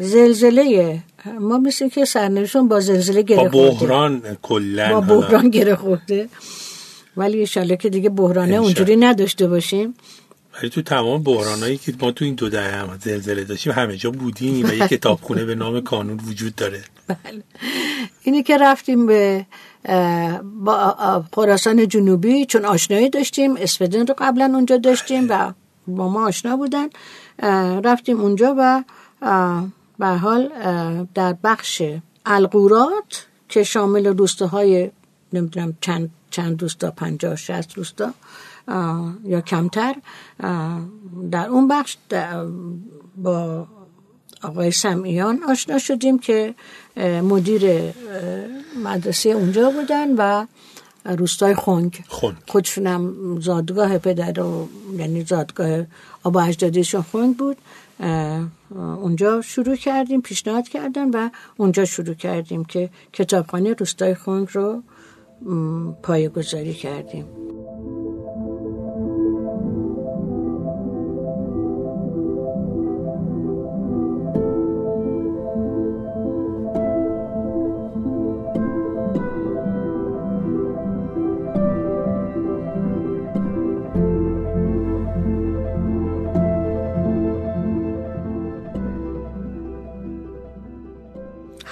زلزله 0.00 0.98
ما 1.40 1.58
مثل 1.58 1.88
که 1.88 2.04
سرنوشتمون 2.04 2.68
با 2.68 2.80
زلزله 2.80 3.22
با 3.22 3.28
گره 3.28 3.50
خورده. 3.50 3.86
بحران 3.86 4.36
کلا 4.42 5.00
با 5.00 5.20
بحران 5.20 5.50
گره 5.50 5.76
خورده. 5.76 6.28
ولی 7.16 7.38
انشالله 7.38 7.76
که 7.76 7.88
دیگه 7.90 8.10
بحرانه. 8.10 8.54
اونجوری 8.54 8.96
نداشته 8.96 9.48
باشیم. 9.48 9.94
ولی 10.58 10.70
تو 10.70 10.82
تمام 10.82 11.22
بحرانایی 11.22 11.76
که 11.76 11.94
ما 12.00 12.10
تو 12.10 12.24
این 12.24 12.34
دو 12.34 12.48
دهه 12.48 12.76
هم 12.76 12.98
زلزله 13.02 13.44
داشتیم 13.44 13.72
همه 13.72 13.96
جا 13.96 14.10
بودیم 14.10 14.66
و 14.66 14.72
یه 14.72 14.88
کتابخونه 14.96 15.44
به 15.44 15.54
نام 15.54 15.80
کانون 15.80 16.20
وجود 16.28 16.54
داره. 16.54 16.82
بله. 17.08 17.42
اینی 18.22 18.42
که 18.42 18.58
رفتیم 18.58 19.06
به 19.06 19.46
با 20.64 21.24
خراسان 21.34 21.88
جنوبی 21.88 22.46
چون 22.46 22.64
آشنایی 22.64 23.10
داشتیم 23.10 23.56
اسفدن 23.56 24.06
رو 24.06 24.14
قبلا 24.18 24.52
اونجا 24.54 24.76
داشتیم 24.76 25.26
و 25.28 25.52
با 25.88 26.08
ما 26.08 26.26
آشنا 26.26 26.56
بودن 26.56 26.88
رفتیم 27.84 28.20
اونجا 28.20 28.54
و 28.58 28.84
به 29.98 30.06
حال 30.06 30.48
در 31.14 31.36
بخش 31.44 31.82
القورات 32.26 33.26
که 33.48 33.62
شامل 33.62 34.06
روستاهای 34.06 34.90
نمی‌دونم 35.32 35.76
چند 35.80 36.10
چند 36.30 36.62
روستا 36.62 36.90
پنجاه 36.90 37.36
شست 37.36 37.74
روستا 37.74 38.12
اه، 38.68 39.14
یا 39.24 39.40
کمتر 39.40 39.94
در 41.30 41.48
اون 41.48 41.68
بخش 41.68 41.96
با 43.16 43.66
آقای 44.42 44.70
سمعیان 44.70 45.42
آشنا 45.48 45.78
شدیم 45.78 46.18
که 46.18 46.54
مدیر 47.22 47.92
مدرسه 48.84 49.28
اونجا 49.28 49.70
بودن 49.70 50.14
و 50.16 50.46
روستای 51.08 51.54
خنگ 51.54 52.04
خنگ. 52.08 52.34
خودشونم 52.48 53.14
زادگاه 53.40 53.98
پدر 53.98 54.40
و 54.40 54.68
یعنی 54.98 55.24
زادگاه 55.24 55.84
آبا 56.24 56.42
اجدادیشون 56.42 57.02
خنگ 57.02 57.36
بود. 57.36 57.56
اونجا 58.76 59.40
شروع 59.40 59.76
کردیم 59.76 60.20
پیشنهاد 60.20 60.68
کردن 60.68 61.10
و 61.10 61.30
اونجا 61.56 61.84
شروع 61.84 62.14
کردیم 62.14 62.64
که 62.64 62.90
کتابخانه 63.12 63.72
روستای 63.72 64.14
خنگ 64.14 64.48
رو 64.52 64.82
م، 65.42 65.92
پایه 66.02 66.28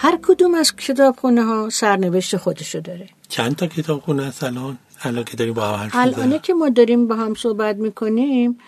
کردیم 0.05 0.19
کدوم 0.23 0.55
از 0.55 0.77
کتابخونه 0.77 1.45
ها 1.45 1.69
سرنوشت 1.71 2.37
خودشو 2.37 2.81
داره. 2.81 3.09
چند 3.29 3.57
تا 3.57 3.67
کتابخونه 3.67 4.25
هست 4.25 4.45
الان؟ 4.45 4.79
الان 5.03 5.25
که 5.25 5.37
داریم 5.37 5.55
با 5.55 5.69
هم 5.69 5.75
حرف 5.75 5.91
الان 5.95 6.39
که 6.39 6.55
ما 6.55 6.69
داریم 6.69 7.09
با 7.09 7.17
هم 7.17 7.35
صحبت 7.35 7.77
می‌کنیم 7.77 8.59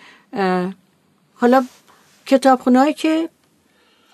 حالا 1.35 1.65
کتابخونه 2.25 2.79
هایی 2.79 2.93
که 2.93 3.29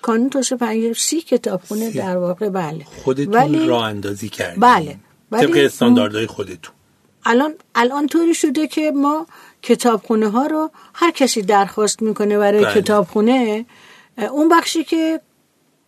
کانون 0.01 0.29
توسعه 0.29 0.57
فرهنگی 0.57 0.93
سی 0.93 1.21
کتابخونه 1.21 1.91
سی. 1.91 1.97
در 1.97 2.17
واقع 2.17 2.49
بله. 2.49 2.85
خودتون 3.03 3.33
ولی... 3.33 3.67
راه 3.67 3.83
اندازی 3.83 4.29
کردیم 4.29 4.59
بله. 4.59 4.97
ولی 5.31 5.47
طبق 5.47 5.57
استانداردهای 5.57 6.27
خودتون. 6.27 6.75
الان 7.25 7.53
الان 7.75 8.07
طوری 8.07 8.33
شده 8.33 8.67
که 8.67 8.91
ما 8.91 9.27
کتابخونه 9.61 10.29
ها 10.29 10.45
رو 10.45 10.71
هر 10.93 11.11
کسی 11.11 11.41
درخواست 11.41 12.01
می‌کنه 12.01 12.37
برای 12.37 12.65
بله. 12.65 12.81
کتابخونه 12.81 13.65
اون 14.17 14.49
بخشی 14.49 14.83
که 14.83 15.21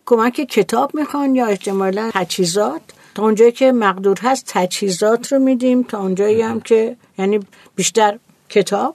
کمک 0.06 0.34
کتاب 0.34 0.94
می‌خوان 0.94 1.34
یا 1.34 1.46
احتمالا 1.46 2.10
تجهیزات؟ 2.14 2.82
تا 3.14 3.22
اونجایی 3.22 3.52
که 3.52 3.72
مقدور 3.72 4.18
هست 4.22 4.44
تجهیزات 4.46 5.32
رو 5.32 5.38
میدیم 5.38 5.82
تا 5.82 6.00
اونجایی 6.00 6.42
هم 6.42 6.60
که 6.60 6.96
یعنی 7.18 7.40
بیشتر 7.76 8.18
کتاب 8.48 8.94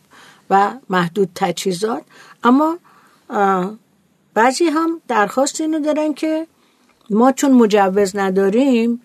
و 0.49 0.71
محدود 0.89 1.29
تجهیزات. 1.35 2.03
اما 2.43 2.77
بعضی 4.33 4.65
هم 4.65 5.01
درخواست 5.07 5.61
اینو 5.61 5.79
دارن 5.79 6.13
که 6.13 6.47
ما 7.09 7.31
چون 7.31 7.51
مجوز 7.51 8.15
نداریم 8.15 9.01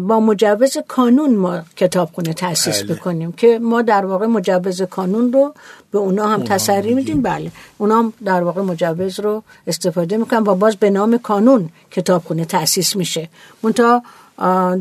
با 0.00 0.20
مجوز 0.20 0.76
کانون 0.88 1.34
ما 1.36 1.62
کتابخونه 1.76 2.32
تاسیس 2.32 2.82
بله. 2.82 2.94
بکنیم 2.94 3.32
که 3.32 3.58
ما 3.58 3.82
در 3.82 4.06
واقع 4.06 4.26
مجوز 4.26 4.82
کانون 4.82 5.32
رو 5.32 5.54
به 5.90 5.98
اونا 5.98 6.28
هم 6.28 6.44
تسری 6.44 6.94
میدیم. 6.94 7.22
بله. 7.22 7.52
اونا 7.78 7.98
هم 7.98 8.12
در 8.24 8.42
واقع 8.42 8.62
مجوز 8.62 9.20
رو 9.20 9.42
استفاده 9.66 10.16
می‌کنن 10.16 10.38
و 10.38 10.54
باز 10.54 10.76
به 10.76 10.90
نام 10.90 11.18
کانون 11.18 11.68
کتابخونه 11.90 12.44
تاسیس 12.44 12.96
میشه. 12.96 13.28
منتها 13.62 14.02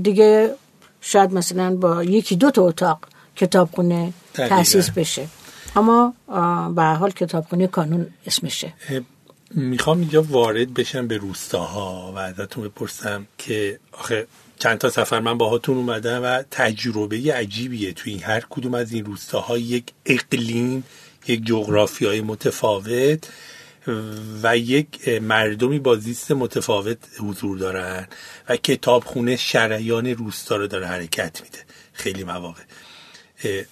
دیگه 0.01 0.55
شاید 1.01 1.33
مثلا 1.33 1.75
با 1.75 2.03
یکی 2.03 2.35
دو 2.35 2.51
تا 2.51 2.61
اتاق 2.61 2.99
کتابخونه 3.35 4.13
تاسیس 4.33 4.89
بشه. 4.89 5.27
اما 5.75 6.13
به 6.75 6.83
حال 6.83 7.11
کتابخونه 7.11 7.67
کانون 7.67 8.07
اسمشه. 8.25 8.73
می‌خوام 9.51 9.99
اینجا 9.99 10.21
وارد 10.21 10.73
بشم 10.73 11.07
به 11.07 11.17
روستاها 11.17 12.13
و 12.15 12.17
ازتون 12.17 12.63
بپرسم 12.63 13.27
که 13.38 13.79
آخه 13.91 14.27
چند 14.59 14.77
تا 14.77 14.89
سفر 14.89 15.19
من 15.19 15.37
باهاتون 15.37 15.77
اومدم 15.77 16.23
و 16.23 16.43
تجربه 16.51 17.33
عجیبیه 17.33 17.93
توی 17.93 18.11
این 18.11 18.23
هر 18.23 18.43
کدوم 18.49 18.73
از 18.73 18.91
این 18.91 19.05
روستاها 19.05 19.57
یک 19.57 19.83
اقلیم 20.05 20.83
یک 21.27 21.45
جغرافیای 21.45 22.21
متفاوت 22.21 23.29
و 24.43 24.57
یک 24.57 25.07
مردمی 25.07 25.79
با 25.79 25.95
زیست 25.95 26.31
متفاوت 26.31 26.97
حضور 27.19 27.57
دارن 27.57 28.07
و 28.49 28.57
کتابخونه 28.57 29.35
شریان 29.35 30.07
روستا 30.07 30.55
رو 30.55 30.67
داره 30.67 30.87
حرکت 30.87 31.41
میده. 31.43 31.57
خیلی 31.93 32.23
مواقع. 32.23 32.61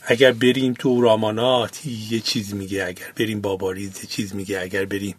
اگر 0.01 0.31
بریم 0.31 0.73
تو 0.73 1.01
رامانات 1.01 1.85
یه 1.85 2.19
چیز 2.19 2.53
میگه 2.53 2.85
اگر 2.85 3.11
بریم 3.15 3.41
باباریز 3.41 3.99
یه 4.03 4.09
چیز 4.09 4.35
میگه 4.35 4.61
اگر 4.61 4.85
بریم 4.85 5.15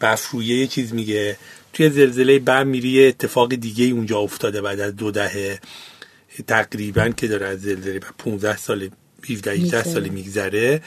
بفرویه 0.00 0.56
یه 0.56 0.66
چیز 0.66 0.94
میگه. 0.94 1.36
توی 1.72 1.90
زلزله 1.90 2.38
بم 2.38 2.66
میری 2.66 2.88
یه 2.88 3.08
اتفاق 3.08 3.54
دیگه 3.54 3.84
اونجا 3.84 4.18
افتاده 4.18 4.60
بعد 4.60 4.80
از 4.80 4.96
دو 4.96 5.10
دهه 5.10 5.60
تقریبا 6.46 7.08
که 7.08 7.28
داره 7.28 7.46
از 7.46 7.60
زلزله 7.60 8.00
15 8.18 8.56
سال 8.56 8.88
17 9.30 9.50
18 9.50 9.82
سال 9.82 10.08
میگذره. 10.08 10.82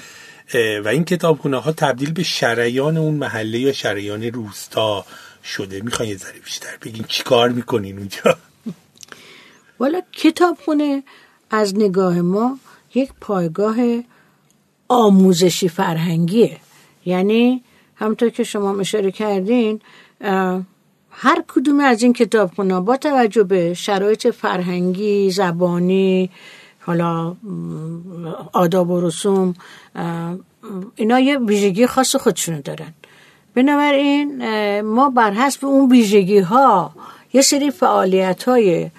و 0.53 0.87
این 0.87 1.05
کتابخونه 1.05 1.57
ها 1.57 1.71
تبدیل 1.71 2.11
به 2.11 2.23
شریان 2.23 2.97
اون 2.97 3.13
محله 3.13 3.59
یا 3.59 3.73
شریان 3.73 4.23
روستا 4.23 5.05
شده. 5.43 5.81
می‌خوان 5.81 6.09
یه 6.09 6.17
ذره 6.17 6.39
بیشتر 6.39 6.77
بگین 6.81 7.05
چی 7.07 7.23
کار 7.23 7.49
می‌کنین 7.49 7.97
اونجا؟ 7.97 8.37
والا 9.79 10.01
کتابخونه 10.11 11.03
از 11.49 11.75
نگاه 11.75 12.21
ما 12.21 12.59
یک 12.95 13.09
پایگاه 13.21 13.75
آموزشی 14.87 15.69
فرهنگیه. 15.69 16.57
یعنی 17.05 17.63
همطور 17.95 18.29
که 18.29 18.43
شما 18.43 18.79
اشاره 18.79 19.11
کردین 19.11 19.81
هر 21.17 21.43
کدوم 21.47 21.79
از 21.79 22.03
این 22.03 22.13
کتابخونه 22.13 22.79
با 22.79 22.97
توجه 22.97 23.43
به 23.43 23.73
شرایط 23.73 24.27
فرهنگی 24.27 25.31
زبانی 25.31 26.29
حالا 26.79 27.35
آداب 28.53 28.89
و 28.89 29.01
رسوم 29.01 29.53
اینا 30.95 31.19
یه 31.19 31.37
ویژگی 31.37 31.87
خاص 31.87 32.15
خودشونو 32.15 32.61
دارن. 32.61 32.93
بنابراین 33.55 34.41
ما 34.81 35.09
بر 35.09 35.31
حسب 35.31 35.65
اون 35.65 35.91
ویژگی 35.91 36.39
ها 36.39 36.91
یه 37.33 37.41
سری 37.41 37.71
فعالیت 37.71 38.43
های 38.43 38.89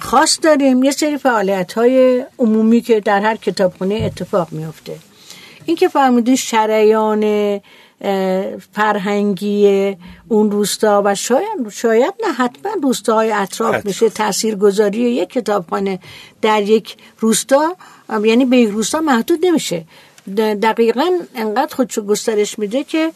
خاص 0.00 0.38
داریم 0.42 0.82
یه 0.82 0.90
سری 0.90 1.16
فعالیت 1.16 1.72
های 1.72 2.24
عمومی 2.38 2.80
که 2.80 3.00
در 3.00 3.20
هر 3.20 3.36
کتابخونه 3.36 3.94
اتفاق 3.94 4.52
میفته 4.52 4.96
این 5.64 5.76
که 5.76 5.88
فرمودین 5.88 6.36
شریان 6.36 7.60
فرهنگی 8.72 9.96
اون 10.28 10.50
روستا 10.50 11.02
و 11.04 11.14
شاید 11.14 11.68
شاید 11.72 12.14
نه 12.26 12.32
حتما 12.32 12.72
روستاهای 12.82 13.32
اطراف 13.32 13.86
میشه 13.86 14.10
تاثیرگذاری 14.10 14.98
یک 14.98 15.28
کتابخانه 15.28 15.98
در 16.42 16.62
یک 16.62 16.96
روستا 17.20 17.76
یعنی 18.24 18.44
به 18.44 18.56
یک 18.56 18.70
روستا 18.70 19.00
محدود 19.00 19.46
نمیشه. 19.46 19.84
دقیقا 20.36 21.10
انقدر 21.34 21.74
خودشو 21.74 22.02
گسترش 22.02 22.58
میده 22.58 22.84
که 22.84 23.12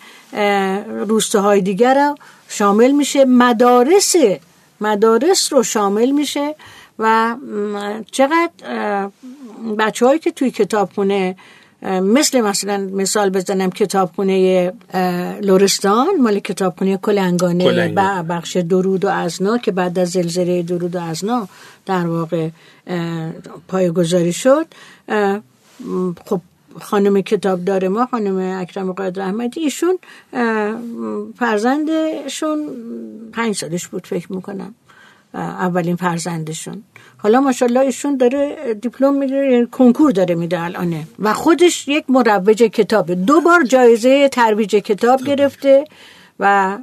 روستاهای 0.86 1.60
دیگر 1.60 1.94
رو 1.94 2.14
شامل 2.48 2.90
میشه 2.90 3.24
مدارس 3.24 4.14
مدارس 4.80 5.52
رو 5.52 5.62
شامل 5.62 6.10
میشه 6.10 6.54
و 6.98 7.36
چقدر 8.10 8.50
بچه 9.78 10.06
هایی 10.06 10.18
که 10.18 10.30
توی 10.30 10.50
کتابخونه 10.50 11.36
مثل 11.82 12.40
مثلا 12.40 12.90
مثال 12.92 13.30
بزنم 13.30 13.70
کتابخونه 13.70 14.72
لورستان 15.40 16.20
مال 16.20 16.38
کتابخونه 16.38 16.96
کلنگانه 16.96 17.88
بخش 18.28 18.56
درود 18.56 19.04
و 19.04 19.08
ازنا 19.08 19.58
که 19.58 19.72
بعد 19.72 19.98
از 19.98 20.10
زلزله 20.10 20.62
درود 20.62 20.96
و 20.96 21.00
ازنا 21.00 21.48
در 21.86 22.06
واقع 22.06 22.48
پایگذاری 23.68 24.32
شد. 24.32 24.66
خب 26.26 26.40
خانم 26.80 27.20
کتابدار 27.20 27.88
ما 27.88 28.06
خانم 28.06 28.60
اکرم 28.60 28.92
قادر 28.92 29.22
احمدی 29.22 29.60
ایشون 29.60 29.98
فرزندشون 31.38 32.68
پنج 33.32 33.56
سالش 33.56 33.88
بود 33.88 34.06
فکر 34.06 34.32
می‌کنم. 34.32 34.74
اولین 35.34 35.96
فرزندشون. 35.96 36.82
حالا 37.16 37.40
ماشاءالله 37.40 37.80
ایشون 37.80 38.16
داره 38.16 38.74
دیپلم 38.74 39.14
میده 39.14 39.34
یعنی 39.34 39.66
کنکور 39.66 40.10
داره 40.10 40.34
میده 40.34 40.60
الانه. 40.60 41.06
و 41.18 41.34
خودش 41.34 41.88
یک 41.88 42.04
مروج 42.08 42.62
کتاب 42.62 43.14
دو 43.14 43.40
بار 43.40 43.62
جایزه 43.62 44.28
ترویج 44.28 44.76
کتاب 44.76 45.22
گرفته 45.22 45.84
و 46.40 46.78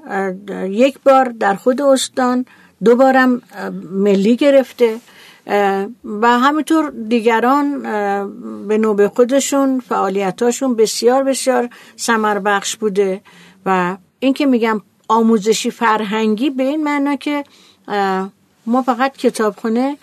یک 0.69 0.99
بار 1.05 1.25
در 1.25 1.55
خود 1.55 1.81
استان 1.81 2.45
دو 2.83 2.95
بارم 2.95 3.41
ملی 3.91 4.35
گرفته. 4.35 4.97
و 6.05 6.39
همینطور 6.39 6.93
دیگران 7.07 7.81
به 8.67 8.77
نوبه 8.77 9.09
خودشون 9.09 9.79
فعالیتاشون 9.79 10.75
بسیار 10.75 11.23
بسیار 11.23 11.69
سمر 11.95 12.39
بخش 12.39 12.75
بوده. 12.75 13.21
و 13.65 13.97
این 14.19 14.33
که 14.33 14.45
میگم 14.45 14.81
آموزشی 15.07 15.71
فرهنگی 15.71 16.49
به 16.49 16.63
این 16.63 16.83
معنا 16.83 17.15
که 17.15 17.43
ما 18.68 18.82
فقط 18.82 19.18
کتابخونه 19.18 19.97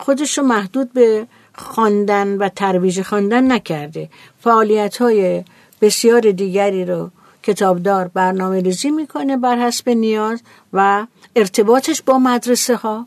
خودش 0.00 0.38
رو 0.38 0.44
محدود 0.44 0.92
به 0.92 1.26
خواندن 1.54 2.28
و 2.38 2.48
ترویج 2.48 3.02
خواندن 3.02 3.52
نکرده. 3.52 4.08
فعالیت 4.40 4.96
های 4.96 5.44
بسیار 5.80 6.20
دیگری 6.20 6.84
رو 6.84 7.10
کتابدار 7.42 8.08
برنامه 8.08 8.60
ریزی 8.60 8.90
می‌کنه 8.90 9.36
بر 9.36 9.56
حسب 9.56 9.88
نیاز 9.88 10.42
و 10.72 11.06
ارتباطش 11.36 12.02
با 12.02 12.18
مدرسه 12.18 12.76
ها 12.76 13.04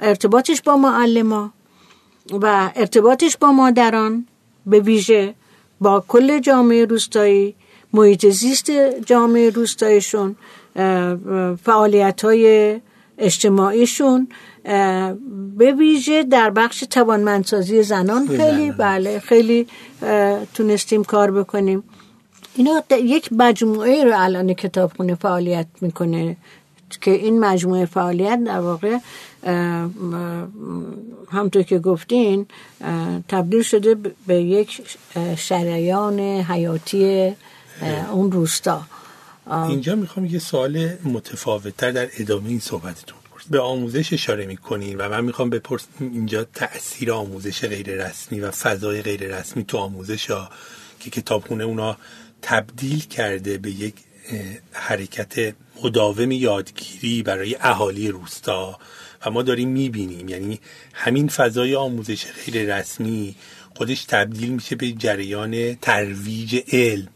ارتباطش 0.00 0.62
با 0.62 0.76
معلم 0.76 1.32
و 2.32 2.70
ارتباطش 2.76 3.36
با 3.36 3.52
مادران 3.52 4.26
به 4.66 4.80
ویژه 4.80 5.34
با 5.80 6.04
کل 6.08 6.38
جامعه 6.38 6.84
روستایی 6.84 7.54
محیط 7.92 8.26
زیست 8.26 8.70
جامعه 9.06 9.50
روستایشون 9.50 10.36
فعالیت 11.64 12.24
های 12.24 12.80
اجتماعیشون 13.18 14.28
به 15.56 15.72
ویژه 15.78 16.22
در 16.22 16.50
بخش 16.50 16.80
توانمندسازی 16.80 17.82
زنان 17.82 18.26
خیلی 18.26 18.70
بله 18.70 19.18
خیلی 19.18 19.66
تونستیم 20.54 21.04
کار 21.04 21.30
بکنیم. 21.30 21.82
اینا 22.54 22.82
یک 22.90 23.28
مجموعه 23.32 24.04
رو 24.04 24.12
الان 24.14 24.54
کتابخونه 24.54 25.14
فعالیت 25.14 25.66
می‌کنه 25.80 26.36
که 27.00 27.10
این 27.10 27.40
مجموعه 27.40 27.86
فعالیت 27.86 28.44
در 28.44 28.60
واقع 28.60 28.98
همطور 31.30 31.62
که 31.62 31.78
گفتین 31.78 32.46
تبدیل 33.28 33.62
شده 33.62 33.94
به 34.26 34.34
یک 34.34 34.82
شریان 35.36 36.20
حیاتی 36.20 37.32
اون 38.12 38.32
روستا. 38.32 38.82
اینجا 39.50 39.94
می‌خوام 39.94 40.26
یه 40.26 40.38
سوال 40.38 40.88
متفاوتتر 41.04 41.90
در 41.90 42.08
ادامه 42.18 42.48
این 42.48 42.60
صحبتتون 42.60 43.18
به 43.50 43.60
آموزش 43.60 44.12
اشاره 44.12 44.46
می‌کنین 44.46 44.96
و 44.96 45.08
من 45.08 45.24
می‌خوام 45.24 45.50
بپرسم 45.50 45.88
اینجا 46.00 46.44
تاثیر 46.44 47.12
آموزش 47.12 47.64
غیر 47.64 48.06
رسمی 48.06 48.40
و 48.40 48.50
فضای 48.50 49.02
غیر 49.02 49.38
رسمی 49.38 49.64
تو 49.64 49.78
آموزش 49.78 50.30
ها 50.30 50.50
که 51.00 51.10
کتابخونه 51.10 51.64
اونا 51.64 51.96
تبدیل 52.42 53.00
کرده 53.00 53.58
به 53.58 53.70
یک 53.70 53.94
حرکت 54.72 55.54
مداوم 55.82 56.30
یادگیری 56.30 57.22
برای 57.22 57.56
اهالی 57.60 58.08
روستا 58.08 58.78
و 59.26 59.30
ما 59.30 59.42
داریم 59.42 59.68
می‌بینیم. 59.68 60.28
یعنی 60.28 60.60
همین 60.92 61.28
فضای 61.28 61.74
آموزش 61.74 62.26
غیر 62.26 62.76
رسمی 62.76 63.34
خودش 63.74 64.04
تبدیل 64.04 64.48
میشه 64.48 64.76
به 64.76 64.92
جریان 64.92 65.74
ترویج 65.74 66.62
علم. 66.72 67.08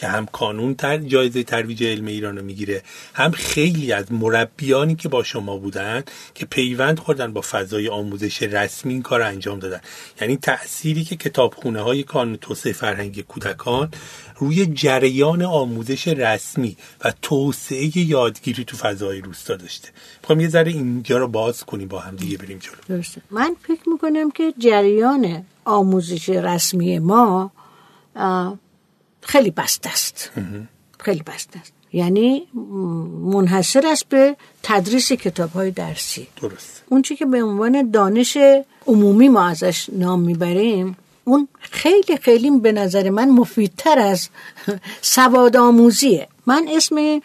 که 0.00 0.06
هم 0.06 0.26
کانون 0.26 0.74
تر 0.74 0.98
جایزه 0.98 1.42
ترویج 1.42 1.84
علم 1.84 2.06
ایران 2.06 2.36
رو 2.36 2.44
می‌گیره. 2.44 2.82
هم 3.14 3.30
خیلی 3.30 3.92
از 3.92 4.12
مربیانی 4.12 4.94
که 4.94 5.08
با 5.08 5.22
شما 5.22 5.56
بودن 5.56 6.02
که 6.34 6.46
پیوند 6.46 6.98
خوردن 6.98 7.32
با 7.32 7.40
فضای 7.40 7.88
آموزش 7.88 8.42
رسمی 8.42 8.92
این 8.92 9.02
کار 9.02 9.22
انجام 9.22 9.58
دادن. 9.58 9.80
یعنی 10.20 10.36
تأثیری 10.36 11.04
که 11.04 11.16
کتابخونه 11.16 11.80
های 11.80 12.02
کانون 12.02 12.36
توسعه 12.36 12.72
فرهنگی 12.72 13.22
کودکان 13.22 13.90
روی 14.36 14.66
جریان 14.66 15.42
آموزش 15.42 16.08
رسمی 16.08 16.76
و 17.04 17.12
توسعه 17.22 17.98
یادگیری 17.98 18.64
تو 18.64 18.76
فضای 18.76 19.20
روستا 19.20 19.56
داشته. 19.56 19.88
می‌خوام 20.22 20.40
یه 20.40 20.48
ذره 20.48 20.72
اینجا 20.72 21.18
رو 21.18 21.28
باز 21.28 21.64
کنیم 21.64 21.88
با 21.88 21.98
هم 21.98 22.16
دیگه 22.16 22.38
بریم 22.38 22.58
جلو. 22.58 23.02
من 23.30 23.56
فکر 23.62 23.88
می‌کنم 23.88 24.30
که 24.30 24.54
جریان 24.58 25.44
آموزش 25.64 26.28
رسمی 26.28 26.98
ما 26.98 27.52
خیلی 29.22 29.50
بسته 29.50 29.90
است. 29.90 30.30
خیلی 30.98 31.22
بسته 31.22 31.58
است. 31.58 31.72
یعنی 31.92 32.46
منحصر 33.22 33.86
است 33.86 34.08
به 34.08 34.36
تدریس 34.62 35.12
کتاب 35.12 35.50
های 35.50 35.70
درسی. 35.70 36.26
درست. 36.42 36.82
اون 36.88 37.02
چی 37.02 37.16
که 37.16 37.26
به 37.26 37.42
عنوان 37.42 37.90
دانش 37.90 38.36
عمومی 38.86 39.28
ما 39.28 39.46
ازش 39.46 39.86
نام 39.92 40.20
می‌بریم 40.20 40.96
اون 41.24 41.48
خیلی 41.60 42.16
خیلی 42.22 42.50
به 42.50 42.72
نظر 42.72 43.10
من 43.10 43.28
مفیدتر 43.28 43.98
از 43.98 44.28
سواد 45.16 45.56
آموزیه. 45.56 46.28
من 46.46 46.68
اسم 46.70 47.20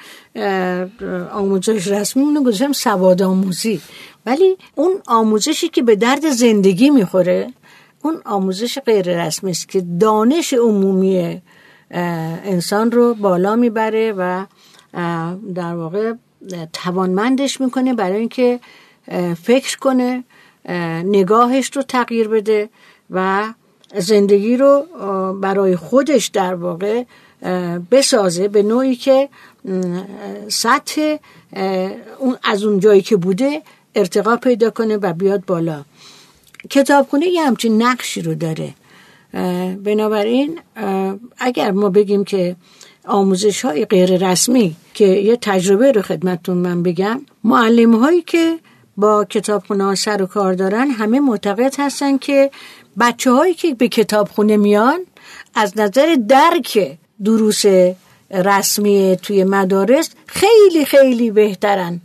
آموزش 1.32 1.88
رسمی 1.88 2.24
اونو 2.24 2.44
گذاشتم 2.44 2.74
سواد 2.74 3.22
آموزی. 3.22 3.82
ولی 4.26 4.58
اون 4.76 5.02
آموزشی 5.08 5.70
که 5.70 5.84
به 5.84 5.96
درد 5.96 6.30
زندگی 6.30 6.90
می‌خوره 6.90 7.54
اون 8.04 8.22
آموزش 8.26 8.80
غیر 8.80 9.26
رسمی 9.26 9.52
است 9.52 9.70
که 9.70 9.82
دانش 10.00 10.54
عمومی 10.54 11.42
انسان 11.92 12.92
رو 12.92 13.14
بالا 13.14 13.56
می‌بره 13.56 14.14
و 14.18 14.46
در 15.56 15.76
واقع 15.76 16.14
توانمندش 16.74 17.62
می‌کنه 17.62 17.94
برای 17.94 18.20
اینکه 18.20 18.60
فکر 19.44 19.78
کنه 19.78 20.24
نگاهش 21.06 21.72
رو 21.76 21.82
تغییر 21.82 22.28
بده 22.28 22.70
و 23.10 23.54
زندگی 23.98 24.58
رو 24.58 24.86
برای 25.42 25.76
خودش 25.76 26.28
در 26.28 26.56
واقع 26.56 27.04
بسازه 27.92 28.48
به 28.48 28.64
نوعی 28.64 28.96
که 28.96 29.30
سطح 30.48 31.16
اون 32.20 32.38
از 32.44 32.64
اون 32.64 32.80
جایی 32.80 33.02
که 33.02 33.16
بوده 33.16 33.62
ارتقا 33.96 34.36
پیدا 34.36 34.70
کنه 34.70 34.98
و 34.98 35.14
بیاد 35.14 35.46
بالا. 35.46 35.84
کتابخونه 36.70 37.28
یه 37.28 37.42
همچین 37.48 37.84
نقشی 37.84 38.22
رو 38.22 38.36
داره. 38.36 38.74
بنابراین 39.84 40.60
اگر 41.38 41.72
ما 41.72 41.90
بگیم 41.90 42.24
که 42.24 42.56
آموزش 43.08 43.66
های 43.66 43.86
غیر 43.86 44.30
رسمی 44.30 44.76
که 44.94 45.06
یه 45.06 45.38
تجربه 45.42 45.92
رو 45.92 46.02
خدمتتون 46.02 46.58
من 46.58 46.84
بگم 46.84 47.22
معلم 47.44 47.96
هایی 47.96 48.22
که 48.22 48.60
با 48.98 49.26
کتابخونه 49.26 49.96
سر 49.96 50.22
و 50.22 50.26
کار 50.26 50.54
دارن 50.54 50.92
همه 50.92 51.20
معتقد 51.20 51.76
هستن 51.80 52.18
که 52.18 52.52
بچه 53.00 53.32
هایی 53.32 53.54
که 53.54 53.74
به 53.74 53.88
کتابخونه 53.88 54.58
میان 54.58 55.00
از 55.56 55.78
نظر 55.78 56.18
درک 56.28 56.98
دروس 57.24 57.66
رسمی 58.32 59.18
توی 59.22 59.44
مدارس 59.44 60.10
خیلی 60.26 60.86
خیلی 60.86 61.32
بهترن. 61.32 62.02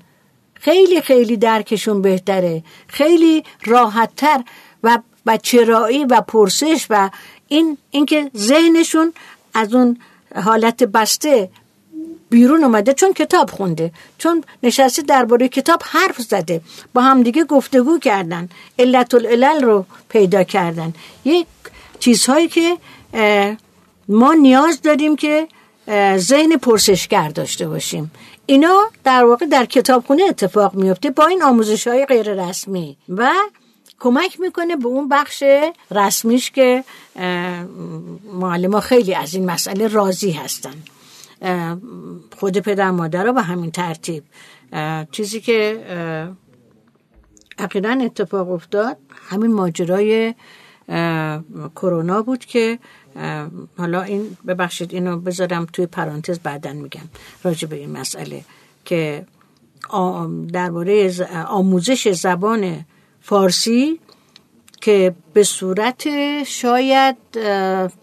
خیلی 0.54 1.00
خیلی 1.00 1.36
درکشون 1.36 2.02
بهتره. 2.02 2.62
خیلی 2.86 3.44
راحتتر 3.66 4.42
و 4.82 4.98
و 5.30 5.36
چرایی 5.36 6.04
و 6.04 6.20
پرسش 6.20 6.86
و 6.90 7.10
این 7.48 7.78
اینکه 7.90 8.30
ذهنشون 8.36 9.12
از 9.54 9.74
اون 9.74 9.96
حالت 10.34 10.84
بسته 10.84 11.48
بیرون 12.30 12.64
اومده 12.64 12.92
چون 12.94 13.12
کتاب 13.12 13.50
خونده 13.50 13.92
چون 14.18 14.44
نشسته 14.62 15.02
درباره 15.02 15.48
کتاب 15.48 15.82
حرف 15.84 16.20
زده 16.20 16.60
با 16.94 17.02
همدیگه 17.02 17.44
گفتگو 17.44 17.98
کردن 17.98 18.48
علت 18.78 19.14
العلل 19.14 19.64
رو 19.64 19.84
پیدا 20.08 20.44
کردن. 20.44 20.92
یک 21.24 21.46
چیزهایی 21.98 22.48
که 22.48 22.76
ما 24.08 24.34
نیاز 24.34 24.82
داریم 24.82 25.16
که 25.16 25.48
ذهن 26.16 26.56
پرسشگر 26.56 27.28
داشته 27.28 27.68
باشیم. 27.68 28.10
اینا 28.46 28.80
در 29.04 29.24
واقع 29.24 29.46
در 29.46 29.64
کتابخونه 29.64 30.22
اتفاق 30.28 30.74
میفته 30.74 31.10
با 31.10 31.26
این 31.26 31.42
آموزش 31.42 31.86
های 31.86 32.06
غیر 32.06 32.44
رسمی 32.44 32.96
و 33.08 33.30
کمک 34.00 34.40
می‌کنه 34.40 34.76
به 34.76 34.86
اون 34.86 35.08
بخش 35.08 35.42
رسمیش 35.90 36.50
که 36.50 36.84
معلم 38.32 38.80
خیلی 38.80 39.14
از 39.14 39.34
این 39.34 39.50
مسئله 39.50 39.88
راضی 39.88 40.30
هستن. 40.30 40.74
خود 42.38 42.58
پدر 42.58 42.90
مادر 42.90 43.24
رو 43.24 43.32
به 43.32 43.42
همین 43.42 43.70
ترتیب. 43.70 44.24
چیزی 45.12 45.40
که 45.40 45.84
عقیدن 47.58 48.00
اتفاق 48.00 48.50
افتاد 48.50 48.96
همین 49.28 49.52
ماجرای 49.52 50.34
کرونا 51.76 52.22
بود 52.22 52.44
که 52.44 52.78
حالا 53.78 54.02
این 54.02 54.36
ببخشید 54.46 54.94
اینو 54.94 55.18
بذارم 55.18 55.66
توی 55.72 55.86
پرانتز 55.86 56.38
بعدا 56.38 56.72
میگم 56.72 57.08
راجع 57.44 57.68
به 57.68 57.76
این 57.76 57.90
مسئله 57.90 58.44
که 58.84 59.26
درباره 60.52 61.12
آموزش 61.46 62.08
زبان 62.08 62.84
فارسی 63.20 64.00
که 64.80 65.14
به 65.32 65.44
صورت 65.44 66.08
شاید 66.44 67.16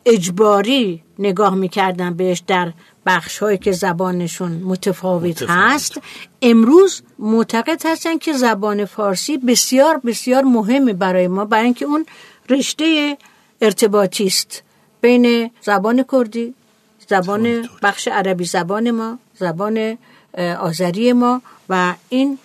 اجباری 0.06 1.04
نگاه 1.20 1.56
می‌کردن 1.56 2.14
بهش 2.14 2.44
در 2.48 2.74
بخش 3.06 3.38
هایی 3.38 3.58
که 3.58 3.72
زبانشون 3.72 4.52
متفاوت, 4.52 5.44
هست. 5.50 6.02
امروز 6.42 7.02
معتقد 7.20 7.82
هستن 7.86 8.18
که 8.18 8.34
زبان 8.34 8.86
فارسی 8.86 9.38
بسیار 9.38 9.98
بسیار 9.98 10.44
مهمه 10.44 10.94
برای 10.94 11.28
ما 11.28 11.46
برای 11.46 11.66
اینکه 11.66 11.86
اون 11.86 12.06
رشته 12.50 13.18
ارتباطی 13.62 14.26
است 14.26 14.64
بین 15.02 15.52
زبان 15.62 16.06
کردی 16.12 16.54
زبان 17.10 17.70
بخش 17.84 18.08
عربی 18.08 18.46
زبان 18.46 18.92
ما 18.92 19.20
زبان 19.40 19.98
آذری 20.60 21.14
ما 21.14 21.42
و 21.70 21.94
این 22.10 22.38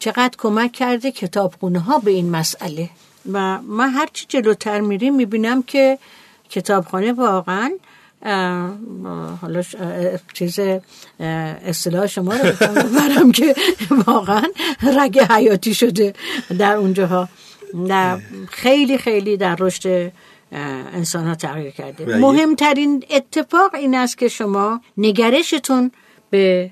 چقدر 0.00 0.30
کمک 0.38 0.72
کرده 0.72 1.10
کتابخونه 1.10 1.78
ها 1.78 1.98
به 1.98 2.10
این 2.10 2.30
مسئله؟ 2.30 2.90
و 3.32 3.58
من 3.62 3.90
هرچی 3.90 4.26
جلوتر 4.28 4.80
میریم 4.80 5.14
می‌بینم 5.14 5.62
که 5.62 5.98
کتابخانه 6.50 7.12
واقعا 7.12 7.70
حالا 9.40 9.62
چیز 10.32 10.60
اصطلاح 11.20 12.06
شما 12.06 12.34
رو 12.34 12.52
برم 12.98 13.32
که 13.32 13.54
واقعا 14.06 14.42
رگ 14.82 15.18
حیاتی 15.18 15.74
شده 15.74 16.14
در 16.58 16.76
اونجاها. 16.76 17.28
در 17.88 18.18
خیلی 18.48 18.98
خیلی 18.98 19.36
در 19.36 19.56
رشد 19.58 20.12
انسان 20.52 21.26
ها 21.26 21.34
تغییر 21.34 21.70
کرده. 21.70 22.16
مهمترین 22.18 23.04
اتفاق 23.10 23.74
این 23.74 23.94
است 23.94 24.18
که 24.18 24.28
شما 24.28 24.80
نگرشتون 24.96 25.90
به 26.30 26.70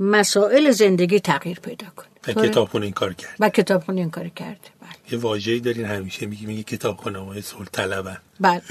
مسائل 0.00 0.70
زندگی 0.70 1.20
تغییر 1.20 1.60
پیدا 1.60 1.86
کنه. 1.96 2.06
و 2.06 2.15
کتابخونه 2.32 2.84
این 2.84 2.92
کار 2.94 3.12
کرد. 3.12 3.36
و 3.40 3.48
کتابخونه 3.48 4.00
این 4.00 4.10
کار 4.10 4.28
کرده 4.28 4.68
بله. 4.80 4.90
یه 5.10 5.18
واژه‌ای 5.18 5.60
دارین 5.60 5.84
همیشه 5.84 6.26
میگی 6.26 6.46
میگه 6.46 6.62
کتابخونه 6.62 7.18
های 7.18 7.42
صلح 7.42 7.68
طلبن 7.72 8.18
بله 8.40 8.62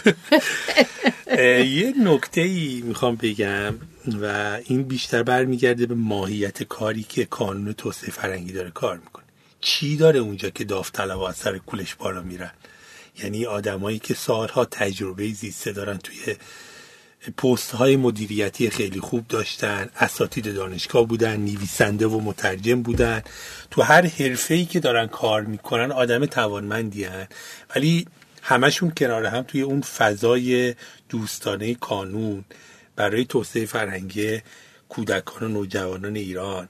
یه 1.77 1.93
نکته 2.03 2.41
ای 2.41 2.81
می‌خوام 2.85 3.15
بگم 3.15 3.75
و 4.21 4.57
این 4.65 4.83
بیشتر 4.83 5.23
برمیگرده 5.23 5.85
به 5.85 5.95
ماهیت 5.95 6.63
کاری 6.63 7.03
که 7.03 7.25
کانون 7.25 7.73
توسعه 7.73 8.11
فرنگی 8.11 8.51
داره 8.53 8.71
کار 8.71 8.97
می‌کنه. 8.97 9.25
چی 9.61 9.97
داره 9.97 10.19
اونجا 10.19 10.49
که 10.49 10.63
داوطلب 10.63 11.19
از 11.19 11.35
سر 11.35 11.57
کولش 11.57 11.95
بالا 11.95 12.21
میرن؟ 12.21 12.51
یعنی 13.23 13.45
آدمایی 13.45 13.99
که 13.99 14.13
سالها 14.13 14.65
تجربه 14.65 15.27
زیسته 15.27 15.71
دارن 15.71 15.97
توی 15.97 16.35
پست 17.37 17.71
های 17.71 17.95
مدیریتی 17.95 18.69
خیلی 18.69 18.99
خوب 18.99 19.27
داشتن 19.27 19.89
اساتید 19.95 20.55
دانشگاه 20.55 21.07
بودن 21.07 21.37
نویسنده 21.37 22.07
و 22.07 22.19
مترجم 22.19 22.81
بودن 22.81 23.21
تو 23.71 23.81
هر 23.81 24.05
حرفه 24.07 24.65
که 24.65 24.79
دارن 24.79 25.07
کار 25.07 25.41
می‌کنن 25.41 25.91
آدم 25.91 26.25
توانمندی 26.25 27.03
هن. 27.03 27.27
ولی 27.75 28.07
همشون 28.41 28.91
کنار 28.97 29.25
هم 29.25 29.41
توی 29.41 29.61
اون 29.61 29.81
فضای 29.81 30.75
دوستانه 31.09 31.73
کانون 31.73 32.45
برای 32.95 33.25
توسعه 33.25 33.65
فرهنگی 33.65 34.41
کودکان 34.89 35.43
و 35.43 35.47
نوجوانان 35.47 36.15
ایران 36.15 36.69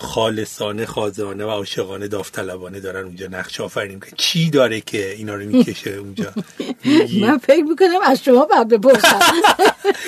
خالصانه 0.00 0.86
خازانه 0.86 1.44
و 1.44 1.48
عاشقانه 1.48 2.08
داوطلبانه 2.08 2.80
دارن 2.80 3.04
اونجا 3.04 3.26
نقش 3.26 3.60
آفرینی 3.60 4.00
که 4.00 4.16
چی 4.16 4.50
داره 4.50 4.80
که 4.80 5.12
اینا 5.12 5.34
رو 5.34 5.44
می‌کشه 5.44 5.90
اونجا؟ 5.90 6.32
من 7.20 7.38
فکر 7.38 7.62
می‌کنم 7.62 8.00
از 8.04 8.24
شما 8.24 8.44
باید 8.44 8.68
بپرسم. 8.68 9.20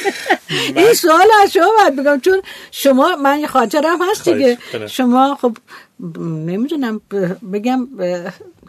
این 0.77 0.95
سوال 0.95 1.27
از 1.43 1.53
شما 1.53 1.73
باید 1.79 1.97
بگم 1.97 2.21
چون 2.21 2.43
شما 2.71 3.17
من 3.17 3.47
خاطرم 3.47 3.99
هست 4.11 4.29
دیگه. 4.29 4.59
شما 4.87 5.39
خب 5.41 5.57
نمی‌دونم 6.21 7.01
بگم 7.53 7.89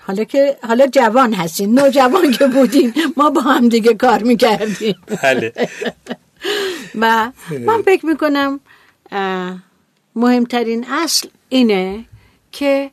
حالا 0.07 0.24
که 0.24 0.57
حالا 0.67 0.88
جوان 0.88 1.34
هستین 1.34 1.80
نوجوان 1.80 2.32
که 2.32 2.47
بودین 2.47 2.93
ما 3.17 3.30
با 3.30 3.41
هم 3.41 3.69
دیگه 3.69 3.93
کار 3.93 4.24
می‌کردیم. 4.24 4.95
بله. 5.24 5.53
و 7.01 7.32
من 7.49 7.82
فکر 7.82 8.05
می‌کنم 8.05 8.59
مهمترین 10.16 10.86
اصل 10.89 11.28
اینه 11.49 12.05
که 12.51 12.91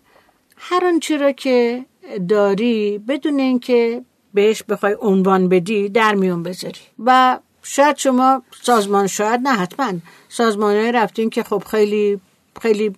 هر 0.56 0.84
آنچه 0.84 1.16
را 1.16 1.32
که 1.32 1.84
داری 2.28 2.98
بدون 2.98 3.38
اینکه 3.38 4.02
بهش 4.34 4.62
بخوای 4.62 4.96
عنوان 5.00 5.48
بدی 5.48 5.88
در 5.88 6.14
میون 6.14 6.42
بذاری. 6.42 6.80
و 7.04 7.38
شاید 7.62 7.96
شما 7.96 8.42
سازمان 8.62 9.06
شاید 9.06 9.40
نه 9.40 9.50
حتما. 9.50 9.92
سازمان 10.28 10.74
رفتین 10.74 11.30
که 11.30 11.42
خب 11.42 11.62
خیلی 11.70 12.20
خیلی 12.62 12.92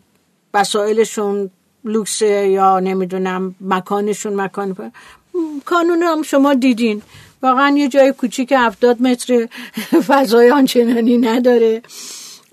وسایلشون 0.55 1.51
لوکسه 1.85 2.49
یا 2.49 2.81
نمی‌دونم 2.81 3.55
مکانشون 3.61 4.35
مکان 4.35 4.93
کانون 5.65 6.03
هم 6.03 6.23
شما 6.23 6.55
دیدین. 6.55 7.03
واقعا 7.43 7.77
یه 7.77 7.89
جای 7.89 8.13
کوچیک 8.13 8.53
هفتاد 8.57 9.03
متر 9.03 9.47
فضای 10.09 10.51
آنچنانی 10.51 11.19
نداره. 11.19 11.83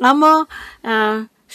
اما 0.02 0.48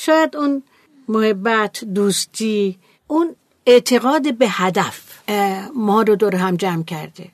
شاید 0.05 0.37
اون 0.37 0.63
محبت 1.09 1.85
دوستی 1.85 2.79
اون 3.07 3.27
اعتقاد 3.67 4.35
به 4.35 4.47
هدف 4.49 4.97
ما 5.75 6.03
رو 6.03 6.17
دور 6.17 6.37
هم 6.37 6.57
جمع 6.57 6.85
کرده. 6.85 7.27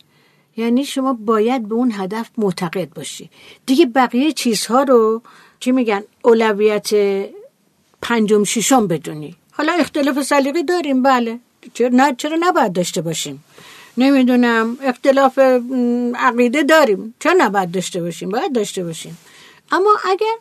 یعنی 0.57 0.85
شما 0.85 1.13
باید 1.13 1.69
به 1.69 1.75
اون 1.75 1.93
هدف 1.95 2.31
معتقد 2.39 2.89
باشی. 2.95 3.31
دیگه 3.67 3.87
بقیه 3.87 4.33
چیزها 4.33 4.83
رو 4.83 5.23
چی 5.61 5.73
میگن؟ 5.73 6.03
اولویت 6.23 6.91
پنجم 8.03 8.45
ششم 8.45 8.87
بدونی. 8.87 9.37
حالا 9.53 9.73
اختلاف 9.73 10.23
سلیقه 10.23 10.63
داریم 10.63 11.03
بله. 11.03 11.39
چرا 11.75 11.89
نه 11.93 12.15
چرا 12.19 12.37
نباید 12.41 12.73
داشته 12.73 13.01
باشیم؟ 13.03 13.45
نمی‌دونم. 13.99 14.77
اختلاف 14.83 15.39
عقیده 16.15 16.63
داریم. 16.63 17.15
چرا 17.21 17.35
نباید 17.39 17.71
داشته 17.71 18.01
باشیم؟ 18.01 18.29
باید 18.29 18.53
داشته 18.53 18.85
باشیم. 18.85 19.19
اما 19.71 19.91
اگر 20.05 20.37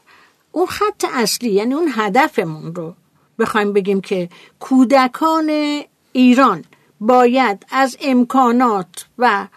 اون 0.52 0.66
خط 0.66 1.06
اصلی 1.14 1.52
یعنی 1.52 1.74
اون 1.74 1.90
هدفمون 1.92 2.76
رو 2.76 2.96
بخوایم 3.40 3.74
بگیم 3.74 4.02
که 4.02 4.30
کودکان 4.60 5.82
ایران 6.12 6.66
باید 7.00 7.66
از 7.72 7.98
امکانات 8.02 9.06
و 9.18 9.48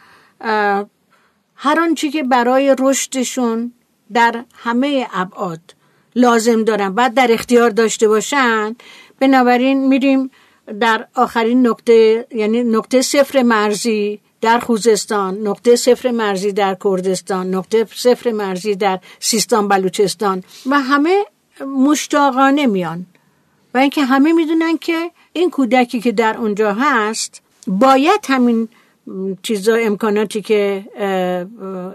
هر 1.54 1.80
آنچه 1.80 2.10
که 2.10 2.22
برای 2.22 2.76
رشدشون 2.78 3.72
در 4.12 4.44
همه 4.54 5.06
ابعاد 5.12 5.60
لازم 6.16 6.64
دارن 6.64 6.94
باید 6.94 7.14
در 7.14 7.32
اختیار 7.32 7.70
داشته 7.70 8.08
باشن 8.08 8.76
بنابراین 9.20 9.88
میریم 9.88 10.30
در 10.80 11.06
آخرین 11.14 11.66
نقطه 11.66 12.26
یعنی 12.30 12.62
نقطه 12.62 13.02
صفر 13.02 13.42
مرزی 13.42 14.20
در 14.40 14.58
خوزستان 14.58 15.38
نقطه 15.46 15.76
صفر 15.76 16.10
مرزی 16.10 16.52
در 16.52 16.76
کردستان 16.84 17.54
نقطه 17.54 17.86
صفر 17.94 18.30
مرزی 18.30 18.74
در 18.74 18.98
سیستان 19.20 19.68
بلوچستان 19.68 20.42
و 20.66 20.80
همه 20.80 21.24
مشتاقانه 21.66 22.66
میان. 22.66 23.06
و 23.74 23.78
اینکه 23.78 24.04
همه 24.04 24.32
می‌دونن 24.32 24.78
که 24.78 25.10
این 25.32 25.50
کودکی 25.50 26.00
که 26.00 26.12
در 26.12 26.36
اونجا 26.36 26.72
هست 26.72 27.42
باید 27.66 28.20
همین 28.28 28.68
چیزا 29.42 29.74
امکاناتی 29.74 30.42
که 30.42 30.84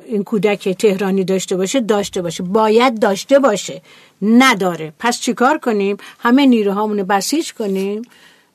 این 0.06 0.24
کودک 0.24 0.70
تهرانی 0.70 1.24
داشته 1.24 1.58
باشه 1.58 1.80
داشته 1.80 2.22
باشه. 2.22 2.44
باید 2.44 3.00
داشته 3.00 3.40
باشه. 3.40 3.82
نداره. 4.22 4.94
پس 5.00 5.20
چیکار 5.20 5.58
کنیم؟ 5.58 5.98
همه 6.20 6.46
نیروهامون 6.46 7.04
بسیج 7.04 7.54
کنیم. 7.54 8.02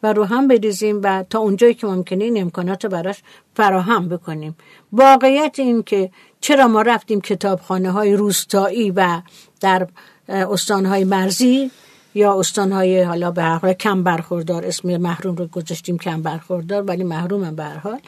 و 0.03 0.13
رو 0.13 0.25
هم 0.25 0.49
بریزیم 0.49 1.01
و 1.03 1.25
تا 1.31 1.39
اونجایی 1.39 1.75
که 1.75 1.87
ممکنه 1.87 2.25
این 2.25 2.41
امکانات 2.41 2.85
رو 2.85 2.91
براش 2.91 3.23
فراهم 3.55 4.09
بکنیم. 4.09 4.57
واقعیت 4.93 5.59
این 5.59 5.83
که 5.83 6.11
چرا 6.41 6.69
ما 6.69 6.83
رفتیم 6.83 7.21
کتابخانه 7.21 7.91
های 7.91 8.17
روستایی 8.17 8.91
و 8.91 9.21
در 9.61 9.87
استانهای 10.29 11.05
مرزی؟ 11.05 11.71
یا 12.15 12.39
استانهای 12.39 13.03
حالا 13.03 13.31
به 13.31 13.43
هر 13.43 13.73
کم 13.73 14.03
برخوردار 14.03 14.67
اسم 14.67 14.97
محروم 14.97 15.37
رو 15.37 15.47
گذاشتیم 15.47 15.99
کم 15.99 16.23
برخوردار 16.23 16.83
ولی 16.83 17.05
محروم 17.05 17.55
به 17.55 17.65
حال. 17.65 18.01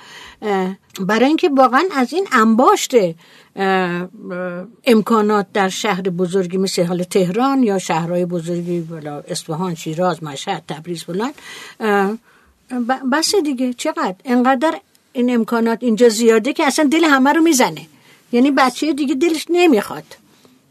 برای 1.01 1.27
اینکه 1.27 1.49
واقعا 1.49 1.83
از 1.97 2.13
این 2.13 2.27
انباشت 2.33 2.95
امکانات 4.85 5.47
در 5.53 5.69
شهر 5.69 6.03
بزرگی 6.03 6.57
مثل 6.57 6.85
حال 6.85 7.03
تهران 7.03 7.63
یا 7.63 7.79
شهرهای 7.79 8.25
بزرگی 8.25 8.89
اصفهان 9.29 9.75
شیراز 9.75 10.23
مشهد 10.23 10.63
تبریز 10.69 11.05
بلند 11.05 11.35
بس 13.13 13.35
دیگه. 13.45 13.73
چقدر؟ 13.73 14.15
انقدر 14.25 14.81
این 15.13 15.35
امکانات 15.35 15.79
اینجا 15.83 16.09
زیاده 16.09 16.53
که 16.53 16.67
اصلا 16.67 16.89
دل 16.93 17.05
همه 17.05 17.33
رو 17.33 17.43
می‌زنه. 17.43 17.87
یعنی 18.33 18.51
بچه 18.51 18.93
دیگه 18.93 19.15
دلش 19.15 19.47
نمی‌خواد. 19.51 20.05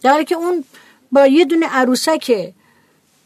در 0.01 0.23
که 0.23 0.35
اون 0.35 0.63
با 1.11 1.27
یه 1.27 1.45
دونه 1.45 1.65
عروسک 1.65 2.53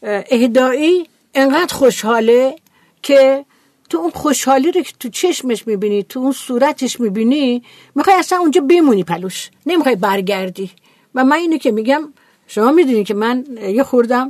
اهدایی 0.06 1.08
انقدر 1.34 1.74
خوشحاله 1.74 2.56
که 3.02 3.44
تو 3.90 3.98
اون 3.98 4.10
خوشحالی 4.10 4.72
رو 4.72 4.82
که 4.82 4.92
تو 5.00 5.08
چشمش 5.08 5.66
می‌بینی 5.66 6.02
تو 6.02 6.20
اون 6.20 6.32
صورتش 6.32 7.00
می‌بینی 7.00 7.62
می‌خوای 7.94 8.16
اصلا 8.16 8.38
اونجا 8.38 8.60
بمونی 8.60 9.04
پلوش. 9.04 9.50
نمی‌خوای 9.66 9.96
برگردی. 9.96 10.70
و 11.14 11.24
من 11.24 11.36
اینو 11.36 11.58
که 11.58 11.70
میگم 11.70 12.02
شما 12.46 12.72
می‌دونی 12.72 13.04
که 13.04 13.14
من 13.14 13.44
یه 13.60 13.82
خوردم 13.82 14.28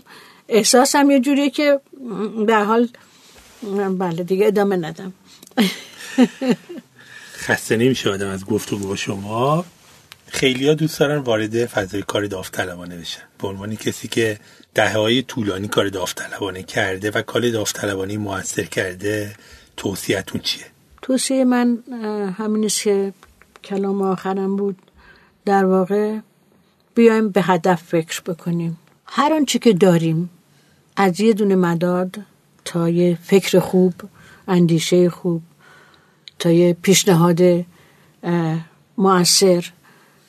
احساسم 0.49 1.11
یه 1.11 1.21
جوریه 1.21 1.51
که 1.51 1.81
به 2.47 2.57
حال 2.57 2.89
بله 3.99 4.23
دیگه 4.23 4.47
ادامه 4.47 4.77
ندم. 4.77 5.13
خسته 7.47 7.77
نمیشه 7.77 8.11
آدم 8.11 8.29
از 8.29 8.45
گفتگو 8.45 8.97
شما. 8.97 9.65
خیلی 10.29 10.69
ها 10.69 10.75
دوست 10.75 11.01
دارن 11.01 11.17
وارد 11.17 11.67
فضای 11.67 12.03
کار 12.03 12.27
داوطلبانه 12.27 12.97
بشن. 12.97 13.21
به 13.39 13.49
عنوان 13.49 13.77
کسی 13.77 14.09
که 14.09 14.39
دهه 14.77 14.97
های 14.97 15.23
طولانی 15.23 15.69
کار 15.69 15.89
داوطلبانه 15.89 16.63
کرده 16.63 17.11
و 17.11 17.23
کار 17.23 17.51
داوطلبانه 17.51 18.19
موثر 18.19 18.63
کرده 18.65 19.35
توصیهتون 19.77 20.41
چیه؟ 20.41 20.65
توصیه 21.03 21.45
من 21.45 21.79
همین 22.39 22.69
که 22.69 23.13
کلام 23.65 24.03
آخرم 24.03 24.57
بود. 24.57 24.79
در 25.45 25.65
واقع 25.65 26.19
بیایم 26.95 27.29
به 27.29 27.43
هدف 27.43 27.83
فکر 27.83 28.21
بکنیم. 28.21 28.79
هر 29.07 29.33
آنچه 29.33 29.59
که 29.59 29.73
داریم 29.73 30.31
از 30.97 31.21
یه 31.21 31.33
دونه 31.33 31.57
مداد 31.57 32.17
تا 32.65 32.89
یه 32.89 33.19
فکر 33.23 33.59
خوب 33.59 33.95
اندیشه 34.49 35.11
خوب 35.11 35.43
تا 36.39 36.51
یه 36.51 36.77
پیشنهاد 36.83 37.41
موثر 38.99 39.65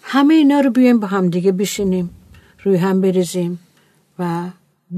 همه 0.01 0.33
اینا 0.33 0.59
رو 0.59 0.69
بیایم 0.69 0.99
با 0.99 1.07
هم 1.07 1.29
دیگه 1.29 1.51
بشینیم 1.51 2.09
روی 2.63 2.77
هم 2.77 3.01
بریزیم. 3.01 3.59
و 4.19 4.49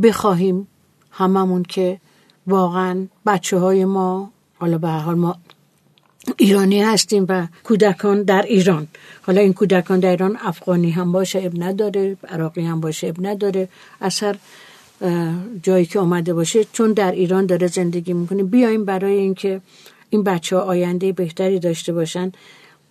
بخواهیم 0.03 0.67
هممون 1.11 1.63
که 1.63 1.99
واقعا 2.47 3.07
بچه 3.25 3.57
های 3.57 3.85
ما 3.85 4.31
حالا 4.59 4.77
به 4.77 4.87
حال 4.87 5.15
ما 5.15 5.35
ایرانی 6.37 6.81
هستیم 6.83 7.25
و 7.29 7.47
کودکان 7.63 8.23
در 8.23 8.41
ایران. 8.41 8.87
حالا 9.21 9.41
این 9.41 9.53
کودکان 9.53 9.99
در 9.99 10.09
ایران 10.09 10.37
افغانی 10.41 10.91
هم 10.91 11.11
باشه 11.11 11.39
اب 11.39 11.63
نداره 11.63 12.17
عراقی 12.27 12.61
هم 12.61 12.79
باشه 12.79 13.07
اب 13.07 13.15
نداره. 13.27 13.69
اثر 14.01 14.35
جایی 15.63 15.85
که 15.85 15.99
آمده 15.99 16.33
باشه 16.33 16.63
چون 16.63 16.93
در 16.93 17.11
ایران 17.11 17.45
داره 17.45 17.67
زندگی 17.67 18.13
می‌کنه. 18.13 18.43
بیایم 18.43 18.85
برای 18.85 19.17
اینکه 19.17 19.61
این 20.09 20.23
بچه 20.23 20.55
ها 20.55 20.61
آینده 20.61 21.11
بهتری 21.11 21.59
داشته 21.59 21.93
باشن. 21.93 22.31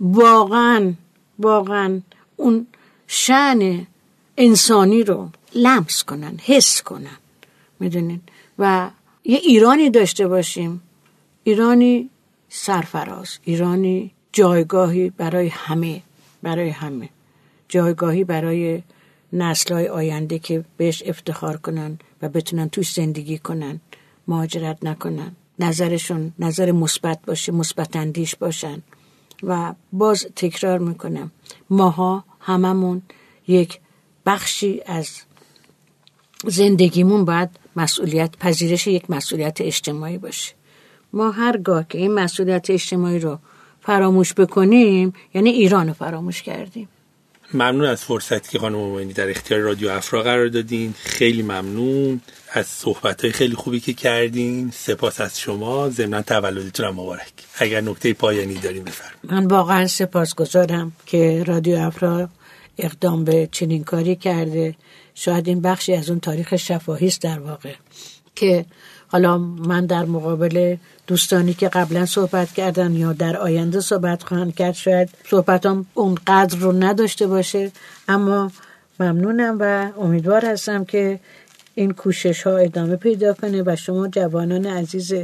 واقعا 0.01 0.93
واقعا 1.39 2.01
اون 2.37 2.66
شن 3.07 3.87
انسانی 4.37 5.03
رو 5.03 5.29
لمس 5.55 6.05
کنن 6.05 6.38
حس 6.42 6.82
کنن 6.82 7.16
می‌دونین؟ 7.80 8.20
و 8.59 8.90
یه 9.24 9.36
ایرانی 9.36 9.90
داشته 9.90 10.28
باشیم. 10.28 10.82
ایرانی 11.44 12.11
سرفراز 12.49 13.38
ایرانی 13.44 14.11
جایگاهی 14.32 15.11
برای 15.11 15.49
همه 15.49 16.03
برای 16.42 16.68
همه. 16.68 17.09
جایگاهی 17.68 18.24
برای 18.24 18.82
های 19.70 19.88
آینده 19.88 20.38
که 20.38 20.64
بهش 20.76 21.03
افتخار 21.07 21.57
کنن 21.57 21.99
و 22.22 22.28
بتونن 22.28 22.68
توش 22.68 22.92
زندگی 22.92 23.38
کنن 23.38 23.80
مهاجرت 24.28 24.78
نکنن. 24.82 25.32
نظرشون 25.59 26.32
نظر 26.38 26.72
مثبت 26.72 27.18
باشه 27.26 27.53
مثبت 27.53 27.96
اندیش 27.96 28.36
باشن. 28.36 28.82
و 29.42 29.74
باز 29.92 30.26
تکرار 30.36 30.78
می‌کنم 30.78 31.30
ماها 31.70 32.24
هممون 32.40 33.03
یک 33.49 33.80
بخشی 34.26 34.80
از 34.86 35.11
زندگیمون 36.47 37.24
باید 37.24 37.49
مسئولیت 37.76 38.36
پذیرش 38.41 38.86
یک 38.86 39.11
مسئولیت 39.11 39.61
اجتماعی 39.61 40.18
باشه. 40.18 40.53
ما 41.12 41.30
هرگاه 41.30 41.89
که 41.89 41.99
این 41.99 42.14
مسئولیت 42.14 42.70
اجتماعی 42.70 43.18
رو 43.18 43.39
فراموش 43.80 44.34
بکنیم 44.34 45.12
یعنی 45.34 45.51
ایران 45.51 45.86
رو 45.89 45.93
فراموش 45.93 46.43
کردیم. 46.43 46.89
ممنون 47.55 47.84
از 47.84 48.05
فرصتی 48.05 48.49
که 48.51 48.59
خانم 48.59 48.76
مومنی 48.76 49.12
در 49.12 49.30
اختیار 49.30 49.61
رادیو 49.61 49.89
افرا 49.89 50.22
قرار 50.22 50.49
دادین. 50.49 50.95
خیلی 50.99 51.43
ممنون 51.43 52.20
از 52.53 52.66
صحبت 52.66 53.22
های 53.22 53.32
خیلی 53.32 53.55
خوبی 53.55 53.80
که 53.80 53.93
کردین. 53.93 54.70
سپاس 54.70 55.20
از 55.20 55.41
شما. 55.41 55.91
ضمنا 55.91 56.22
تولدتون 56.22 56.86
هم 56.86 56.93
مبارک. 56.95 57.32
اگر 57.59 57.80
نکته 57.80 58.12
پایانی 58.12 58.55
داریم 58.55 58.84
بفرمایید. 58.84 59.32
من 59.32 59.47
واقعا 59.47 59.86
سپاسگزارم 59.86 60.93
که 61.07 61.45
رادیو 61.47 61.76
افرا 61.76 62.28
اقدام 62.78 63.24
به 63.24 63.49
چنین 63.53 63.84
کاری 63.84 64.16
کرده. 64.16 64.74
شاید 65.19 65.49
این 65.49 65.61
بخشی 65.61 65.95
از 65.95 66.11
اون 66.11 66.21
تاریخ 66.21 66.57
شفاهی 66.57 67.07
است 67.07 67.23
در 67.23 67.39
واقع. 67.39 67.75
که 68.35 68.64
حالا 69.09 69.39
من 69.39 69.87
در 69.87 70.05
مقابل 70.05 70.77
دوستانی 71.07 71.55
که 71.55 71.69
قبلا 71.69 72.07
صحبت 72.07 72.53
کردن 72.53 72.93
یا 72.93 73.12
در 73.12 73.37
آینده 73.37 73.81
صحبت 73.81 74.23
خواهند 74.23 74.55
کرد 74.55 74.75
شاید 74.75 75.09
صحبتام 75.31 75.87
اون 75.95 76.19
قدر 76.27 76.59
رو 76.59 76.73
نداشته 76.73 77.27
باشه. 77.27 77.73
اما 78.09 78.51
ممنونم 79.01 79.57
و 79.61 79.91
امیدوار 80.01 80.45
هستم 80.45 80.85
که 80.85 81.21
این 81.75 81.91
کوشش 81.91 82.43
ها 82.43 82.57
ادامه 82.57 82.97
پیدا 82.97 83.35
کنه 83.35 83.62
و 83.66 83.77
شما 83.77 84.09
جوانان 84.09 84.66
عزیز 84.66 85.14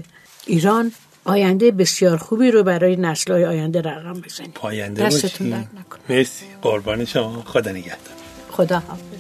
ایران 0.47 0.93
آینده 1.25 1.71
بسیار 1.71 2.17
خوبی 2.17 2.51
رو 2.51 2.63
برای 2.63 2.97
نسل 2.97 3.33
های 3.33 3.45
آینده 3.45 3.81
رقم 3.81 4.21
بزنید. 4.21 4.53
پاینده 4.55 5.03
باشید 5.03 5.67
مرسی. 6.09 6.45
قربان 6.63 7.05
شما. 7.05 7.43
خدا 7.47 7.71
نگهدار. 7.71 8.15
خدا 8.51 8.79
حافظ. 8.79 9.14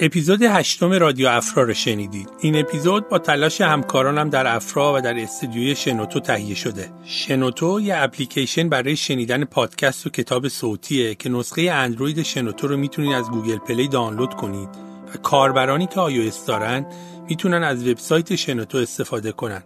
اپیزود 0.00 0.42
هشتم 0.42 0.92
رادیو 0.92 1.28
افرا 1.28 1.64
رو 1.64 1.74
شنیدید. 1.74 2.30
این 2.40 2.56
اپیزود 2.56 3.08
با 3.08 3.18
تلاش 3.18 3.60
همکارانم 3.60 4.30
در 4.30 4.56
افرا 4.56 4.94
و 4.94 5.00
در 5.00 5.18
استودیوی 5.18 5.74
شنوتو 5.74 6.20
تهیه 6.20 6.54
شده. 6.54 6.90
شنوتو 7.04 7.80
یه 7.80 7.96
اپلیکیشن 7.96 8.68
برای 8.68 8.96
شنیدن 8.96 9.44
پادکست 9.44 10.06
و 10.06 10.10
کتاب 10.10 10.48
صوتیه 10.48 11.14
که 11.14 11.28
نسخه 11.28 11.62
اندروید 11.62 12.22
شنوتو 12.22 12.68
رو 12.68 12.76
می‌تونید 12.76 13.12
از 13.12 13.30
گوگل 13.30 13.56
پلی 13.56 13.88
دانلود 13.88 14.34
کنید 14.34 14.68
و 15.14 15.18
کاربرانی 15.22 15.86
که 15.86 16.00
آیو 16.00 16.32
دارن 16.46 16.86
می‌تونن 17.28 17.62
از 17.62 17.88
وبسایت 17.88 18.34
شنوتو 18.34 18.78
استفاده 18.78 19.32
کنن. 19.32 19.62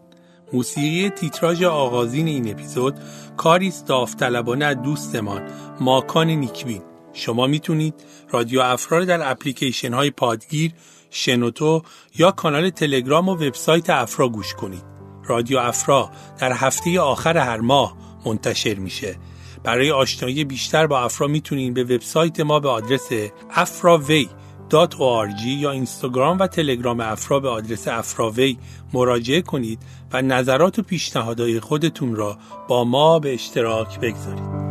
موسیقی 0.53 1.11
تیتراژ 1.11 1.63
آغازین 1.63 2.27
این 2.27 2.51
اپیزود 2.51 2.95
کاری 3.37 3.69
است 3.69 3.87
داوطلبانه 3.87 4.65
از 4.65 4.83
دوستمان 4.83 5.43
ماکان 5.81 6.31
نیکبین 6.31 6.83
شما 7.13 7.47
می‌تونید 7.47 7.95
رادیو 8.31 8.61
افرا 8.61 8.99
رو 8.99 9.05
در 9.05 9.31
اپلیکیشن 9.31 9.95
های 9.95 10.11
پادگیر، 10.11 10.73
شنوتو 11.11 11.83
یا 12.19 12.31
کانال 12.31 12.71
تلگرام 12.71 13.29
و 13.29 13.33
وبسایت 13.33 13.91
افرا 13.91 14.29
گوش 14.29 14.55
کنید. 14.55 14.85
رادیو 15.25 15.59
افرا 15.59 16.11
در 16.41 16.53
هفته 16.53 17.01
آخر 17.01 17.39
هر 17.39 17.61
ماه 17.61 17.97
منتشر 18.27 18.75
میشه. 18.75 19.17
برای 19.65 19.91
آشنایی 19.91 20.45
بیشتر 20.45 20.87
با 20.87 21.01
افرا 21.01 21.27
می‌تونید 21.27 21.75
به 21.75 21.85
وبسایت 21.85 22.41
ما 22.41 22.61
به 22.61 22.69
آدرس 22.69 23.09
afraway.org 23.51 25.47
یا 25.47 25.71
اینستاگرام 25.71 26.39
و 26.39 26.47
تلگرام 26.47 27.01
افرا 27.01 27.41
به 27.41 27.49
آدرس 27.49 27.89
افراوی 27.89 28.59
مراجعه 28.93 29.43
کنید 29.43 29.79
و 30.13 30.23
نظرات 30.23 30.79
و 30.79 30.83
پیشنهادهای 30.83 31.61
خودتون 31.61 32.17
را 32.17 32.39
با 32.69 32.85
ما 32.85 33.19
به 33.19 33.35
اشتراک 33.35 34.01
بگذارید. 34.01 34.62